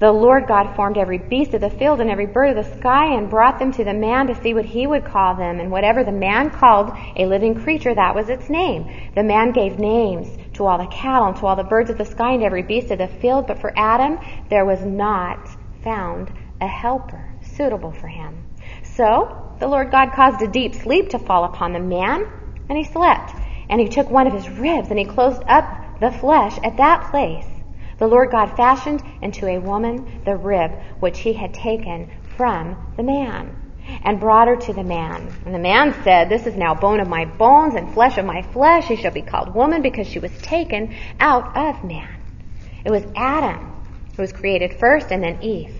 the 0.00 0.12
Lord 0.12 0.46
God 0.46 0.76
formed 0.76 0.96
every 0.96 1.18
beast 1.18 1.54
of 1.54 1.60
the 1.60 1.70
field 1.70 2.00
and 2.00 2.08
every 2.08 2.26
bird 2.26 2.56
of 2.56 2.64
the 2.64 2.78
sky 2.78 3.16
and 3.16 3.28
brought 3.28 3.58
them 3.58 3.72
to 3.72 3.82
the 3.82 3.92
man 3.92 4.28
to 4.28 4.34
see 4.36 4.54
what 4.54 4.64
he 4.64 4.86
would 4.86 5.04
call 5.04 5.34
them. 5.34 5.58
And 5.58 5.72
whatever 5.72 6.04
the 6.04 6.12
man 6.12 6.50
called 6.50 6.92
a 7.16 7.26
living 7.26 7.60
creature, 7.60 7.92
that 7.92 8.14
was 8.14 8.28
its 8.28 8.48
name. 8.48 8.92
The 9.16 9.24
man 9.24 9.50
gave 9.50 9.80
names 9.80 10.28
to 10.54 10.66
all 10.66 10.78
the 10.78 10.86
cattle 10.86 11.26
and 11.26 11.36
to 11.38 11.46
all 11.46 11.56
the 11.56 11.64
birds 11.64 11.90
of 11.90 11.98
the 11.98 12.04
sky 12.04 12.34
and 12.34 12.44
every 12.44 12.62
beast 12.62 12.92
of 12.92 12.98
the 12.98 13.08
field. 13.08 13.48
But 13.48 13.60
for 13.60 13.72
Adam, 13.76 14.20
there 14.48 14.64
was 14.64 14.84
not 14.84 15.48
found 15.82 16.30
a 16.60 16.68
helper 16.68 17.34
suitable 17.42 17.90
for 17.90 18.06
him. 18.06 18.44
So 18.84 19.56
the 19.58 19.66
Lord 19.66 19.90
God 19.90 20.12
caused 20.12 20.40
a 20.42 20.48
deep 20.48 20.76
sleep 20.76 21.08
to 21.10 21.18
fall 21.18 21.44
upon 21.44 21.72
the 21.72 21.80
man, 21.80 22.24
and 22.68 22.78
he 22.78 22.84
slept. 22.84 23.32
And 23.68 23.80
he 23.80 23.88
took 23.88 24.10
one 24.10 24.26
of 24.26 24.32
his 24.32 24.48
ribs 24.48 24.90
and 24.90 24.98
he 24.98 25.04
closed 25.04 25.42
up 25.46 26.00
the 26.00 26.10
flesh 26.10 26.58
at 26.62 26.76
that 26.76 27.10
place. 27.10 27.46
The 27.98 28.06
Lord 28.06 28.30
God 28.30 28.56
fashioned 28.56 29.02
into 29.20 29.46
a 29.48 29.58
woman 29.58 30.22
the 30.24 30.36
rib 30.36 30.72
which 31.00 31.18
he 31.20 31.32
had 31.32 31.52
taken 31.52 32.10
from 32.36 32.76
the 32.96 33.02
man 33.02 33.56
and 34.04 34.20
brought 34.20 34.48
her 34.48 34.56
to 34.56 34.72
the 34.72 34.84
man. 34.84 35.32
And 35.44 35.54
the 35.54 35.58
man 35.58 35.94
said, 36.04 36.28
This 36.28 36.46
is 36.46 36.56
now 36.56 36.74
bone 36.74 37.00
of 37.00 37.08
my 37.08 37.24
bones 37.24 37.74
and 37.74 37.92
flesh 37.92 38.16
of 38.18 38.24
my 38.24 38.42
flesh. 38.42 38.86
She 38.86 38.96
shall 38.96 39.10
be 39.10 39.22
called 39.22 39.54
woman 39.54 39.82
because 39.82 40.06
she 40.06 40.18
was 40.18 40.30
taken 40.40 40.94
out 41.18 41.56
of 41.56 41.82
man. 41.82 42.08
It 42.84 42.90
was 42.90 43.04
Adam 43.16 43.72
who 44.14 44.22
was 44.22 44.32
created 44.32 44.78
first 44.78 45.10
and 45.10 45.22
then 45.22 45.42
Eve. 45.42 45.74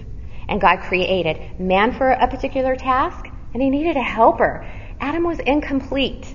And 0.49 0.61
God 0.61 0.81
created 0.81 1.61
man 1.61 1.93
for 1.93 2.11
a 2.11 2.27
particular 2.27 2.75
task 2.75 3.27
and 3.53 3.63
he 3.63 3.71
needed 3.71 3.97
a 3.97 4.03
helper. 4.03 4.67
Adam 5.01 5.25
was 5.25 5.39
incomplete 5.39 6.35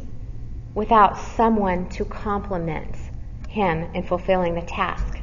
without 0.74 1.18
someone 1.18 1.90
to 1.90 2.06
complement 2.06 2.96
him 3.48 3.90
in 3.94 4.04
fulfilling 4.04 4.56
the 4.56 4.62
task 4.62 5.20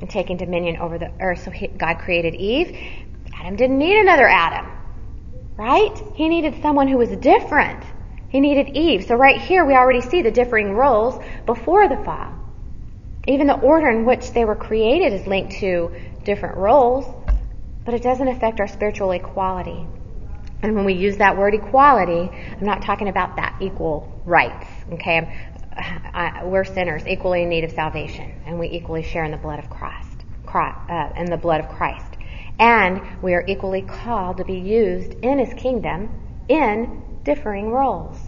and 0.00 0.08
taking 0.08 0.36
dominion 0.36 0.76
over 0.78 0.98
the 0.98 1.10
earth. 1.20 1.42
So 1.44 1.50
he, 1.50 1.66
God 1.66 1.98
created 1.98 2.34
Eve. 2.34 2.76
Adam 3.34 3.56
didn't 3.56 3.78
need 3.78 4.00
another 4.00 4.26
Adam, 4.26 4.66
right? 5.56 5.96
He 6.14 6.28
needed 6.28 6.62
someone 6.62 6.88
who 6.88 6.96
was 6.96 7.10
different. 7.10 7.84
He 8.28 8.40
needed 8.40 8.76
Eve. 8.76 9.04
So 9.04 9.14
right 9.14 9.40
here 9.40 9.64
we 9.64 9.74
already 9.74 10.00
see 10.00 10.22
the 10.22 10.30
differing 10.30 10.72
roles 10.72 11.22
before 11.46 11.88
the 11.88 11.96
fall. 12.04 12.32
Even 13.26 13.46
the 13.46 13.58
order 13.58 13.88
in 13.90 14.06
which 14.06 14.32
they 14.32 14.44
were 14.44 14.56
created 14.56 15.12
is 15.12 15.26
linked 15.26 15.52
to 15.60 15.94
different 16.24 16.56
roles, 16.56 17.04
but 17.84 17.94
it 17.94 18.02
doesn't 18.02 18.28
affect 18.28 18.60
our 18.60 18.68
spiritual 18.68 19.10
equality. 19.10 19.86
And 20.62 20.74
when 20.74 20.84
we 20.84 20.94
use 20.94 21.16
that 21.18 21.36
word 21.36 21.54
equality, 21.54 22.30
I'm 22.50 22.66
not 22.66 22.82
talking 22.82 23.08
about 23.08 23.36
that 23.36 23.56
equal 23.60 24.20
rights. 24.24 24.66
Okay, 24.92 25.32
I, 25.76 26.42
we're 26.44 26.64
sinners, 26.64 27.06
equally 27.06 27.42
in 27.42 27.48
need 27.48 27.64
of 27.64 27.70
salvation, 27.70 28.32
and 28.44 28.58
we 28.58 28.68
equally 28.68 29.02
share 29.02 29.24
in 29.24 29.30
the 29.30 29.36
blood 29.36 29.60
of 29.60 29.70
Christ, 29.70 30.24
Christ 30.44 30.78
uh, 30.88 31.10
in 31.16 31.26
the 31.26 31.36
blood 31.36 31.60
of 31.60 31.68
Christ, 31.68 32.16
and 32.58 33.00
we 33.22 33.34
are 33.34 33.44
equally 33.46 33.82
called 33.82 34.38
to 34.38 34.44
be 34.44 34.58
used 34.58 35.14
in 35.22 35.38
His 35.38 35.54
kingdom 35.54 36.10
in 36.48 37.02
differing 37.22 37.70
roles. 37.70 38.18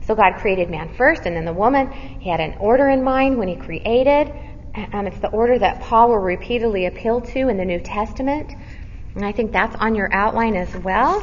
So 0.00 0.14
God 0.14 0.34
created 0.36 0.68
man 0.68 0.92
first, 0.96 1.22
and 1.26 1.36
then 1.36 1.44
the 1.44 1.52
woman. 1.52 1.90
He 1.92 2.28
had 2.28 2.40
an 2.40 2.56
order 2.58 2.88
in 2.88 3.02
mind 3.04 3.38
when 3.38 3.48
He 3.48 3.56
created. 3.56 4.32
Um, 4.92 5.06
it's 5.06 5.20
the 5.20 5.28
order 5.28 5.58
that 5.58 5.80
Paul 5.80 6.08
will 6.08 6.18
repeatedly 6.18 6.86
appeal 6.86 7.20
to 7.20 7.48
in 7.48 7.56
the 7.56 7.64
New 7.64 7.78
Testament. 7.78 8.54
And 9.14 9.24
I 9.24 9.32
think 9.32 9.52
that's 9.52 9.76
on 9.76 9.94
your 9.94 10.12
outline 10.12 10.56
as 10.56 10.74
well. 10.76 11.22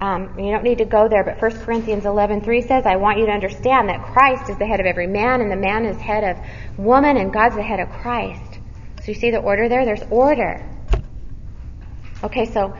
Um, 0.00 0.38
you 0.38 0.52
don't 0.52 0.62
need 0.62 0.78
to 0.78 0.84
go 0.84 1.08
there, 1.08 1.24
but 1.24 1.40
1 1.40 1.64
Corinthians 1.64 2.04
11:3 2.04 2.60
says, 2.60 2.84
"I 2.84 2.96
want 2.96 3.18
you 3.18 3.26
to 3.26 3.32
understand 3.32 3.88
that 3.88 4.02
Christ 4.02 4.50
is 4.50 4.56
the 4.58 4.66
head 4.66 4.78
of 4.78 4.86
every 4.86 5.06
man, 5.06 5.40
and 5.40 5.50
the 5.50 5.56
man 5.56 5.86
is 5.86 5.98
head 6.00 6.22
of 6.22 6.36
woman, 6.76 7.16
and 7.16 7.32
God's 7.32 7.56
the 7.56 7.62
head 7.62 7.80
of 7.80 7.90
Christ." 7.90 8.58
So 9.00 9.12
you 9.12 9.14
see 9.14 9.30
the 9.30 9.40
order 9.40 9.68
there. 9.68 9.84
There's 9.84 10.04
order. 10.10 10.62
Okay, 12.22 12.44
so 12.44 12.74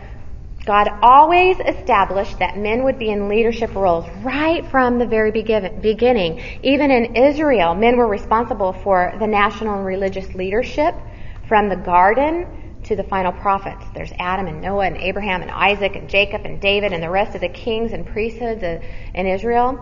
God 0.66 0.88
always 1.00 1.58
established 1.58 2.40
that 2.40 2.58
men 2.58 2.84
would 2.84 2.98
be 2.98 3.08
in 3.08 3.28
leadership 3.28 3.74
roles 3.74 4.04
right 4.22 4.66
from 4.66 4.98
the 4.98 5.06
very 5.06 5.30
beginning. 5.30 6.40
Even 6.62 6.90
in 6.90 7.16
Israel, 7.16 7.74
men 7.74 7.96
were 7.96 8.08
responsible 8.08 8.72
for 8.72 9.14
the 9.18 9.26
national 9.26 9.76
and 9.76 9.86
religious 9.86 10.34
leadership 10.34 10.94
from 11.48 11.68
the 11.68 11.76
garden 11.76 12.46
to 12.84 12.96
the 12.96 13.02
final 13.04 13.32
prophets. 13.32 13.84
There's 13.94 14.12
Adam 14.18 14.46
and 14.46 14.60
Noah 14.60 14.86
and 14.86 14.96
Abraham 14.96 15.42
and 15.42 15.50
Isaac 15.50 15.96
and 15.96 16.08
Jacob 16.08 16.42
and 16.44 16.60
David 16.60 16.92
and 16.92 17.02
the 17.02 17.10
rest 17.10 17.34
of 17.34 17.40
the 17.40 17.48
kings 17.48 17.92
and 17.92 18.06
priesthoods 18.06 18.62
in 18.62 19.26
Israel, 19.26 19.78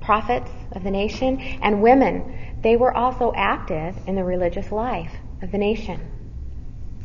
prophets 0.00 0.50
of 0.72 0.82
the 0.82 0.90
nation, 0.90 1.38
and 1.62 1.82
women. 1.82 2.34
They 2.62 2.76
were 2.76 2.96
also 2.96 3.32
active 3.34 3.96
in 4.06 4.16
the 4.16 4.24
religious 4.24 4.72
life 4.72 5.12
of 5.42 5.52
the 5.52 5.58
nation. 5.58 6.00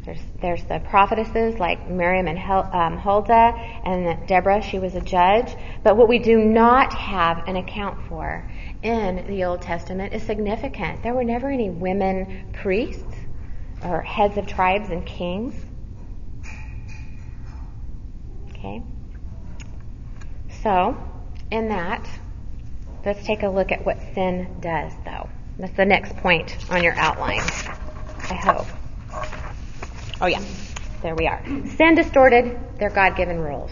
There's, 0.03 0.22
there's 0.39 0.64
the 0.66 0.80
prophetesses 0.80 1.60
like 1.60 1.89
Miriam 1.89 2.28
and 2.28 2.38
Hel, 2.38 2.70
um, 2.72 2.97
Huldah 2.97 3.53
and 3.86 4.28
Deborah. 4.28 4.62
She 4.62 4.78
was 4.78 4.93
a 4.93 5.01
judge. 5.01 5.56
But 5.84 5.97
what 5.97 6.08
we 6.08 6.20
do 6.20 6.38
not 6.38 6.93
have 6.93 7.47
an 7.47 7.56
account 7.56 7.97
for 8.08 8.47
in 8.84 9.26
the 9.28 9.45
Old 9.45 9.64
Testament 9.64 10.14
is 10.14 10.22
significant. 10.22 11.01
There 11.01 11.16
were 11.16 11.24
never 11.24 11.49
any 11.49 11.72
women 11.72 12.45
priests 12.53 13.16
or 13.86 14.01
heads 14.01 14.38
of 14.38 14.47
tribes 14.47 14.89
and 14.89 15.05
kings. 15.05 15.53
Okay? 18.49 18.81
So, 20.63 20.97
in 21.51 21.69
that, 21.69 22.07
let's 23.05 23.23
take 23.25 23.43
a 23.43 23.49
look 23.49 23.71
at 23.71 23.86
what 23.86 23.99
sin 24.13 24.47
does, 24.59 24.91
though. 25.05 25.29
That's 25.59 25.75
the 25.77 25.86
next 25.86 26.17
point 26.17 26.57
on 26.69 26.83
your 26.83 26.93
outline, 26.93 27.43
I 28.29 28.33
hope. 28.33 28.67
Oh, 30.19 30.25
yeah. 30.25 30.41
There 31.01 31.15
we 31.15 31.27
are. 31.27 31.43
Sin 31.45 31.95
distorted 31.95 32.57
their 32.79 32.89
God 32.89 33.15
given 33.15 33.39
rules. 33.39 33.71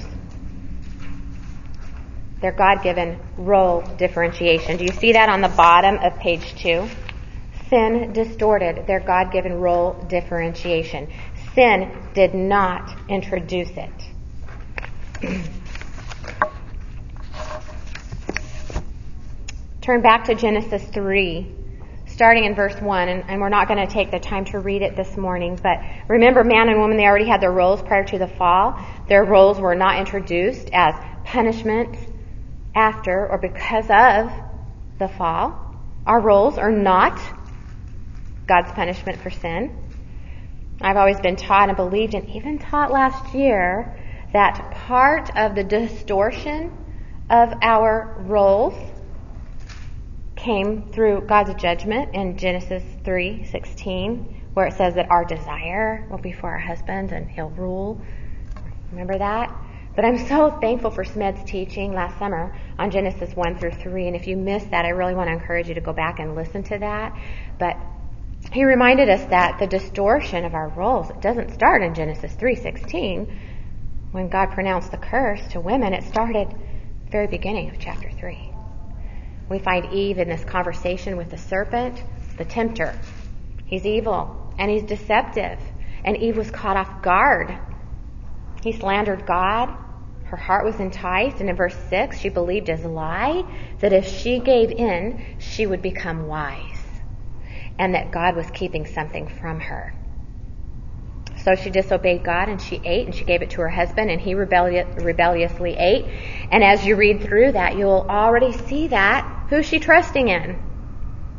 Their 2.42 2.52
God 2.52 2.84
given 2.84 3.18
role 3.38 3.82
differentiation. 3.98 4.78
Do 4.78 4.84
you 4.84 4.92
see 4.92 5.14
that 5.14 5.30
on 5.30 5.42
the 5.42 5.50
bottom 5.50 5.98
of 5.98 6.20
page 6.20 6.54
two? 6.56 6.88
Sin 7.74 8.14
distorted 8.14 8.86
their 8.86 9.00
God 9.00 9.32
given 9.32 9.60
role 9.60 9.94
differentiation. 10.08 11.08
Sin 11.56 11.92
did 12.14 12.36
not 12.36 12.96
introduce 13.10 13.72
it. 13.72 13.90
Turn 19.82 20.04
back 20.04 20.26
to 20.26 20.36
Genesis 20.36 20.84
3, 20.84 21.52
starting 22.06 22.44
in 22.46 22.54
verse 22.54 22.80
1, 22.80 23.10
and, 23.10 23.24
and 23.28 23.42
we're 23.42 23.50
not 23.50 23.68
going 23.68 23.80
to 23.80 23.92
take 23.92 24.12
the 24.12 24.20
time 24.20 24.46
to 24.46 24.60
read 24.60 24.84
it 24.84 24.96
this 24.96 25.18
morning, 25.18 25.60
but 25.64 25.80
remember, 26.08 26.44
man 26.44 26.70
and 26.70 26.80
woman, 26.80 26.96
they 26.96 27.06
already 27.06 27.28
had 27.28 27.42
their 27.42 27.52
roles 27.52 27.82
prior 27.82 28.04
to 28.04 28.20
the 28.20 28.28
fall. 28.28 28.80
Their 29.10 29.24
roles 29.24 29.60
were 29.60 29.74
not 29.74 29.98
introduced 29.98 30.70
as 30.74 30.94
punishment 31.26 31.98
after 32.76 33.28
or 33.28 33.40
because 33.40 33.86
of 33.90 34.32
the 35.00 35.08
fall. 35.08 35.60
Our 36.06 36.22
roles 36.22 36.60
are 36.60 36.72
not 36.72 37.20
God's 38.48 38.72
punishment 38.72 39.20
for 39.20 39.30
sin. 39.30 39.76
I've 40.82 40.98
always 40.98 41.20
been 41.20 41.36
taught 41.36 41.70
and 41.70 41.78
believed 41.78 42.14
and 42.14 42.28
even 42.30 42.60
taught 42.60 42.92
last 42.92 43.34
year 43.34 43.98
that 44.34 44.72
part 44.88 45.36
of 45.38 45.56
the 45.56 45.64
distortion 45.64 46.72
of 47.30 47.54
our 47.62 48.16
roles 48.20 48.74
came 50.36 50.90
through 50.92 51.22
God's 51.22 51.54
judgment 51.62 52.14
in 52.14 52.38
Genesis 52.38 52.84
3:16 53.06 54.42
where 54.54 54.68
it 54.68 54.74
says 54.74 54.96
that 54.96 55.10
our 55.10 55.24
desire 55.26 56.06
will 56.12 56.18
be 56.18 56.32
for 56.32 56.50
our 56.50 56.60
husbands 56.60 57.12
and 57.12 57.30
he'll 57.30 57.50
rule. 57.52 58.00
Remember 58.92 59.18
that? 59.18 59.56
But 59.96 60.06
I'm 60.06 60.18
so 60.18 60.50
thankful 60.50 60.92
for 60.92 61.04
Smed's 61.04 61.44
teaching 61.44 61.94
last 61.94 62.18
summer 62.20 62.56
on 62.78 62.92
Genesis 62.92 63.36
1 63.36 63.58
through 63.58 63.72
3 63.72 64.08
and 64.08 64.16
if 64.16 64.28
you 64.28 64.36
missed 64.36 64.72
that 64.72 64.86
I 64.86 64.90
really 64.90 65.16
want 65.16 65.30
to 65.30 65.34
encourage 65.34 65.70
you 65.70 65.76
to 65.76 65.82
go 65.82 65.94
back 65.94 66.20
and 66.20 66.36
listen 66.36 66.64
to 66.64 66.80
that. 66.80 67.16
But 67.58 67.78
he 68.52 68.66
reminded 68.66 69.10
us 69.10 69.24
that 69.26 69.60
the 69.60 69.68
distortion 69.68 70.46
of 70.46 70.54
our 70.54 70.70
roles 70.70 71.10
it 71.10 71.22
doesn't 71.22 71.54
start 71.54 71.82
in 71.82 71.94
Genesis 71.94 72.34
3:16 72.36 73.28
when 74.12 74.30
God 74.30 74.52
pronounced 74.52 74.92
the 74.92 74.98
curse 74.98 75.42
to 75.50 75.60
women. 75.60 75.94
It 75.94 76.04
started 76.04 76.50
the 76.50 77.12
very 77.12 77.28
beginning 77.28 77.70
of 77.70 77.80
chapter 77.80 78.10
3. 78.12 78.52
We 79.50 79.60
find 79.60 79.92
Eve 79.92 80.20
in 80.20 80.30
this 80.30 80.44
conversation 80.46 81.18
with 81.18 81.30
the 81.30 81.38
serpent, 81.38 82.04
the 82.38 82.46
tempter. 82.46 82.94
He's 83.66 83.86
evil 83.86 84.54
and 84.58 84.70
he's 84.70 84.84
deceptive. 84.84 85.60
And 86.06 86.18
Eve 86.18 86.38
was 86.38 86.52
caught 86.52 86.78
off 86.78 87.02
guard. 87.02 87.58
He 88.62 88.72
slandered 88.72 89.26
God. 89.26 89.76
Her 90.26 90.38
heart 90.38 90.66
was 90.66 90.80
enticed. 90.80 91.40
And 91.40 91.50
in 91.50 91.56
verse 91.56 91.76
6, 91.90 92.20
she 92.20 92.30
believed 92.30 92.68
his 92.68 92.84
lie 92.84 93.44
that 93.80 93.94
if 93.94 94.08
she 94.08 94.40
gave 94.40 94.72
in, 94.72 95.24
she 95.40 95.66
would 95.66 95.82
become 95.82 96.28
wise. 96.28 96.73
And 97.80 97.96
that 97.96 98.12
God 98.12 98.36
was 98.36 98.50
keeping 98.52 98.86
something 98.86 99.28
from 99.28 99.60
her. 99.60 99.94
So 101.44 101.56
she 101.56 101.70
disobeyed 101.70 102.24
God 102.24 102.48
and 102.48 102.62
she 102.62 102.80
ate 102.86 103.06
and 103.06 103.16
she 103.16 103.26
gave 103.26 103.42
it 103.42 103.50
to 103.52 103.62
her 103.62 103.70
husband 103.70 104.10
and 104.10 104.22
he 104.22 104.34
rebelli- 104.34 105.04
rebelliously 105.04 105.76
ate. 105.76 106.06
And 106.52 106.64
as 106.64 106.86
you 106.86 106.96
read 106.96 107.24
through 107.24 107.54
that, 107.54 107.76
you'll 107.76 108.06
already 108.08 108.54
see 108.54 108.88
that. 108.88 109.48
Who's 109.50 109.66
she 109.66 109.80
trusting 109.80 110.28
in? 110.28 110.62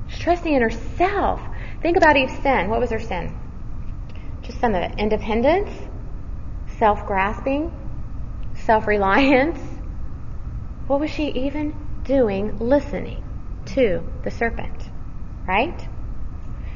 She's 0.08 0.18
trusting 0.18 0.52
in 0.52 0.62
herself. 0.62 1.40
Think 1.80 1.96
about 1.96 2.16
Eve's 2.16 2.36
sin. 2.42 2.68
What 2.68 2.80
was 2.80 2.90
her 2.90 2.98
sin? 2.98 3.34
Just 4.42 4.60
some 4.60 4.74
of 4.74 4.82
it. 4.82 4.94
Independence, 4.98 5.70
self-grasping, 6.78 7.72
self-reliance. 8.54 9.60
What 10.86 11.00
was 11.00 11.10
she 11.10 11.28
even 11.28 11.74
doing 12.04 12.58
listening 12.58 13.24
to 13.66 14.02
the 14.22 14.30
serpent? 14.30 14.90
Right? 15.46 15.88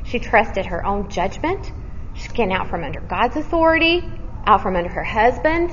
She 0.08 0.18
trusted 0.18 0.66
her 0.66 0.84
own 0.84 1.08
judgment 1.10 1.72
She's 2.18 2.32
getting 2.32 2.52
out 2.52 2.68
from 2.68 2.82
under 2.82 3.00
God's 3.00 3.36
authority, 3.36 4.02
out 4.44 4.62
from 4.62 4.74
under 4.74 4.90
her 4.90 5.04
husband, 5.04 5.72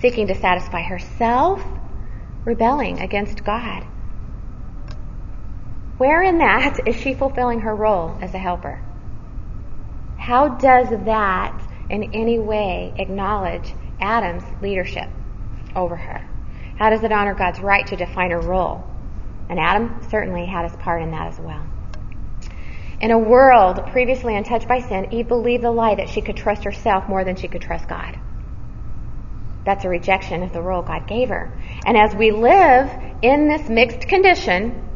seeking 0.00 0.26
to 0.28 0.34
satisfy 0.34 0.82
herself, 0.82 1.62
rebelling 2.44 3.00
against 3.00 3.44
God. 3.44 3.84
Where 5.98 6.22
in 6.22 6.38
that 6.38 6.80
is 6.86 6.96
she 6.96 7.14
fulfilling 7.14 7.60
her 7.60 7.74
role 7.74 8.16
as 8.20 8.32
a 8.34 8.38
helper? 8.38 8.82
How 10.18 10.48
does 10.48 10.88
that 11.04 11.62
in 11.90 12.14
any 12.14 12.38
way 12.38 12.94
acknowledge 12.96 13.74
Adam's 14.00 14.44
leadership 14.62 15.08
over 15.76 15.96
her? 15.96 16.26
How 16.78 16.90
does 16.90 17.04
it 17.04 17.12
honor 17.12 17.34
God's 17.34 17.60
right 17.60 17.86
to 17.88 17.96
define 17.96 18.30
her 18.30 18.40
role? 18.40 18.84
And 19.50 19.60
Adam 19.60 20.00
certainly 20.08 20.46
had 20.46 20.64
his 20.68 20.76
part 20.76 21.02
in 21.02 21.10
that 21.10 21.28
as 21.28 21.38
well. 21.38 21.64
In 23.00 23.10
a 23.10 23.18
world 23.18 23.84
previously 23.88 24.36
untouched 24.36 24.68
by 24.68 24.80
sin, 24.80 25.12
Eve 25.12 25.28
believed 25.28 25.64
the 25.64 25.70
lie 25.70 25.96
that 25.96 26.08
she 26.08 26.20
could 26.20 26.36
trust 26.36 26.64
herself 26.64 27.08
more 27.08 27.24
than 27.24 27.36
she 27.36 27.48
could 27.48 27.62
trust 27.62 27.88
God. 27.88 28.18
That's 29.64 29.84
a 29.84 29.88
rejection 29.88 30.42
of 30.42 30.52
the 30.52 30.62
role 30.62 30.82
God 30.82 31.06
gave 31.06 31.30
her. 31.30 31.52
And 31.86 31.96
as 31.96 32.14
we 32.14 32.30
live 32.30 32.90
in 33.22 33.48
this 33.48 33.68
mixed 33.68 34.08
condition, 34.08 34.86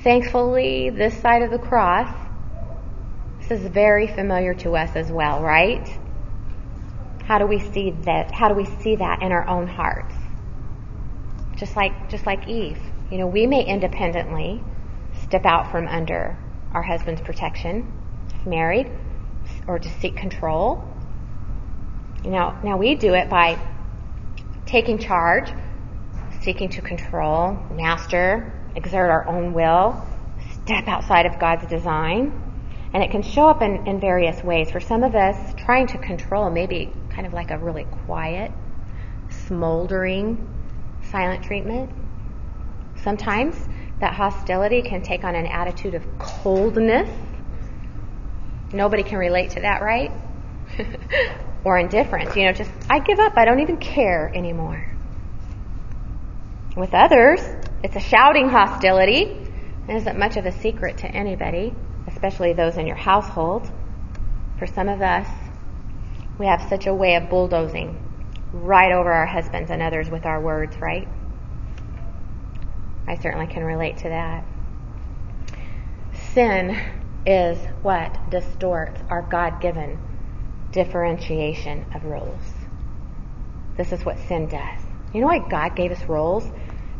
thankfully, 0.00 0.90
this 0.90 1.20
side 1.20 1.42
of 1.42 1.50
the 1.50 1.58
cross, 1.58 2.14
this 3.40 3.60
is 3.60 3.66
very 3.68 4.06
familiar 4.06 4.54
to 4.54 4.76
us 4.76 4.94
as 4.94 5.10
well, 5.10 5.42
right? 5.42 5.88
How 7.24 7.38
do 7.38 7.46
we 7.46 7.58
see 7.58 7.90
that? 8.04 8.30
How 8.30 8.48
do 8.48 8.54
we 8.54 8.64
see 8.64 8.96
that 8.96 9.22
in 9.22 9.32
our 9.32 9.46
own 9.46 9.66
hearts? 9.66 10.14
Just 11.56 11.76
like, 11.76 12.08
just 12.08 12.24
like 12.24 12.48
Eve. 12.48 12.80
You 13.10 13.18
know, 13.18 13.26
we 13.26 13.46
may 13.46 13.64
independently 13.64 14.62
step 15.24 15.44
out 15.44 15.70
from 15.70 15.88
under 15.88 16.38
our 16.72 16.82
husband's 16.82 17.20
protection, 17.20 17.90
if 18.34 18.46
married, 18.46 18.90
or 19.66 19.78
to 19.78 19.88
seek 20.00 20.16
control. 20.16 20.84
You 22.24 22.30
know, 22.30 22.56
now 22.62 22.76
we 22.76 22.94
do 22.94 23.14
it 23.14 23.28
by 23.30 23.58
taking 24.66 24.98
charge, 24.98 25.50
seeking 26.42 26.68
to 26.70 26.82
control, 26.82 27.58
master, 27.70 28.52
exert 28.74 29.10
our 29.10 29.26
own 29.26 29.52
will, 29.52 30.06
step 30.52 30.88
outside 30.88 31.26
of 31.26 31.38
God's 31.38 31.66
design. 31.66 32.44
And 32.92 33.02
it 33.02 33.10
can 33.10 33.22
show 33.22 33.48
up 33.48 33.62
in, 33.62 33.86
in 33.86 34.00
various 34.00 34.42
ways. 34.42 34.70
For 34.70 34.80
some 34.80 35.02
of 35.02 35.14
us, 35.14 35.54
trying 35.56 35.86
to 35.88 35.98
control 35.98 36.50
maybe 36.50 36.92
kind 37.10 37.26
of 37.26 37.32
like 37.32 37.50
a 37.50 37.58
really 37.58 37.84
quiet, 38.06 38.50
smoldering, 39.46 40.48
silent 41.10 41.44
treatment. 41.44 41.90
Sometimes 43.02 43.56
that 44.00 44.14
hostility 44.14 44.82
can 44.82 45.02
take 45.02 45.24
on 45.24 45.34
an 45.34 45.46
attitude 45.46 45.94
of 45.94 46.04
coldness. 46.18 47.10
Nobody 48.72 49.02
can 49.02 49.18
relate 49.18 49.50
to 49.50 49.60
that, 49.60 49.82
right? 49.82 50.12
or 51.64 51.78
indifference. 51.78 52.36
You 52.36 52.44
know, 52.44 52.52
just, 52.52 52.70
I 52.88 53.00
give 53.00 53.18
up. 53.18 53.32
I 53.36 53.44
don't 53.44 53.60
even 53.60 53.78
care 53.78 54.30
anymore. 54.34 54.94
With 56.76 56.94
others, 56.94 57.40
it's 57.82 57.96
a 57.96 58.00
shouting 58.00 58.48
hostility. 58.48 59.22
It 59.88 59.96
isn't 59.96 60.18
much 60.18 60.36
of 60.36 60.46
a 60.46 60.52
secret 60.52 60.98
to 60.98 61.08
anybody, 61.08 61.74
especially 62.06 62.52
those 62.52 62.76
in 62.76 62.86
your 62.86 62.96
household. 62.96 63.70
For 64.58 64.66
some 64.66 64.88
of 64.88 65.00
us, 65.02 65.26
we 66.38 66.46
have 66.46 66.62
such 66.68 66.86
a 66.86 66.94
way 66.94 67.16
of 67.16 67.28
bulldozing 67.30 68.04
right 68.52 68.92
over 68.92 69.10
our 69.12 69.26
husbands 69.26 69.70
and 69.70 69.82
others 69.82 70.08
with 70.08 70.24
our 70.24 70.40
words, 70.40 70.76
right? 70.78 71.08
I 73.08 73.16
certainly 73.16 73.46
can 73.46 73.64
relate 73.64 73.96
to 73.98 74.10
that. 74.10 74.44
Sin 76.34 76.78
is 77.24 77.58
what 77.82 78.30
distorts 78.30 79.00
our 79.08 79.22
God 79.22 79.60
given 79.60 79.98
differentiation 80.72 81.86
of 81.94 82.04
roles. 82.04 82.52
This 83.76 83.92
is 83.92 84.04
what 84.04 84.18
sin 84.28 84.46
does. 84.48 84.80
You 85.14 85.22
know 85.22 85.26
why 85.28 85.38
God 85.38 85.74
gave 85.74 85.90
us 85.90 86.02
roles? 86.04 86.44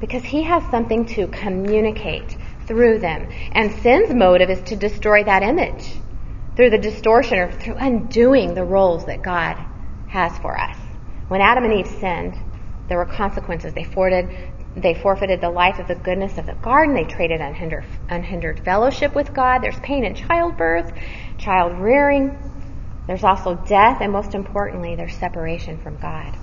Because 0.01 0.25
He 0.25 0.45
has 0.45 0.63
something 0.71 1.05
to 1.07 1.27
communicate 1.27 2.37
through 2.67 3.01
them. 3.01 3.29
And 3.53 3.73
sin's 3.83 4.15
motive 4.15 4.49
is 4.49 4.63
to 4.63 4.77
destroy 4.77 5.25
that 5.25 5.43
image 5.43 5.93
through 6.57 6.71
the 6.71 6.79
distortion 6.79 7.39
or 7.39 7.53
through 7.53 7.77
undoing 7.77 8.55
the 8.55 8.65
roles 8.65 9.05
that 9.07 9.23
God 9.23 9.57
has 10.09 10.37
for 10.39 10.59
us. 10.59 10.77
When 11.29 11.41
Adam 11.41 11.65
and 11.65 11.75
Eve 11.75 11.87
sinned, 12.01 12.37
there 12.89 12.97
were 12.97 13.07
consequences. 13.07 13.75
They 13.75 13.85
forwarded 13.85 14.29
they 14.77 14.95
forfeited 14.95 15.41
the 15.41 15.51
life 15.51 15.79
of 15.79 15.89
the 15.89 15.95
goodness 15.95 16.39
of 16.39 16.47
the 16.47 16.55
garden. 16.55 16.95
They 16.95 17.05
traded 17.05 17.41
unhindered, 17.41 17.85
unhindered 18.09 18.65
fellowship 18.65 19.15
with 19.15 19.35
God. 19.35 19.61
There's 19.61 19.79
pain 19.81 20.05
in 20.05 20.15
childbirth, 20.15 20.93
child 21.39 21.79
rearing. 21.79 22.37
There's 23.07 23.25
also 23.25 23.55
death, 23.55 23.99
and 24.01 24.13
most 24.13 24.35
importantly, 24.35 24.95
there's 24.95 25.17
separation 25.17 25.79
from 25.79 25.97
God. 25.97 26.37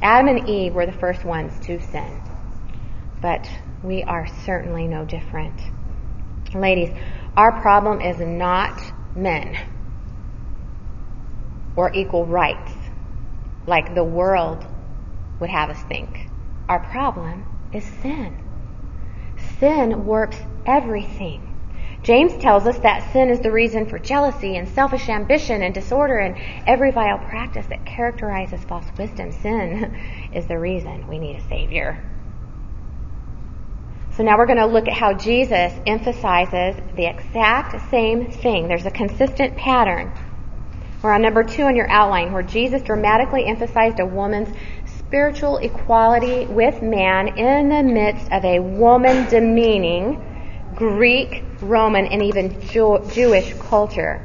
Adam 0.00 0.28
and 0.28 0.48
Eve 0.48 0.74
were 0.74 0.86
the 0.86 0.92
first 0.92 1.24
ones 1.24 1.52
to 1.66 1.80
sin. 1.80 2.22
But 3.20 3.48
we 3.82 4.02
are 4.02 4.26
certainly 4.44 4.86
no 4.86 5.04
different. 5.04 5.60
Ladies, 6.54 6.90
our 7.36 7.60
problem 7.60 8.00
is 8.00 8.18
not 8.20 8.80
men 9.16 9.56
or 11.76 11.92
equal 11.94 12.26
rights 12.26 12.72
like 13.66 13.94
the 13.94 14.04
world 14.04 14.66
would 15.40 15.50
have 15.50 15.70
us 15.70 15.82
think. 15.84 16.28
Our 16.68 16.80
problem 16.90 17.44
is 17.72 17.84
sin. 18.02 18.36
Sin 19.58 20.04
warps 20.04 20.38
everything. 20.66 21.48
James 22.02 22.36
tells 22.38 22.66
us 22.66 22.78
that 22.80 23.12
sin 23.12 23.30
is 23.30 23.40
the 23.40 23.52
reason 23.52 23.86
for 23.86 23.98
jealousy 23.98 24.56
and 24.56 24.68
selfish 24.68 25.08
ambition 25.08 25.62
and 25.62 25.72
disorder 25.72 26.18
and 26.18 26.36
every 26.66 26.90
vile 26.90 27.18
practice 27.18 27.66
that 27.66 27.86
characterizes 27.86 28.64
false 28.64 28.86
wisdom. 28.98 29.30
Sin 29.30 29.96
is 30.34 30.46
the 30.46 30.58
reason 30.58 31.06
we 31.06 31.18
need 31.18 31.36
a 31.36 31.48
Savior. 31.48 32.02
So 34.16 34.24
now 34.24 34.36
we're 34.36 34.46
going 34.46 34.58
to 34.58 34.66
look 34.66 34.88
at 34.88 34.94
how 34.94 35.14
Jesus 35.14 35.72
emphasizes 35.86 36.76
the 36.96 37.06
exact 37.06 37.90
same 37.90 38.30
thing. 38.30 38.68
There's 38.68 38.84
a 38.84 38.90
consistent 38.90 39.56
pattern. 39.56 40.12
We're 41.02 41.12
on 41.12 41.22
number 41.22 41.42
two 41.42 41.66
in 41.66 41.76
your 41.76 41.88
outline 41.88 42.32
where 42.32 42.42
Jesus 42.42 42.82
dramatically 42.82 43.46
emphasized 43.46 44.00
a 44.00 44.06
woman's 44.06 44.54
spiritual 45.12 45.58
equality 45.58 46.46
with 46.46 46.80
man 46.80 47.36
in 47.36 47.68
the 47.68 47.82
midst 47.82 48.32
of 48.32 48.42
a 48.46 48.58
woman 48.58 49.28
demeaning 49.28 50.18
Greek, 50.74 51.44
Roman, 51.60 52.06
and 52.06 52.22
even 52.22 52.58
Jew- 52.62 53.06
Jewish 53.12 53.52
culture. 53.68 54.24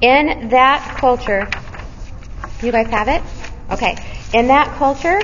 In 0.00 0.48
that 0.48 0.96
culture, 0.98 1.48
you 2.60 2.72
guys 2.72 2.88
have 2.88 3.06
it? 3.06 3.22
Okay. 3.70 3.94
In 4.32 4.48
that 4.48 4.74
culture, 4.78 5.20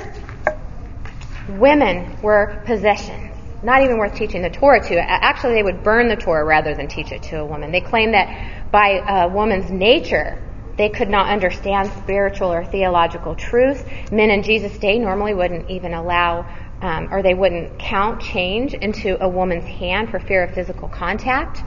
women 1.49 2.17
were 2.23 2.63
possessions. 2.65 3.35
Not 3.65 3.83
even 3.83 3.99
worth 3.99 4.15
teaching 4.15 4.41
the 4.41 4.51
Torah 4.51 4.87
to. 4.87 4.95
Actually, 5.01 5.55
they 5.55 5.65
would 5.65 5.83
burn 5.83 6.07
the 6.07 6.15
Torah 6.15 6.45
rather 6.45 6.77
than 6.77 6.87
teach 6.87 7.11
it 7.11 7.25
to 7.25 7.41
a 7.41 7.45
woman. 7.45 7.73
They 7.73 7.81
claim 7.81 8.13
that 8.13 8.71
by 8.71 9.03
a 9.05 9.29
woman's 9.29 9.69
nature, 9.69 10.41
they 10.77 10.89
could 10.89 11.09
not 11.09 11.29
understand 11.29 11.91
spiritual 11.99 12.53
or 12.53 12.65
theological 12.65 13.35
truths. 13.35 13.85
Men 14.11 14.31
in 14.31 14.43
Jesus' 14.43 14.79
day 14.79 14.99
normally 14.99 15.35
wouldn't 15.35 15.71
even 15.71 15.95
allow, 15.95 16.47
um, 16.81 17.09
or 17.13 17.23
they 17.23 17.35
wouldn't 17.35 17.79
count 17.79 18.21
change 18.21 18.75
into 18.75 19.23
a 19.23 19.29
woman's 19.29 19.67
hand 19.67 20.11
for 20.11 20.19
fear 20.19 20.45
of 20.45 20.55
physical 20.55 20.89
contact. 20.89 21.63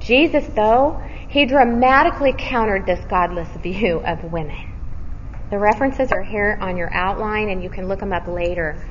Jesus, 0.00 0.46
though, 0.54 1.02
he 1.28 1.46
dramatically 1.46 2.34
countered 2.36 2.86
this 2.86 3.04
godless 3.08 3.48
view 3.62 4.00
of 4.04 4.32
women. 4.32 4.74
The 5.50 5.58
references 5.58 6.12
are 6.12 6.22
here 6.22 6.58
on 6.60 6.76
your 6.76 6.92
outline, 6.92 7.48
and 7.48 7.62
you 7.62 7.70
can 7.70 7.88
look 7.88 8.00
them 8.00 8.12
up 8.12 8.26
later. 8.26 8.84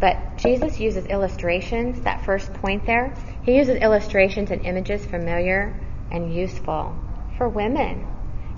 But 0.00 0.38
Jesus 0.38 0.80
uses 0.80 1.04
illustrations, 1.06 2.00
that 2.02 2.24
first 2.24 2.54
point 2.54 2.86
there. 2.86 3.12
He 3.42 3.56
uses 3.56 3.76
illustrations 3.76 4.50
and 4.50 4.64
images 4.64 5.04
familiar 5.04 5.78
and 6.10 6.32
useful 6.32 6.96
for 7.36 7.48
women. 7.48 8.06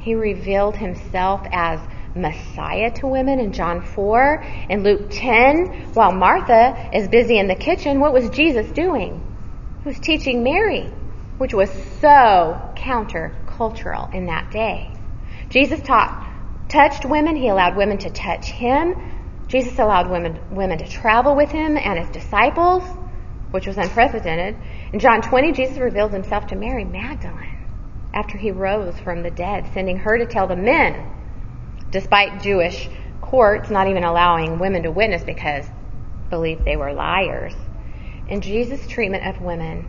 He 0.03 0.17
revealed 0.17 0.75
himself 0.75 1.47
as 1.53 1.79
Messiah 2.17 2.91
to 2.97 3.07
women 3.07 3.39
in 3.39 3.53
John 3.53 3.83
4. 3.83 4.45
In 4.69 4.83
Luke 4.83 5.11
10, 5.11 5.93
while 5.95 6.11
Martha 6.11 6.91
is 6.93 7.07
busy 7.07 7.39
in 7.39 7.47
the 7.47 7.55
kitchen, 7.55 8.01
what 8.01 8.13
was 8.13 8.29
Jesus 8.31 8.69
doing? 8.73 9.23
He 9.85 9.89
was 9.89 10.01
teaching 10.01 10.43
Mary, 10.43 10.93
which 11.39 11.55
was 11.55 11.71
so 12.01 12.59
countercultural 12.75 14.13
in 14.13 14.27
that 14.27 14.51
day. 14.51 14.93
Jesus 15.51 15.81
taught, 15.83 16.27
touched 16.69 17.05
women. 17.05 17.37
He 17.37 17.49
allowed 17.49 17.77
women 17.77 17.99
to 17.99 18.11
touch 18.11 18.51
him. 18.51 18.97
Jesus 19.47 19.79
allowed 19.79 20.11
women, 20.11 20.41
women 20.51 20.79
to 20.79 20.89
travel 20.89 21.37
with 21.37 21.53
him 21.53 21.77
and 21.77 21.97
his 21.97 22.09
disciples, 22.11 22.83
which 23.53 23.69
was 23.69 23.79
unprecedented. 23.79 24.57
In 24.93 24.99
John 24.99 25.23
20, 25.23 25.53
Jesus 25.53 25.79
revealed 25.79 26.13
himself 26.13 26.49
to 26.49 26.57
Mary 26.57 26.85
Magdalene 26.85 27.52
after 28.15 28.37
he 28.39 28.51
rose 28.51 28.99
from 29.01 29.23
the 29.23 29.31
dead, 29.31 29.69
sending 29.73 29.99
her 29.99 30.19
to 30.19 30.27
tell 30.27 30.47
the 30.47 30.57
men, 30.57 31.11
despite 31.91 32.43
Jewish 32.43 32.89
courts 33.21 33.71
not 33.71 33.89
even 33.89 34.05
allowing 34.05 34.59
women 34.59 34.83
to 34.83 34.91
witness 34.91 35.25
because 35.25 35.65
believed 36.31 36.65
they 36.65 36.77
were 36.77 36.93
liars. 36.93 37.55
In 38.29 38.41
Jesus' 38.41 38.87
treatment 38.87 39.27
of 39.27 39.41
women, 39.41 39.87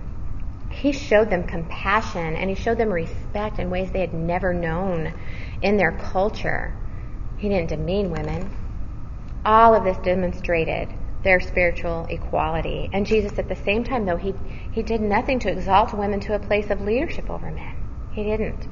he 0.70 0.92
showed 0.92 1.30
them 1.30 1.44
compassion 1.44 2.36
and 2.36 2.50
he 2.50 2.56
showed 2.56 2.78
them 2.78 2.92
respect 2.92 3.60
in 3.60 3.70
ways 3.70 3.92
they 3.92 4.00
had 4.00 4.14
never 4.14 4.54
known 4.54 5.14
in 5.62 5.78
their 5.78 5.92
culture. 5.92 6.76
He 7.38 7.50
didn't 7.50 7.70
demean 7.70 8.10
women. 8.10 8.50
All 9.46 9.76
of 9.76 9.84
this 9.84 9.98
demonstrated 9.98 10.90
their 11.24 11.40
spiritual 11.40 12.06
equality. 12.10 12.90
And 12.92 13.06
Jesus, 13.06 13.38
at 13.40 13.48
the 13.48 13.56
same 13.56 13.84
time, 13.84 14.06
though, 14.06 14.18
he, 14.18 14.34
he 14.72 14.84
did 14.84 15.02
nothing 15.02 15.40
to 15.40 15.50
exalt 15.50 15.94
women 15.94 16.20
to 16.22 16.36
a 16.36 16.40
place 16.40 16.70
of 16.70 16.82
leadership 16.82 17.30
over 17.30 17.52
men. 17.52 17.73
He 18.14 18.24
didn't. 18.24 18.68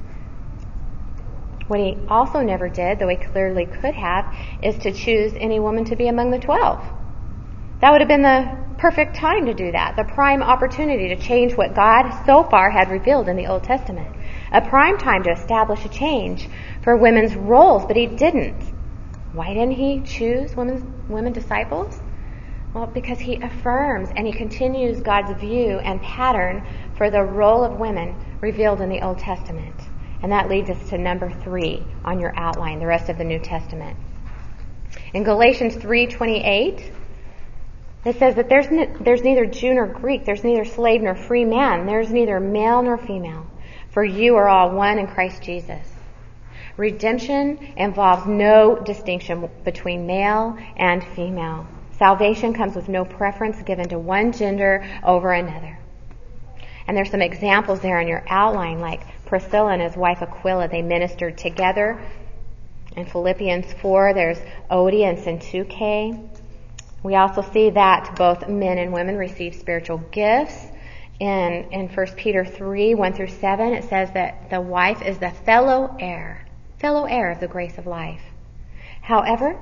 What 1.67 1.79
he 1.79 1.97
also 2.09 2.41
never 2.41 2.69
did, 2.69 2.99
though 2.99 3.07
he 3.07 3.15
clearly 3.15 3.65
could 3.65 3.95
have, 3.95 4.35
is 4.61 4.77
to 4.79 4.91
choose 4.91 5.33
any 5.37 5.59
woman 5.59 5.85
to 5.85 5.95
be 5.95 6.07
among 6.07 6.31
the 6.31 6.39
twelve. 6.39 6.83
That 7.79 7.91
would 7.91 8.01
have 8.01 8.07
been 8.07 8.21
the 8.21 8.57
perfect 8.77 9.15
time 9.15 9.45
to 9.45 9.53
do 9.53 9.71
that, 9.71 9.95
the 9.95 10.03
prime 10.03 10.43
opportunity 10.43 11.07
to 11.09 11.15
change 11.15 11.55
what 11.55 11.75
God 11.75 12.11
so 12.25 12.43
far 12.43 12.69
had 12.71 12.89
revealed 12.91 13.29
in 13.29 13.35
the 13.35 13.47
Old 13.47 13.63
Testament. 13.63 14.15
A 14.51 14.61
prime 14.61 14.97
time 14.97 15.23
to 15.23 15.31
establish 15.31 15.85
a 15.85 15.89
change 15.89 16.49
for 16.83 16.97
women's 16.97 17.35
roles, 17.35 17.85
but 17.85 17.95
he 17.95 18.07
didn't. 18.07 18.61
Why 19.33 19.53
didn't 19.53 19.73
he 19.73 20.01
choose 20.01 20.55
women, 20.55 21.05
women 21.07 21.31
disciples? 21.31 21.99
Well, 22.73 22.87
because 22.87 23.19
he 23.19 23.35
affirms 23.35 24.09
and 24.15 24.27
he 24.27 24.33
continues 24.33 24.99
God's 25.01 25.39
view 25.39 25.79
and 25.79 26.01
pattern 26.01 26.65
for 26.97 27.09
the 27.09 27.21
role 27.21 27.63
of 27.63 27.79
women 27.79 28.15
revealed 28.41 28.81
in 28.81 28.89
the 28.89 29.01
Old 29.01 29.19
Testament. 29.19 29.75
And 30.21 30.31
that 30.31 30.49
leads 30.49 30.69
us 30.69 30.89
to 30.89 30.97
number 30.97 31.31
three 31.43 31.83
on 32.03 32.19
your 32.19 32.33
outline, 32.35 32.79
the 32.79 32.87
rest 32.87 33.09
of 33.09 33.17
the 33.17 33.23
New 33.23 33.39
Testament. 33.39 33.97
In 35.13 35.23
Galatians 35.23 35.75
3:28, 35.75 36.91
it 38.03 38.17
says 38.17 38.35
that 38.35 38.49
there's, 38.49 38.69
ne- 38.69 38.89
there's 38.99 39.23
neither 39.23 39.45
Jew 39.45 39.73
nor 39.73 39.87
Greek, 39.87 40.25
there's 40.25 40.43
neither 40.43 40.65
slave 40.65 41.01
nor 41.01 41.15
free 41.15 41.45
man, 41.45 41.85
there's 41.85 42.11
neither 42.11 42.39
male 42.39 42.81
nor 42.81 42.97
female, 42.97 43.45
for 43.89 44.03
you 44.03 44.35
are 44.35 44.49
all 44.49 44.71
one 44.71 44.97
in 44.97 45.07
Christ 45.07 45.43
Jesus. 45.43 45.87
Redemption 46.77 47.59
involves 47.77 48.25
no 48.25 48.75
distinction 48.75 49.49
between 49.63 50.07
male 50.07 50.57
and 50.77 51.03
female. 51.03 51.67
Salvation 51.91 52.53
comes 52.53 52.75
with 52.75 52.89
no 52.89 53.05
preference 53.05 53.61
given 53.61 53.87
to 53.89 53.99
one 53.99 54.31
gender 54.31 54.83
over 55.03 55.31
another. 55.31 55.77
And 56.88 56.97
there's 56.97 57.11
some 57.11 57.21
examples 57.21 57.79
there 57.79 57.99
in 57.99 58.07
your 58.07 58.23
outline, 58.27 58.79
like 58.79 59.01
Priscilla 59.25 59.71
and 59.71 59.82
his 59.82 59.95
wife 59.95 60.21
Aquila, 60.21 60.67
they 60.67 60.82
ministered 60.82 61.38
together. 61.38 62.01
In 62.95 63.05
Philippians 63.05 63.71
4, 63.73 64.13
there's 64.13 64.38
Euodia 64.69 65.09
and 65.09 65.17
Syntyche. 65.17 66.29
We 67.03 67.15
also 67.15 67.41
see 67.41 67.69
that 67.71 68.15
both 68.15 68.47
men 68.47 68.77
and 68.77 68.91
women 68.91 69.17
receive 69.17 69.55
spiritual 69.55 69.99
gifts. 70.11 70.67
In, 71.19 71.67
in 71.71 71.88
1 71.88 72.07
Peter 72.17 72.43
3, 72.43 72.95
1 72.95 73.13
through 73.13 73.27
7, 73.27 73.73
it 73.73 73.86
says 73.86 74.11
that 74.13 74.49
the 74.49 74.59
wife 74.59 75.01
is 75.01 75.19
the 75.19 75.29
fellow 75.29 75.95
heir, 75.99 76.45
fellow 76.79 77.05
heir 77.05 77.32
of 77.32 77.39
the 77.39 77.47
grace 77.47 77.77
of 77.77 77.86
life. 77.86 78.21
However, 79.01 79.57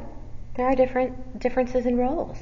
there 0.55 0.65
are 0.65 0.75
different 0.75 1.39
differences 1.39 1.85
in 1.85 1.97
roles. 1.97 2.37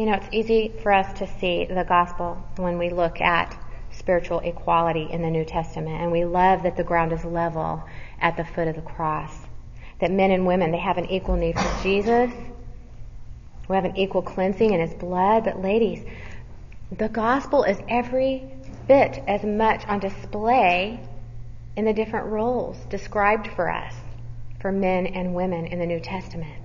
You 0.00 0.06
know, 0.06 0.14
it's 0.14 0.28
easy 0.32 0.72
for 0.82 0.92
us 0.92 1.18
to 1.18 1.26
see 1.26 1.66
the 1.66 1.84
gospel 1.84 2.42
when 2.56 2.78
we 2.78 2.88
look 2.88 3.20
at 3.20 3.54
spiritual 3.90 4.38
equality 4.38 5.06
in 5.10 5.20
the 5.20 5.28
New 5.28 5.44
Testament, 5.44 6.00
and 6.00 6.10
we 6.10 6.24
love 6.24 6.62
that 6.62 6.78
the 6.78 6.82
ground 6.82 7.12
is 7.12 7.22
level 7.22 7.84
at 8.18 8.34
the 8.38 8.44
foot 8.46 8.66
of 8.66 8.76
the 8.76 8.80
cross. 8.80 9.30
That 10.00 10.10
men 10.10 10.30
and 10.30 10.46
women, 10.46 10.70
they 10.70 10.78
have 10.78 10.96
an 10.96 11.10
equal 11.10 11.36
need 11.36 11.58
for 11.58 11.82
Jesus. 11.82 12.30
We 13.68 13.76
have 13.76 13.84
an 13.84 13.94
equal 13.98 14.22
cleansing 14.22 14.72
in 14.72 14.80
his 14.80 14.94
blood. 14.94 15.44
But 15.44 15.60
ladies, 15.60 16.02
the 16.96 17.10
gospel 17.10 17.64
is 17.64 17.76
every 17.86 18.50
bit 18.88 19.22
as 19.28 19.44
much 19.44 19.86
on 19.86 19.98
display 19.98 20.98
in 21.76 21.84
the 21.84 21.92
different 21.92 22.28
roles 22.28 22.78
described 22.88 23.48
for 23.48 23.70
us 23.70 23.94
for 24.62 24.72
men 24.72 25.08
and 25.08 25.34
women 25.34 25.66
in 25.66 25.78
the 25.78 25.84
New 25.84 26.00
Testament. 26.00 26.59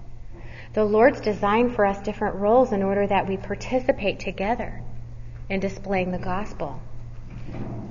The 0.76 0.84
Lord's 0.84 1.21
designed 1.21 1.73
for 1.73 1.86
us 1.86 2.01
different 2.01 2.36
roles 2.36 2.73
in 2.73 2.84
order 2.84 3.07
that 3.07 3.30
we 3.30 3.38
participate 3.38 4.19
together 4.19 4.82
in 5.49 5.61
displaying 5.61 6.11
the 6.11 6.17
gospel. 6.17 6.82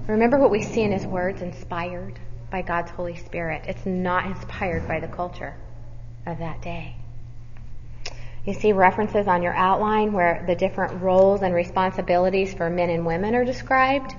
Remember 0.07 0.39
what 0.39 0.51
we 0.51 0.61
see 0.61 0.83
in 0.83 0.93
His 0.93 1.07
words, 1.07 1.41
inspired 1.41 2.19
by 2.51 2.61
God's 2.61 2.91
Holy 2.91 3.17
Spirit. 3.17 3.65
It's 3.69 3.87
not 3.87 4.27
inspired 4.27 4.87
by 4.87 5.01
the 5.01 5.09
culture 5.09 5.55
of 6.27 6.41
that 6.41 6.61
day. 6.61 6.97
You 8.45 8.53
see 8.53 8.75
references 8.75 9.27
on 9.29 9.43
your 9.43 9.55
outline 9.55 10.13
where 10.13 10.45
the 10.47 10.55
different 10.55 11.01
roles 11.01 11.41
and 11.41 11.55
responsibilities 11.55 12.53
for 12.53 12.69
men 12.69 12.91
and 12.91 13.07
women 13.07 13.35
are 13.35 13.47
described. 13.47 14.15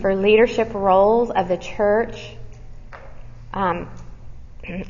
For 0.00 0.16
leadership 0.16 0.74
roles 0.74 1.30
of 1.30 1.46
the 1.46 1.56
church, 1.56 2.34
um, 3.52 3.88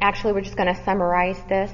actually, 0.00 0.32
we're 0.32 0.42
just 0.42 0.56
going 0.56 0.72
to 0.72 0.84
summarize 0.84 1.40
this. 1.48 1.70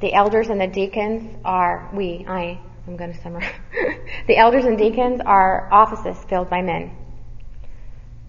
The 0.00 0.12
elders 0.12 0.48
and 0.48 0.60
the 0.60 0.66
deacons 0.66 1.36
are, 1.44 1.90
we, 1.94 2.24
I, 2.28 2.60
I'm 2.86 2.96
going 2.96 3.12
to 3.12 3.20
summarize. 3.20 3.52
the 4.26 4.36
elders 4.36 4.64
and 4.64 4.76
deacons 4.76 5.20
are 5.24 5.68
offices 5.72 6.22
filled 6.28 6.50
by 6.50 6.62
men. 6.62 6.96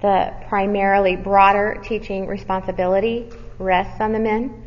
The 0.02 0.34
primarily 0.48 1.16
broader 1.16 1.82
teaching 1.84 2.28
responsibility 2.28 3.30
rests 3.60 4.00
on 4.00 4.14
the 4.14 4.20
men. 4.20 4.64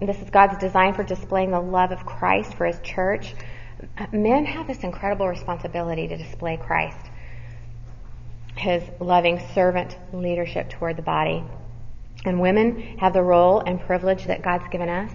This 0.00 0.18
is 0.20 0.30
God's 0.30 0.58
design 0.58 0.94
for 0.94 1.02
displaying 1.02 1.50
the 1.50 1.60
love 1.60 1.92
of 1.92 2.06
Christ 2.06 2.54
for 2.54 2.66
His 2.66 2.78
church. 2.80 3.34
Men 4.12 4.44
have 4.46 4.66
this 4.66 4.82
incredible 4.84 5.28
responsibility 5.28 6.08
to 6.08 6.16
display 6.16 6.56
Christ, 6.56 6.98
His 8.56 8.82
loving 9.00 9.40
servant 9.54 9.96
leadership 10.12 10.70
toward 10.70 10.96
the 10.96 11.02
body. 11.02 11.44
And 12.24 12.40
women 12.40 12.98
have 12.98 13.12
the 13.12 13.22
role 13.22 13.60
and 13.60 13.80
privilege 13.80 14.24
that 14.26 14.42
God's 14.42 14.68
given 14.70 14.88
us. 14.88 15.12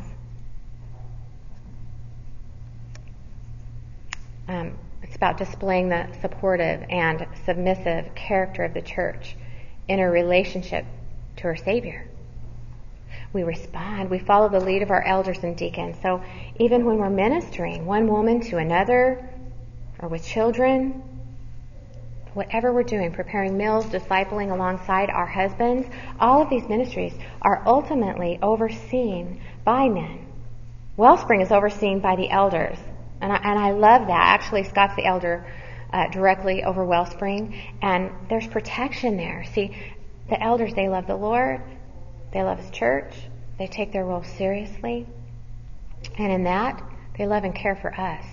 Um, 4.47 4.78
it's 5.04 5.16
about 5.16 5.38
displaying 5.38 5.89
the 5.89 6.08
supportive 6.22 6.84
and 6.89 7.26
submissive 7.45 8.14
character 8.16 8.64
of 8.64 8.74
the 8.74 8.82
church 8.82 9.36
in 9.88 10.00
a 10.00 10.10
relationship 10.10 10.86
to 11.38 11.45
our 11.45 11.56
Savior. 11.56 12.08
We 13.32 13.43
respond. 13.43 14.10
We 14.10 14.20
follow 14.20 14.50
the 14.50 14.60
lead 14.60 14.82
of 14.82 14.91
our 14.91 15.04
elders 15.04 15.39
and 15.43 15.56
deacons. 15.56 15.97
So 16.02 16.24
even 16.58 16.86
when 16.86 16.97
we're 16.97 17.10
ministering 17.10 17.86
one 17.86 18.08
woman 18.08 18.41
to 18.41 18.58
another 18.58 19.30
or 20.00 20.10
with 20.10 20.26
children, 20.26 21.04
whatever 22.39 22.71
we're 22.71 22.83
doing, 22.83 23.11
preparing 23.11 23.57
meals, 23.57 23.85
discipling 23.87 24.49
alongside 24.49 25.09
our 25.09 25.25
husbands, 25.25 25.85
all 26.21 26.41
of 26.41 26.49
these 26.49 26.65
ministries 26.69 27.13
are 27.41 27.61
ultimately 27.65 28.39
overseen 28.41 29.41
by 29.65 29.89
men. 29.89 30.25
Wellspring 30.95 31.41
is 31.41 31.51
overseen 31.51 31.99
by 31.99 32.15
the 32.15 32.29
elders. 32.29 32.77
And 33.19 33.33
I, 33.33 33.35
and 33.43 33.59
I 33.59 33.71
love 33.71 34.07
that. 34.07 34.39
Actually, 34.39 34.63
Scott's 34.63 34.95
the 34.95 35.05
elder 35.05 35.45
uh, 35.91 36.07
directly 36.11 36.63
over 36.63 36.85
Wellspring, 36.85 37.53
and 37.81 38.09
there's 38.29 38.47
protection 38.47 39.17
there. 39.17 39.43
See, 39.53 39.75
the 40.29 40.41
elders, 40.41 40.73
they 40.73 40.87
love 40.87 41.07
the 41.07 41.17
Lord, 41.17 41.61
they 42.31 42.41
love 42.41 42.59
His 42.59 42.71
church, 42.71 43.13
they 43.57 43.67
take 43.67 43.91
their 43.91 44.05
role 44.05 44.23
seriously, 44.23 45.05
and 46.17 46.31
in 46.31 46.45
that, 46.45 46.81
they 47.17 47.27
love 47.27 47.43
and 47.43 47.53
care 47.53 47.75
for 47.75 47.93
us. 47.93 48.23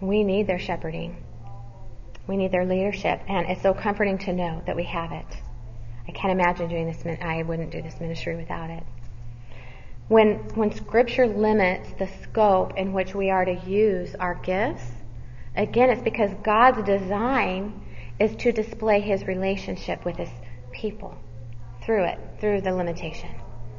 We 0.00 0.24
need 0.24 0.48
their 0.48 0.58
shepherding. 0.58 1.16
We 2.30 2.36
need 2.36 2.52
their 2.52 2.64
leadership, 2.64 3.22
and 3.26 3.48
it's 3.48 3.60
so 3.60 3.74
comforting 3.74 4.16
to 4.18 4.32
know 4.32 4.62
that 4.64 4.76
we 4.76 4.84
have 4.84 5.10
it. 5.10 5.26
I 6.06 6.12
can't 6.12 6.30
imagine 6.30 6.68
doing 6.68 6.86
this. 6.86 7.04
I 7.20 7.42
wouldn't 7.42 7.72
do 7.72 7.82
this 7.82 8.00
ministry 8.00 8.36
without 8.36 8.70
it. 8.70 8.84
When, 10.06 10.36
when 10.54 10.70
Scripture 10.70 11.26
limits 11.26 11.90
the 11.98 12.06
scope 12.22 12.76
in 12.76 12.92
which 12.92 13.16
we 13.16 13.30
are 13.30 13.44
to 13.44 13.54
use 13.68 14.14
our 14.14 14.36
gifts, 14.36 14.84
again, 15.56 15.90
it's 15.90 16.02
because 16.02 16.30
God's 16.44 16.84
design 16.84 17.82
is 18.20 18.36
to 18.36 18.52
display 18.52 19.00
His 19.00 19.26
relationship 19.26 20.04
with 20.04 20.16
His 20.16 20.30
people 20.70 21.18
through 21.82 22.04
it, 22.04 22.20
through 22.40 22.60
the 22.60 22.72
limitation. 22.72 23.30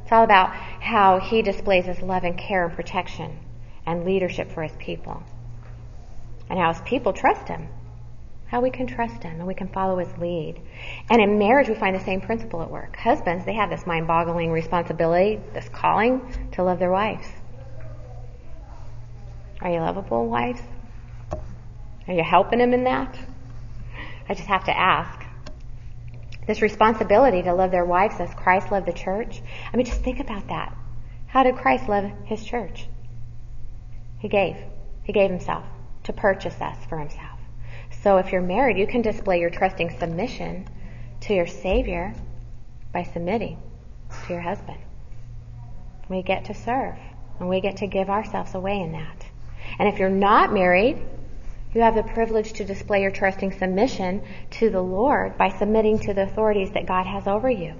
It's 0.03 0.11
all 0.11 0.25
about 0.25 0.53
how 0.53 1.21
He 1.21 1.41
displays 1.41 1.85
His 1.85 2.01
love 2.01 2.25
and 2.25 2.37
care 2.37 2.65
and 2.65 2.75
protection 2.75 3.39
and 3.85 4.03
leadership 4.03 4.51
for 4.51 4.61
His 4.61 4.75
people. 4.77 5.23
And 6.49 6.59
how 6.59 6.73
His 6.73 6.81
people 6.81 7.13
trust 7.13 7.47
Him 7.47 7.69
how 8.51 8.59
we 8.59 8.69
can 8.69 8.85
trust 8.85 9.23
him 9.23 9.37
and 9.37 9.47
we 9.47 9.53
can 9.53 9.69
follow 9.69 9.97
his 9.97 10.09
lead. 10.17 10.61
And 11.09 11.21
in 11.21 11.39
marriage, 11.39 11.69
we 11.69 11.75
find 11.75 11.95
the 11.95 12.03
same 12.03 12.19
principle 12.19 12.61
at 12.61 12.69
work. 12.69 12.97
Husbands, 12.97 13.45
they 13.45 13.53
have 13.53 13.69
this 13.69 13.87
mind 13.87 14.07
boggling 14.07 14.51
responsibility, 14.51 15.39
this 15.53 15.69
calling 15.69 16.21
to 16.51 16.61
love 16.61 16.77
their 16.77 16.91
wives. 16.91 17.25
Are 19.61 19.71
you 19.71 19.79
lovable, 19.79 20.27
wives? 20.27 20.61
Are 22.09 22.13
you 22.13 22.23
helping 22.23 22.59
them 22.59 22.73
in 22.73 22.83
that? 22.83 23.17
I 24.27 24.33
just 24.33 24.49
have 24.49 24.65
to 24.65 24.77
ask. 24.77 25.25
This 26.45 26.61
responsibility 26.61 27.41
to 27.43 27.53
love 27.53 27.71
their 27.71 27.85
wives 27.85 28.15
as 28.19 28.33
Christ 28.33 28.69
loved 28.69 28.85
the 28.85 28.91
church. 28.91 29.41
I 29.71 29.77
mean, 29.77 29.85
just 29.85 30.01
think 30.01 30.19
about 30.19 30.49
that. 30.49 30.75
How 31.27 31.43
did 31.43 31.55
Christ 31.55 31.87
love 31.87 32.11
his 32.25 32.43
church? 32.43 32.89
He 34.19 34.27
gave. 34.27 34.57
He 35.03 35.13
gave 35.13 35.29
himself 35.29 35.63
to 36.03 36.11
purchase 36.11 36.59
us 36.59 36.75
for 36.89 36.99
himself. 36.99 37.30
So 38.03 38.17
if 38.17 38.31
you're 38.31 38.41
married, 38.41 38.77
you 38.77 38.87
can 38.87 39.01
display 39.01 39.39
your 39.39 39.49
trusting 39.49 39.97
submission 39.99 40.67
to 41.21 41.33
your 41.35 41.47
Savior 41.47 42.15
by 42.91 43.03
submitting 43.03 43.61
to 44.25 44.33
your 44.33 44.41
husband. 44.41 44.79
We 46.09 46.23
get 46.23 46.45
to 46.45 46.53
serve 46.53 46.97
and 47.39 47.47
we 47.47 47.61
get 47.61 47.77
to 47.77 47.87
give 47.87 48.09
ourselves 48.09 48.55
away 48.55 48.79
in 48.79 48.91
that. 48.93 49.25
And 49.77 49.87
if 49.87 49.99
you're 49.99 50.09
not 50.09 50.51
married, 50.51 50.97
you 51.73 51.81
have 51.81 51.95
the 51.95 52.03
privilege 52.03 52.53
to 52.53 52.65
display 52.65 53.01
your 53.01 53.11
trusting 53.11 53.51
submission 53.53 54.23
to 54.51 54.69
the 54.69 54.81
Lord 54.81 55.37
by 55.37 55.49
submitting 55.49 55.99
to 55.99 56.13
the 56.13 56.23
authorities 56.23 56.71
that 56.71 56.85
God 56.85 57.05
has 57.05 57.27
over 57.27 57.49
you, 57.49 57.75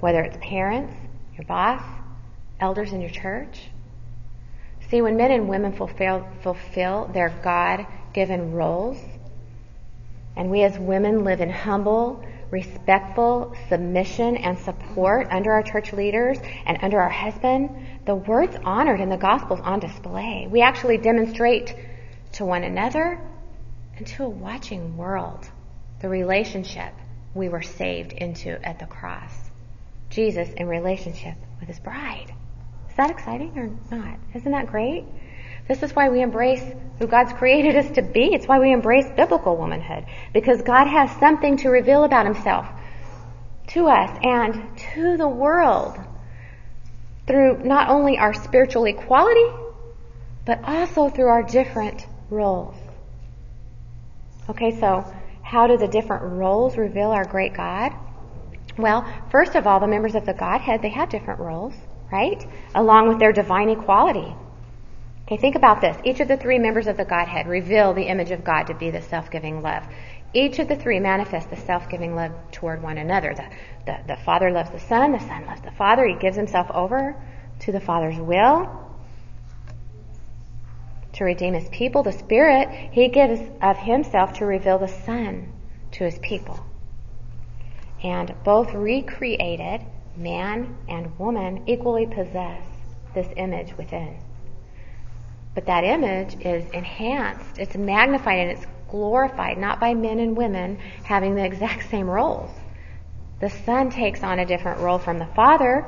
whether 0.00 0.20
it's 0.20 0.36
parents, 0.42 0.92
your 1.36 1.46
boss, 1.46 1.82
elders 2.58 2.92
in 2.92 3.00
your 3.00 3.10
church. 3.10 3.70
See, 4.90 5.00
when 5.00 5.16
men 5.16 5.30
and 5.30 5.48
women 5.48 5.72
fulfill, 5.72 6.28
fulfill 6.42 7.08
their 7.14 7.30
God 7.42 7.86
given 8.12 8.52
roles, 8.52 8.98
and 10.40 10.50
we 10.50 10.62
as 10.62 10.78
women 10.78 11.22
live 11.22 11.42
in 11.42 11.50
humble, 11.50 12.24
respectful 12.50 13.54
submission 13.68 14.38
and 14.38 14.58
support 14.58 15.28
under 15.30 15.52
our 15.52 15.62
church 15.62 15.92
leaders 15.92 16.38
and 16.64 16.78
under 16.80 16.98
our 16.98 17.10
husband, 17.10 17.68
the 18.06 18.14
word's 18.14 18.56
honored 18.64 19.02
and 19.02 19.12
the 19.12 19.18
gospel's 19.18 19.60
on 19.60 19.80
display. 19.80 20.48
We 20.50 20.62
actually 20.62 20.96
demonstrate 20.96 21.76
to 22.32 22.46
one 22.46 22.64
another 22.64 23.20
and 23.98 24.06
to 24.06 24.24
a 24.24 24.28
watching 24.30 24.96
world 24.96 25.46
the 26.00 26.08
relationship 26.08 26.94
we 27.34 27.50
were 27.50 27.60
saved 27.60 28.14
into 28.14 28.66
at 28.66 28.78
the 28.78 28.86
cross. 28.86 29.50
Jesus 30.08 30.48
in 30.54 30.68
relationship 30.68 31.34
with 31.60 31.68
his 31.68 31.80
bride. 31.80 32.32
Is 32.88 32.96
that 32.96 33.10
exciting 33.10 33.58
or 33.58 33.94
not? 33.94 34.18
Isn't 34.32 34.52
that 34.52 34.68
great? 34.68 35.04
This 35.70 35.84
is 35.84 35.94
why 35.94 36.08
we 36.08 36.20
embrace 36.20 36.64
who 36.98 37.06
God's 37.06 37.32
created 37.32 37.76
us 37.76 37.88
to 37.92 38.02
be. 38.02 38.34
It's 38.34 38.48
why 38.48 38.58
we 38.58 38.72
embrace 38.72 39.06
biblical 39.16 39.56
womanhood. 39.56 40.04
Because 40.34 40.62
God 40.62 40.88
has 40.88 41.12
something 41.20 41.58
to 41.58 41.68
reveal 41.68 42.02
about 42.02 42.26
himself 42.26 42.66
to 43.68 43.86
us 43.86 44.18
and 44.20 44.76
to 44.76 45.16
the 45.16 45.28
world 45.28 45.96
through 47.28 47.62
not 47.62 47.88
only 47.88 48.18
our 48.18 48.34
spiritual 48.34 48.84
equality, 48.86 49.46
but 50.44 50.58
also 50.64 51.08
through 51.08 51.28
our 51.28 51.44
different 51.44 52.04
roles. 52.30 52.74
Okay, 54.48 54.72
so 54.80 55.04
how 55.40 55.68
do 55.68 55.76
the 55.76 55.86
different 55.86 56.24
roles 56.32 56.76
reveal 56.76 57.12
our 57.12 57.24
great 57.24 57.54
God? 57.54 57.92
Well, 58.76 59.06
first 59.30 59.54
of 59.54 59.68
all, 59.68 59.78
the 59.78 59.86
members 59.86 60.16
of 60.16 60.26
the 60.26 60.34
Godhead, 60.34 60.82
they 60.82 60.88
have 60.88 61.10
different 61.10 61.38
roles, 61.38 61.74
right? 62.10 62.44
Along 62.74 63.06
with 63.06 63.20
their 63.20 63.32
divine 63.32 63.68
equality. 63.68 64.34
Okay, 65.30 65.40
think 65.40 65.54
about 65.54 65.80
this. 65.80 65.96
Each 66.02 66.18
of 66.18 66.26
the 66.26 66.36
three 66.36 66.58
members 66.58 66.88
of 66.88 66.96
the 66.96 67.04
Godhead 67.04 67.46
reveal 67.46 67.94
the 67.94 68.02
image 68.02 68.32
of 68.32 68.42
God 68.42 68.64
to 68.64 68.74
be 68.74 68.90
the 68.90 69.00
self-giving 69.00 69.62
love. 69.62 69.84
Each 70.34 70.58
of 70.58 70.66
the 70.66 70.74
three 70.74 70.98
manifests 70.98 71.48
the 71.48 71.56
self-giving 71.56 72.16
love 72.16 72.32
toward 72.50 72.82
one 72.82 72.98
another. 72.98 73.32
The, 73.36 73.48
the, 73.86 73.98
the 74.08 74.16
Father 74.24 74.50
loves 74.50 74.70
the 74.70 74.80
Son, 74.80 75.12
the 75.12 75.20
Son 75.20 75.46
loves 75.46 75.60
the 75.60 75.70
Father. 75.70 76.04
He 76.04 76.16
gives 76.16 76.36
himself 76.36 76.68
over 76.74 77.14
to 77.60 77.70
the 77.70 77.78
Father's 77.78 78.18
will 78.18 78.90
to 81.12 81.24
redeem 81.24 81.54
his 81.54 81.68
people. 81.68 82.02
The 82.02 82.10
Spirit, 82.10 82.68
he 82.90 83.06
gives 83.06 83.40
of 83.62 83.76
himself 83.76 84.32
to 84.38 84.46
reveal 84.46 84.80
the 84.80 84.88
Son 84.88 85.52
to 85.92 86.04
his 86.06 86.18
people. 86.18 86.58
And 88.02 88.34
both 88.42 88.74
recreated, 88.74 89.82
man 90.16 90.76
and 90.88 91.16
woman, 91.20 91.68
equally 91.68 92.06
possess 92.06 92.66
this 93.14 93.28
image 93.36 93.76
within. 93.76 94.18
But 95.54 95.66
that 95.66 95.84
image 95.84 96.36
is 96.44 96.68
enhanced, 96.70 97.58
it's 97.58 97.76
magnified, 97.76 98.38
and 98.38 98.50
it's 98.52 98.66
glorified, 98.88 99.58
not 99.58 99.80
by 99.80 99.94
men 99.94 100.18
and 100.18 100.36
women 100.36 100.78
having 101.04 101.34
the 101.34 101.44
exact 101.44 101.90
same 101.90 102.08
roles. 102.08 102.50
The 103.40 103.50
Son 103.50 103.90
takes 103.90 104.22
on 104.22 104.38
a 104.38 104.46
different 104.46 104.80
role 104.80 104.98
from 104.98 105.18
the 105.18 105.26
Father 105.26 105.86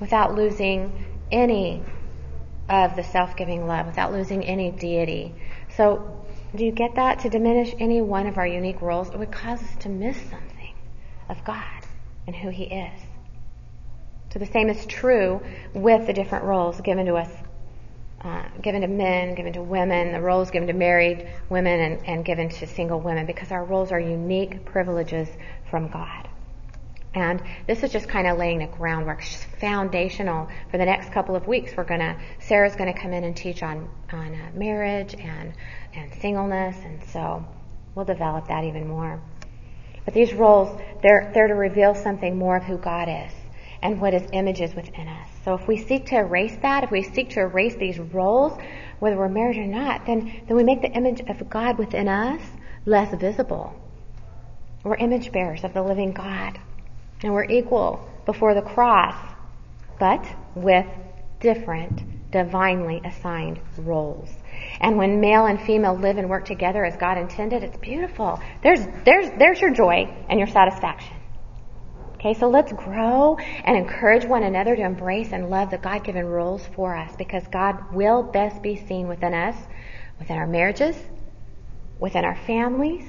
without 0.00 0.34
losing 0.34 1.04
any 1.30 1.82
of 2.68 2.96
the 2.96 3.02
self 3.02 3.36
giving 3.36 3.66
love, 3.66 3.86
without 3.86 4.12
losing 4.12 4.44
any 4.44 4.70
deity. 4.70 5.34
So, 5.76 6.16
do 6.54 6.64
you 6.64 6.72
get 6.72 6.96
that? 6.96 7.20
To 7.20 7.28
diminish 7.28 7.74
any 7.78 8.02
one 8.02 8.26
of 8.26 8.36
our 8.36 8.46
unique 8.46 8.82
roles, 8.82 9.10
it 9.10 9.18
would 9.18 9.32
cause 9.32 9.62
us 9.62 9.76
to 9.80 9.88
miss 9.88 10.16
something 10.16 10.74
of 11.28 11.44
God 11.44 11.86
and 12.26 12.34
who 12.34 12.50
He 12.50 12.64
is. 12.64 13.00
So, 14.32 14.38
the 14.38 14.46
same 14.46 14.68
is 14.68 14.84
true 14.86 15.40
with 15.74 16.06
the 16.06 16.12
different 16.12 16.44
roles 16.44 16.80
given 16.80 17.06
to 17.06 17.14
us 17.14 17.30
uh, 18.22 18.42
given 18.60 18.82
to 18.82 18.86
men, 18.86 19.34
given 19.34 19.52
to 19.54 19.62
women, 19.62 20.12
the 20.12 20.20
roles 20.20 20.50
given 20.50 20.68
to 20.68 20.74
married 20.74 21.26
women, 21.48 21.80
and, 21.80 22.06
and 22.06 22.24
given 22.24 22.48
to 22.48 22.66
single 22.66 23.00
women, 23.00 23.24
because 23.26 23.50
our 23.50 23.64
roles 23.64 23.92
are 23.92 24.00
unique 24.00 24.64
privileges 24.64 25.28
from 25.70 25.88
God. 25.88 26.28
And 27.14 27.42
this 27.66 27.82
is 27.82 27.90
just 27.90 28.08
kind 28.08 28.28
of 28.28 28.38
laying 28.38 28.58
the 28.58 28.66
groundwork, 28.66 29.22
it's 29.22 29.44
foundational 29.60 30.48
for 30.70 30.78
the 30.78 30.84
next 30.84 31.12
couple 31.12 31.34
of 31.34 31.46
weeks. 31.46 31.72
We're 31.76 31.84
gonna, 31.84 32.20
Sarah's 32.38 32.76
gonna 32.76 32.96
come 32.96 33.12
in 33.12 33.24
and 33.24 33.36
teach 33.36 33.62
on 33.62 33.88
on 34.12 34.34
uh, 34.34 34.50
marriage 34.54 35.14
and 35.14 35.52
and 35.94 36.12
singleness, 36.20 36.76
and 36.84 37.02
so 37.08 37.44
we'll 37.94 38.04
develop 38.04 38.46
that 38.48 38.64
even 38.64 38.86
more. 38.86 39.20
But 40.04 40.14
these 40.14 40.32
roles, 40.32 40.80
they're 41.02 41.32
they're 41.34 41.48
to 41.48 41.54
reveal 41.54 41.96
something 41.96 42.36
more 42.36 42.56
of 42.56 42.62
who 42.62 42.78
God 42.78 43.08
is 43.08 43.32
and 43.82 44.00
what 44.00 44.12
His 44.12 44.28
image 44.32 44.60
is 44.60 44.74
within 44.74 45.08
us. 45.08 45.29
So 45.44 45.54
if 45.54 45.66
we 45.66 45.78
seek 45.78 46.06
to 46.06 46.16
erase 46.16 46.56
that, 46.62 46.84
if 46.84 46.90
we 46.90 47.02
seek 47.02 47.30
to 47.30 47.40
erase 47.40 47.74
these 47.76 47.98
roles, 47.98 48.58
whether 48.98 49.16
we're 49.16 49.28
married 49.28 49.56
or 49.56 49.66
not, 49.66 50.06
then, 50.06 50.42
then 50.46 50.56
we 50.56 50.64
make 50.64 50.82
the 50.82 50.90
image 50.90 51.20
of 51.28 51.48
God 51.48 51.78
within 51.78 52.08
us 52.08 52.42
less 52.84 53.14
visible. 53.18 53.74
We're 54.84 54.96
image 54.96 55.32
bearers 55.32 55.64
of 55.64 55.72
the 55.72 55.82
living 55.82 56.12
God. 56.12 56.58
And 57.22 57.32
we're 57.32 57.44
equal 57.44 58.08
before 58.26 58.54
the 58.54 58.62
cross, 58.62 59.16
but 59.98 60.26
with 60.54 60.86
different 61.40 62.02
divinely 62.30 63.00
assigned 63.04 63.60
roles. 63.78 64.30
And 64.80 64.96
when 64.96 65.20
male 65.20 65.46
and 65.46 65.60
female 65.60 65.96
live 65.96 66.18
and 66.18 66.28
work 66.28 66.44
together 66.44 66.84
as 66.84 66.96
God 66.96 67.18
intended, 67.18 67.62
it's 67.62 67.76
beautiful. 67.78 68.40
There's, 68.62 68.80
there's, 69.04 69.30
there's 69.38 69.60
your 69.60 69.72
joy 69.72 70.14
and 70.28 70.38
your 70.38 70.48
satisfaction. 70.48 71.16
Okay, 72.20 72.34
so 72.34 72.50
let's 72.50 72.70
grow 72.70 73.38
and 73.64 73.78
encourage 73.78 74.26
one 74.26 74.42
another 74.42 74.76
to 74.76 74.82
embrace 74.82 75.32
and 75.32 75.48
love 75.48 75.70
the 75.70 75.78
God 75.78 76.04
given 76.04 76.26
roles 76.26 76.62
for 76.76 76.94
us 76.94 77.16
because 77.16 77.42
God 77.48 77.94
will 77.94 78.22
best 78.22 78.60
be 78.60 78.76
seen 78.76 79.08
within 79.08 79.32
us, 79.32 79.56
within 80.18 80.36
our 80.36 80.46
marriages, 80.46 80.94
within 81.98 82.26
our 82.26 82.36
families, 82.36 83.06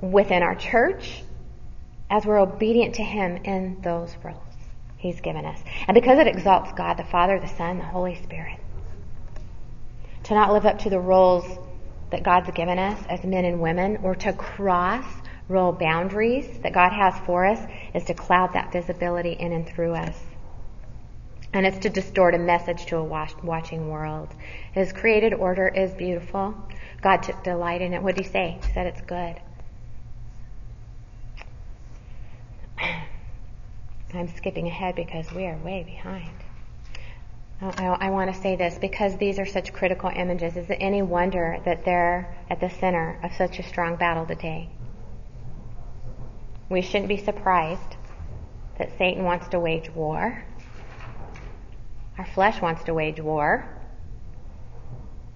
within 0.00 0.42
our 0.42 0.54
church, 0.54 1.22
as 2.08 2.24
we're 2.24 2.38
obedient 2.38 2.94
to 2.94 3.02
Him 3.02 3.36
in 3.44 3.82
those 3.82 4.16
roles 4.24 4.38
He's 4.96 5.20
given 5.20 5.44
us. 5.44 5.60
And 5.86 5.94
because 5.94 6.18
it 6.18 6.26
exalts 6.26 6.72
God, 6.72 6.94
the 6.94 7.04
Father, 7.04 7.38
the 7.38 7.48
Son, 7.48 7.76
the 7.76 7.84
Holy 7.84 8.14
Spirit. 8.14 8.58
To 10.22 10.34
not 10.34 10.54
live 10.54 10.64
up 10.64 10.78
to 10.80 10.88
the 10.88 11.00
roles 11.00 11.44
that 12.10 12.22
God's 12.22 12.50
given 12.52 12.78
us 12.78 12.98
as 13.10 13.22
men 13.24 13.44
and 13.44 13.60
women 13.60 13.98
or 14.02 14.14
to 14.14 14.32
cross 14.32 15.04
role 15.48 15.72
boundaries 15.72 16.58
that 16.62 16.72
God 16.72 16.92
has 16.92 17.18
for 17.24 17.46
us 17.46 17.60
is 17.94 18.04
to 18.04 18.14
cloud 18.14 18.52
that 18.52 18.72
visibility 18.72 19.32
in 19.32 19.52
and 19.52 19.66
through 19.66 19.94
us. 19.94 20.18
And 21.52 21.64
it's 21.66 21.78
to 21.78 21.88
distort 21.88 22.34
a 22.34 22.38
message 22.38 22.86
to 22.86 22.98
a 22.98 23.04
watching 23.04 23.88
world. 23.88 24.28
His 24.72 24.92
created 24.92 25.32
order 25.32 25.66
is 25.66 25.92
beautiful. 25.92 26.54
God 27.00 27.22
took 27.22 27.42
delight 27.42 27.80
in 27.80 27.94
it. 27.94 28.02
What 28.02 28.16
did 28.16 28.26
he 28.26 28.30
say? 28.30 28.58
He 28.62 28.72
said 28.72 28.86
it's 28.86 29.00
good. 29.00 29.40
I'm 34.14 34.28
skipping 34.36 34.66
ahead 34.66 34.94
because 34.94 35.32
we 35.32 35.46
are 35.46 35.56
way 35.56 35.84
behind. 35.84 36.30
I, 37.60 37.86
I 37.86 38.10
want 38.10 38.32
to 38.32 38.40
say 38.40 38.54
this 38.56 38.78
because 38.78 39.16
these 39.16 39.38
are 39.38 39.46
such 39.46 39.72
critical 39.72 40.10
images. 40.14 40.56
Is 40.56 40.70
it 40.70 40.76
any 40.80 41.02
wonder 41.02 41.58
that 41.64 41.84
they're 41.84 42.36
at 42.50 42.60
the 42.60 42.70
center 42.70 43.18
of 43.22 43.32
such 43.34 43.58
a 43.58 43.62
strong 43.62 43.96
battle 43.96 44.26
today? 44.26 44.68
We 46.68 46.82
shouldn't 46.82 47.08
be 47.08 47.16
surprised 47.16 47.96
that 48.78 48.96
Satan 48.98 49.24
wants 49.24 49.48
to 49.48 49.58
wage 49.58 49.90
war. 49.90 50.44
Our 52.18 52.26
flesh 52.26 52.60
wants 52.60 52.84
to 52.84 52.94
wage 52.94 53.20
war. 53.20 53.68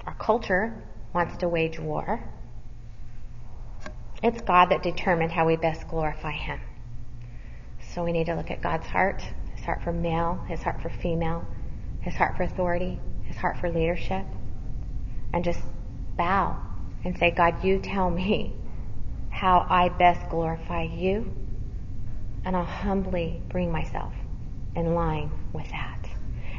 Our 0.06 0.14
culture 0.14 0.74
wants 1.14 1.36
to 1.38 1.48
wage 1.48 1.78
war. 1.78 2.22
It's 4.22 4.40
God 4.42 4.66
that 4.70 4.82
determined 4.82 5.32
how 5.32 5.46
we 5.46 5.56
best 5.56 5.88
glorify 5.88 6.32
Him. 6.32 6.60
So 7.92 8.04
we 8.04 8.12
need 8.12 8.26
to 8.26 8.34
look 8.34 8.50
at 8.50 8.60
God's 8.60 8.86
heart, 8.86 9.22
His 9.54 9.64
heart 9.64 9.82
for 9.82 9.92
male, 9.92 10.44
His 10.48 10.62
heart 10.62 10.80
for 10.82 10.90
female, 10.90 11.44
His 12.00 12.14
heart 12.14 12.36
for 12.36 12.42
authority, 12.42 13.00
His 13.24 13.36
heart 13.36 13.58
for 13.58 13.70
leadership, 13.70 14.26
and 15.32 15.44
just 15.44 15.60
bow 16.16 16.58
and 17.04 17.18
say, 17.18 17.30
God, 17.30 17.64
you 17.64 17.78
tell 17.78 18.10
me 18.10 18.54
how 19.32 19.66
I 19.68 19.88
best 19.88 20.28
glorify 20.28 20.82
you, 20.82 21.32
and 22.44 22.54
I'll 22.54 22.64
humbly 22.64 23.42
bring 23.48 23.72
myself 23.72 24.12
in 24.76 24.94
line 24.94 25.32
with 25.52 25.68
that. 25.70 26.08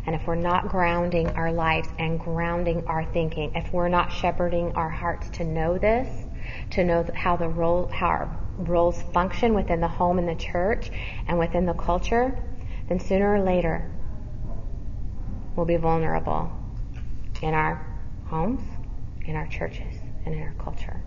And 0.05 0.15
if 0.15 0.27
we're 0.27 0.35
not 0.35 0.67
grounding 0.67 1.29
our 1.29 1.53
lives 1.53 1.87
and 1.97 2.19
grounding 2.19 2.85
our 2.87 3.05
thinking, 3.05 3.51
if 3.55 3.71
we're 3.71 3.87
not 3.87 4.11
shepherding 4.11 4.73
our 4.73 4.89
hearts 4.89 5.29
to 5.37 5.45
know 5.45 5.77
this, 5.77 6.09
to 6.71 6.83
know 6.83 7.05
how 7.15 7.37
the 7.37 7.47
role, 7.47 7.89
how 7.93 8.07
our 8.07 8.39
roles 8.57 9.01
function 9.13 9.53
within 9.53 9.79
the 9.79 9.87
home 9.87 10.17
and 10.17 10.27
the 10.27 10.35
church 10.35 10.91
and 11.27 11.39
within 11.39 11.65
the 11.65 11.73
culture, 11.73 12.37
then 12.89 12.99
sooner 12.99 13.35
or 13.35 13.41
later 13.41 13.89
we'll 15.55 15.65
be 15.65 15.77
vulnerable 15.77 16.51
in 17.41 17.53
our 17.53 17.87
homes, 18.25 18.61
in 19.25 19.35
our 19.35 19.47
churches, 19.47 19.95
and 20.25 20.35
in 20.35 20.41
our 20.41 20.55
culture 20.59 21.01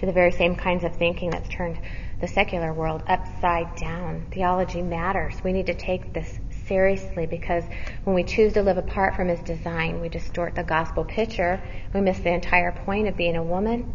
to 0.00 0.06
the 0.06 0.12
very 0.12 0.32
same 0.32 0.56
kinds 0.56 0.82
of 0.82 0.96
thinking 0.96 1.28
that's 1.30 1.48
turned 1.50 1.78
the 2.22 2.26
secular 2.26 2.72
world 2.72 3.02
upside 3.06 3.76
down. 3.76 4.26
Theology 4.32 4.80
matters. 4.80 5.34
We 5.44 5.52
need 5.52 5.66
to 5.66 5.74
take 5.74 6.14
this 6.14 6.40
seriously 6.66 7.26
because 7.26 7.64
when 8.04 8.14
we 8.14 8.24
choose 8.24 8.54
to 8.54 8.62
live 8.62 8.78
apart 8.78 9.14
from 9.14 9.28
His 9.28 9.40
design, 9.40 10.00
we 10.00 10.08
distort 10.08 10.54
the 10.54 10.62
gospel 10.62 11.04
picture. 11.04 11.62
We 11.92 12.00
miss 12.00 12.18
the 12.18 12.32
entire 12.32 12.72
point 12.72 13.08
of 13.08 13.16
being 13.16 13.36
a 13.36 13.42
woman. 13.42 13.92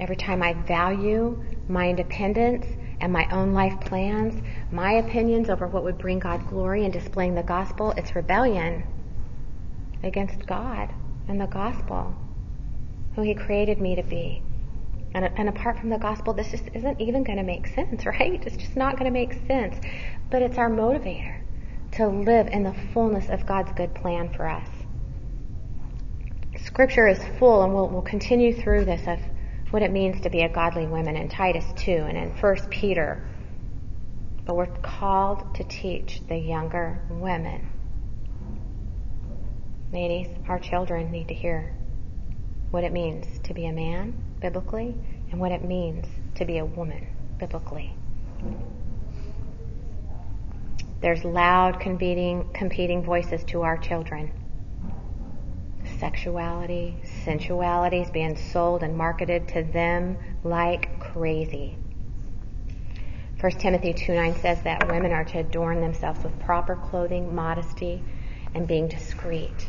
Every 0.00 0.16
time 0.16 0.42
I 0.42 0.54
value 0.54 1.44
my 1.68 1.88
independence 1.90 2.66
and 3.00 3.12
my 3.12 3.28
own 3.30 3.52
life 3.52 3.78
plans, 3.80 4.42
my 4.72 4.94
opinions 4.94 5.48
over 5.48 5.68
what 5.68 5.84
would 5.84 5.98
bring 5.98 6.18
God 6.18 6.48
glory 6.48 6.84
and 6.84 6.92
displaying 6.92 7.36
the 7.36 7.44
gospel, 7.44 7.92
it's 7.96 8.16
rebellion 8.16 8.82
against 10.02 10.44
God 10.46 10.92
and 11.28 11.40
the 11.40 11.46
gospel, 11.46 12.16
who 13.14 13.22
He 13.22 13.34
created 13.34 13.80
me 13.80 13.94
to 13.94 14.02
be. 14.02 14.42
And, 15.18 15.36
and 15.36 15.48
apart 15.48 15.80
from 15.80 15.90
the 15.90 15.98
gospel, 15.98 16.32
this 16.32 16.52
just 16.52 16.68
isn't 16.74 17.00
even 17.00 17.24
going 17.24 17.38
to 17.38 17.44
make 17.44 17.66
sense, 17.66 18.06
right? 18.06 18.40
It's 18.46 18.56
just 18.56 18.76
not 18.76 18.96
going 18.96 19.06
to 19.06 19.10
make 19.10 19.32
sense. 19.48 19.76
But 20.30 20.42
it's 20.42 20.58
our 20.58 20.70
motivator 20.70 21.40
to 21.92 22.06
live 22.06 22.46
in 22.46 22.62
the 22.62 22.74
fullness 22.94 23.28
of 23.28 23.44
God's 23.44 23.72
good 23.72 23.92
plan 23.96 24.32
for 24.32 24.46
us. 24.48 24.68
Scripture 26.58 27.08
is 27.08 27.18
full, 27.40 27.64
and 27.64 27.74
we'll, 27.74 27.88
we'll 27.88 28.02
continue 28.02 28.54
through 28.54 28.84
this 28.84 29.08
of 29.08 29.18
what 29.72 29.82
it 29.82 29.90
means 29.90 30.20
to 30.20 30.30
be 30.30 30.42
a 30.42 30.48
godly 30.48 30.86
woman 30.86 31.16
in 31.16 31.28
Titus 31.28 31.64
2 31.78 31.90
and 31.90 32.16
in 32.16 32.30
1 32.30 32.56
Peter. 32.70 33.26
But 34.44 34.54
we're 34.54 34.66
called 34.66 35.56
to 35.56 35.64
teach 35.64 36.22
the 36.28 36.36
younger 36.36 37.02
women. 37.10 37.68
Ladies, 39.92 40.28
our 40.46 40.60
children 40.60 41.10
need 41.10 41.26
to 41.26 41.34
hear 41.34 41.74
what 42.70 42.84
it 42.84 42.92
means 42.92 43.26
to 43.40 43.52
be 43.54 43.66
a 43.66 43.72
man 43.72 44.27
biblically 44.40 44.94
and 45.30 45.40
what 45.40 45.52
it 45.52 45.64
means 45.64 46.06
to 46.36 46.44
be 46.44 46.58
a 46.58 46.64
woman 46.64 47.06
biblically. 47.38 47.94
There's 51.00 51.24
loud 51.24 51.78
competing, 51.80 52.48
competing 52.52 53.04
voices 53.04 53.44
to 53.44 53.62
our 53.62 53.78
children. 53.78 54.32
Sexuality, 55.98 56.96
sensuality 57.24 58.00
is 58.00 58.10
being 58.10 58.36
sold 58.36 58.82
and 58.82 58.96
marketed 58.96 59.48
to 59.48 59.62
them 59.62 60.16
like 60.42 60.98
crazy. 60.98 61.76
1 63.40 63.52
Timothy 63.52 63.92
2 63.92 64.14
9 64.14 64.34
says 64.40 64.60
that 64.62 64.88
women 64.88 65.12
are 65.12 65.24
to 65.24 65.38
adorn 65.38 65.80
themselves 65.80 66.22
with 66.24 66.36
proper 66.40 66.74
clothing, 66.74 67.32
modesty, 67.32 68.02
and 68.54 68.66
being 68.66 68.88
discreet. 68.88 69.68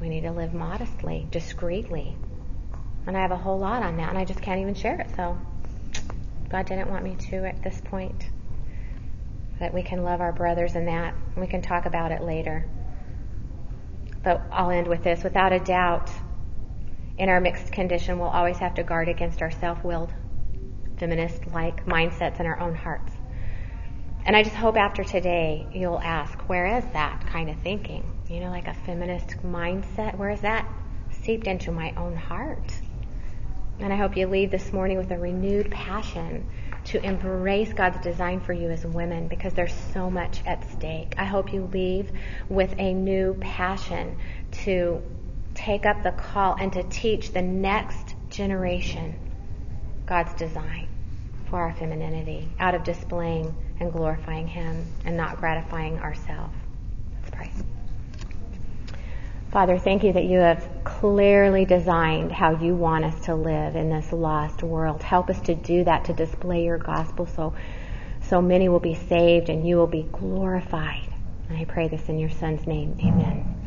We 0.00 0.08
need 0.08 0.22
to 0.22 0.30
live 0.30 0.54
modestly, 0.54 1.26
discreetly. 1.32 2.16
And 3.06 3.16
I 3.16 3.20
have 3.20 3.32
a 3.32 3.36
whole 3.36 3.58
lot 3.58 3.82
on 3.82 3.96
that, 3.98 4.08
and 4.08 4.18
I 4.18 4.24
just 4.24 4.40
can't 4.40 4.60
even 4.60 4.74
share 4.74 5.00
it. 5.00 5.08
So 5.16 5.38
God 6.48 6.66
didn't 6.66 6.90
want 6.90 7.04
me 7.04 7.16
to 7.30 7.44
at 7.44 7.62
this 7.62 7.80
point. 7.84 8.28
That 9.60 9.72
we 9.72 9.82
can 9.82 10.02
love 10.02 10.20
our 10.20 10.32
brothers 10.32 10.74
in 10.74 10.86
that. 10.86 11.14
We 11.36 11.46
can 11.46 11.62
talk 11.62 11.86
about 11.86 12.12
it 12.12 12.22
later. 12.22 12.66
But 14.22 14.42
I'll 14.50 14.70
end 14.70 14.88
with 14.88 15.04
this. 15.04 15.22
Without 15.22 15.52
a 15.52 15.60
doubt, 15.60 16.10
in 17.18 17.28
our 17.28 17.40
mixed 17.40 17.70
condition, 17.70 18.18
we'll 18.18 18.28
always 18.28 18.58
have 18.58 18.74
to 18.74 18.82
guard 18.82 19.08
against 19.08 19.42
our 19.42 19.50
self 19.50 19.84
willed, 19.84 20.12
feminist 20.96 21.46
like 21.48 21.86
mindsets 21.86 22.40
in 22.40 22.46
our 22.46 22.58
own 22.58 22.74
hearts. 22.74 23.12
And 24.26 24.34
I 24.34 24.42
just 24.42 24.56
hope 24.56 24.76
after 24.76 25.04
today 25.04 25.66
you'll 25.72 26.00
ask, 26.00 26.38
where 26.48 26.78
is 26.78 26.84
that 26.92 27.26
kind 27.26 27.50
of 27.50 27.58
thinking? 27.58 28.10
You 28.28 28.40
know, 28.40 28.50
like 28.50 28.66
a 28.66 28.74
feminist 28.74 29.28
mindset, 29.44 30.16
where 30.16 30.30
is 30.30 30.40
that 30.40 30.66
seeped 31.10 31.46
into 31.46 31.70
my 31.70 31.92
own 31.96 32.16
heart? 32.16 32.72
And 33.80 33.92
I 33.92 33.96
hope 33.96 34.16
you 34.16 34.26
leave 34.26 34.50
this 34.50 34.72
morning 34.72 34.98
with 34.98 35.10
a 35.10 35.18
renewed 35.18 35.70
passion 35.70 36.46
to 36.84 37.04
embrace 37.04 37.72
God's 37.72 38.00
design 38.00 38.40
for 38.40 38.52
you 38.52 38.70
as 38.70 38.84
women 38.84 39.26
because 39.28 39.54
there's 39.54 39.74
so 39.92 40.10
much 40.10 40.42
at 40.46 40.70
stake. 40.70 41.14
I 41.18 41.24
hope 41.24 41.52
you 41.52 41.68
leave 41.72 42.12
with 42.48 42.74
a 42.78 42.92
new 42.92 43.36
passion 43.40 44.16
to 44.64 45.02
take 45.54 45.86
up 45.86 46.02
the 46.02 46.12
call 46.12 46.56
and 46.58 46.72
to 46.74 46.82
teach 46.82 47.32
the 47.32 47.42
next 47.42 48.14
generation 48.30 49.16
God's 50.06 50.34
design 50.34 50.88
for 51.46 51.60
our 51.60 51.72
femininity 51.72 52.48
out 52.58 52.74
of 52.74 52.84
displaying 52.84 53.54
and 53.80 53.92
glorifying 53.92 54.46
Him 54.46 54.84
and 55.04 55.16
not 55.16 55.38
gratifying 55.38 55.98
ourselves. 55.98 56.54
Let's 57.22 57.30
pray. 57.30 57.50
Father, 59.54 59.78
thank 59.78 60.02
you 60.02 60.12
that 60.12 60.24
you 60.24 60.40
have 60.40 60.68
clearly 60.82 61.64
designed 61.64 62.32
how 62.32 62.58
you 62.60 62.74
want 62.74 63.04
us 63.04 63.26
to 63.26 63.36
live 63.36 63.76
in 63.76 63.88
this 63.88 64.12
lost 64.12 64.64
world. 64.64 65.00
Help 65.00 65.30
us 65.30 65.40
to 65.42 65.54
do 65.54 65.84
that, 65.84 66.06
to 66.06 66.12
display 66.12 66.64
your 66.64 66.76
gospel 66.76 67.24
so, 67.24 67.54
so 68.20 68.42
many 68.42 68.68
will 68.68 68.80
be 68.80 68.96
saved 68.96 69.48
and 69.48 69.64
you 69.64 69.76
will 69.76 69.86
be 69.86 70.08
glorified. 70.10 71.08
And 71.48 71.56
I 71.56 71.66
pray 71.66 71.86
this 71.86 72.08
in 72.08 72.18
your 72.18 72.30
son's 72.30 72.66
name. 72.66 72.96
Amen. 72.98 73.63